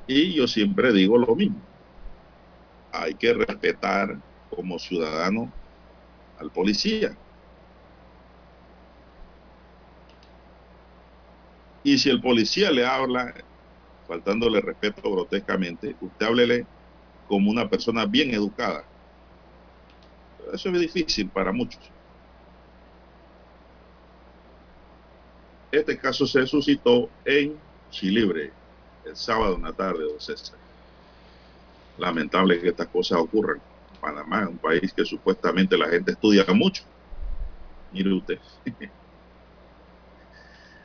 [0.08, 1.62] Y yo siempre digo lo mismo.
[2.92, 4.20] Hay que respetar
[4.50, 5.54] como ciudadano
[6.38, 7.18] al policía.
[11.84, 13.34] Y si el policía le habla,
[14.08, 16.68] faltándole respeto grotescamente, usted háblele
[17.28, 18.90] como una persona bien educada.
[20.52, 21.82] Eso es difícil para muchos.
[25.72, 27.58] Este caso se suscitó en
[27.90, 28.52] Chilibre
[29.06, 30.58] el sábado en la tarde, don César.
[31.98, 33.62] Lamentable que estas cosas ocurran.
[34.00, 36.84] Panamá, un país que supuestamente la gente estudia mucho.
[37.92, 38.40] Mire usted.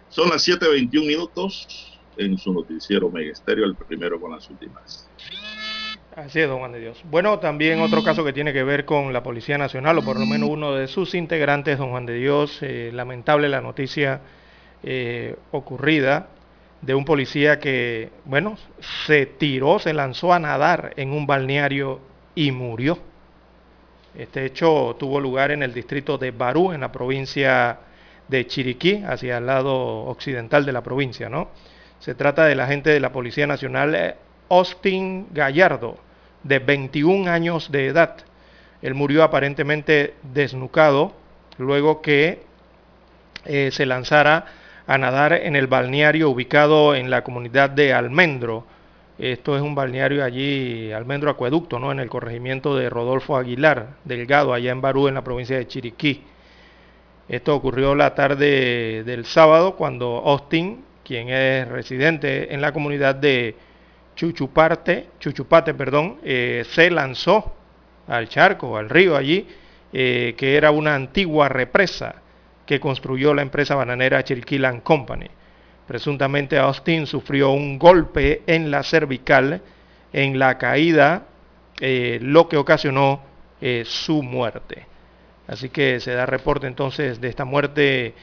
[0.09, 5.09] Son las 7.21 minutos en su noticiero Megesterio, el primero con las últimas.
[6.19, 7.01] Así es, don Juan de Dios.
[7.05, 10.27] Bueno, también otro caso que tiene que ver con la Policía Nacional, o por lo
[10.27, 12.59] menos uno de sus integrantes, don Juan de Dios.
[12.61, 14.21] Eh, lamentable la noticia
[14.83, 16.27] eh, ocurrida
[16.83, 18.59] de un policía que, bueno,
[19.07, 22.01] se tiró, se lanzó a nadar en un balneario
[22.35, 22.99] y murió.
[24.17, 27.79] Este hecho tuvo lugar en el distrito de Barú, en la provincia
[28.27, 31.51] de Chiriquí, hacia el lado occidental de la provincia, ¿no?
[32.01, 34.17] Se trata del agente de la Policía Nacional eh,
[34.49, 36.08] Austin Gallardo,
[36.43, 38.17] de 21 años de edad.
[38.83, 41.13] Él murió aparentemente desnucado
[41.59, 42.43] luego que
[43.45, 44.47] eh, se lanzara
[44.87, 48.65] a nadar en el balneario ubicado en la comunidad de Almendro.
[49.19, 51.91] Esto es un balneario allí, Almendro Acueducto, ¿no?
[51.91, 56.23] en el corregimiento de Rodolfo Aguilar, Delgado, allá en Barú, en la provincia de Chiriquí.
[57.29, 63.57] Esto ocurrió la tarde del sábado cuando Austin, quien es residente en la comunidad de
[64.19, 67.55] Chuchuparte, Chuchupate, perdón, eh, se lanzó
[68.09, 69.47] al charco, al río allí,
[69.93, 72.17] eh, que era una antigua represa
[72.67, 75.29] que construyó la empresa bananera Chiriquilan Company.
[75.87, 79.63] Presuntamente Austin sufrió un golpe en la cervical
[80.13, 81.23] en la caída,
[81.81, 83.23] eh, lo que ocasionó
[83.85, 84.87] su muerte.
[85.47, 88.15] Así que se da reporte entonces de esta muerte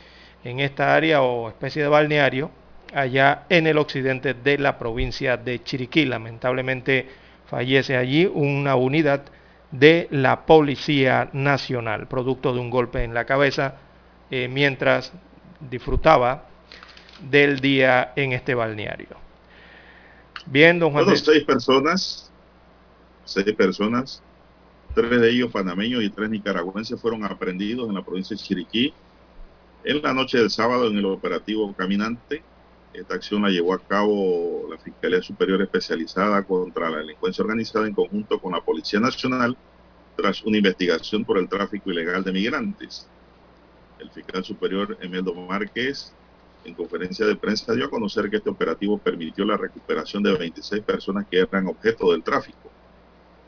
[0.43, 2.51] en esta área o especie de balneario
[2.95, 6.05] allá en el occidente de la provincia de Chiriquí.
[6.05, 7.07] Lamentablemente
[7.45, 9.25] fallece allí una unidad
[9.71, 13.75] de la Policía Nacional, producto de un golpe en la cabeza
[14.31, 15.11] eh, mientras
[15.59, 16.47] disfrutaba
[17.29, 19.17] del día en este balneario.
[20.45, 21.05] Bien, don Juan.
[21.17, 22.31] seis personas,
[23.25, 24.21] seis personas,
[24.93, 28.93] tres de ellos panameños y tres nicaragüenses fueron aprendidos en la provincia de Chiriquí
[29.83, 32.43] en la noche del sábado en el operativo Caminante.
[32.97, 37.93] Esta acción la llevó a cabo la Fiscalía Superior Especializada contra la Delincuencia Organizada en
[37.93, 39.57] conjunto con la Policía Nacional
[40.15, 43.05] tras una investigación por el tráfico ilegal de migrantes.
[43.99, 46.13] El fiscal superior Emeldo Márquez,
[46.63, 50.81] en conferencia de prensa, dio a conocer que este operativo permitió la recuperación de 26
[50.83, 52.71] personas que eran objeto del tráfico.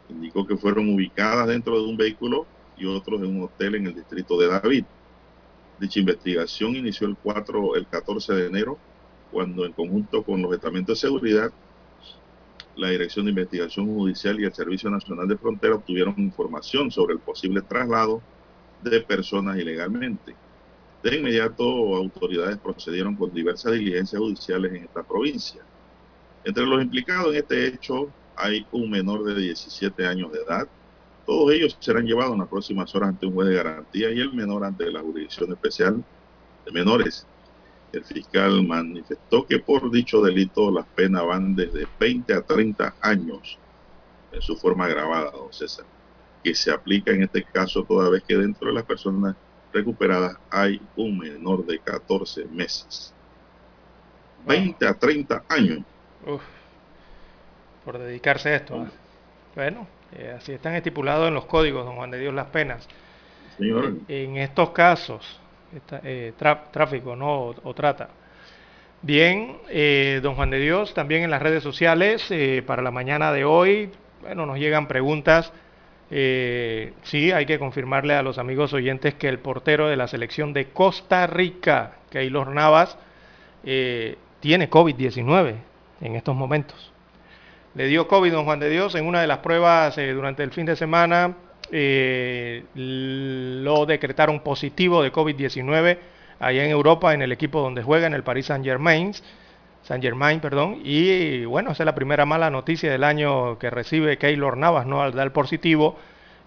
[0.10, 2.46] Indicó que fueron ubicadas dentro de un vehículo
[2.78, 4.84] y otros en un hotel en el distrito de David.
[5.80, 8.78] Dicha investigación inició el, 4, el 14 de enero,
[9.32, 11.52] cuando en conjunto con los estamentos de seguridad,
[12.76, 17.20] la Dirección de Investigación Judicial y el Servicio Nacional de Frontera obtuvieron información sobre el
[17.20, 18.22] posible traslado
[18.84, 20.36] de personas ilegalmente.
[21.04, 21.64] De inmediato,
[21.96, 25.62] autoridades procedieron con diversas diligencias judiciales en esta provincia.
[26.44, 30.68] Entre los implicados en este hecho hay un menor de 17 años de edad.
[31.26, 34.34] Todos ellos serán llevados en las próximas horas ante un juez de garantía y el
[34.34, 36.04] menor ante la Jurisdicción Especial
[36.66, 37.26] de Menores.
[37.94, 43.58] El fiscal manifestó que por dicho delito las penas van desde 20 a 30 años
[44.32, 45.86] en su forma agravada, don César
[46.44, 49.36] que se aplica en este caso toda vez que dentro de las personas
[49.74, 53.14] recuperadas hay un menor de 14 meses.
[54.46, 55.80] 20 a 30 años.
[57.84, 58.88] por dedicarse a esto.
[59.56, 62.88] Bueno, eh, así están estipulados en los códigos, don Juan de Dios, las penas.
[63.60, 65.40] En, estos casos,
[66.04, 66.34] eh,
[66.72, 67.56] tráfico ¿no?
[67.64, 68.10] o, trata.
[69.02, 72.28] Bien, eh, don Juan de Dios, también en las redes sociales,
[72.66, 73.92] para la mañana de hoy,
[74.22, 75.54] bueno, nos llegan preguntas
[76.10, 80.54] eh, sí, hay que confirmarle a los amigos oyentes que el portero de la selección
[80.54, 82.98] de Costa Rica, Keylor Navas,
[83.64, 85.56] eh, tiene COVID-19
[86.02, 86.94] en estos momentos.
[87.76, 90.52] le dio COVID, don Juan de Dios, en una de las pruebas eh, durante el
[90.52, 91.36] fin de semana.
[91.72, 95.98] Eh, lo decretaron positivo de COVID-19
[96.40, 99.14] allá en Europa, en el equipo donde juega, en el Paris Saint-Germain.
[99.84, 104.18] Saint Germain, perdón, y bueno, esa es la primera mala noticia del año que recibe
[104.18, 105.02] Keylor Navas, ¿no?
[105.02, 105.98] Al dar positivo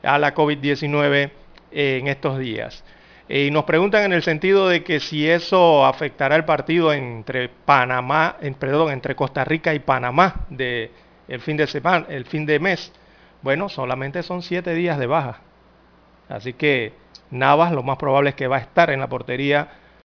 [0.03, 1.31] a la COVID-19
[1.73, 2.85] en estos días.
[3.31, 7.49] Eh, y nos preguntan en el sentido de que si eso afectará el partido entre
[7.49, 10.91] Panamá, en, perdón, entre Costa Rica y Panamá de
[11.29, 12.93] el fin de semana, el fin de mes.
[13.43, 15.39] Bueno, solamente son siete días de baja.
[16.29, 16.93] Así que
[17.31, 19.69] Navas lo más probable es que va a estar en la portería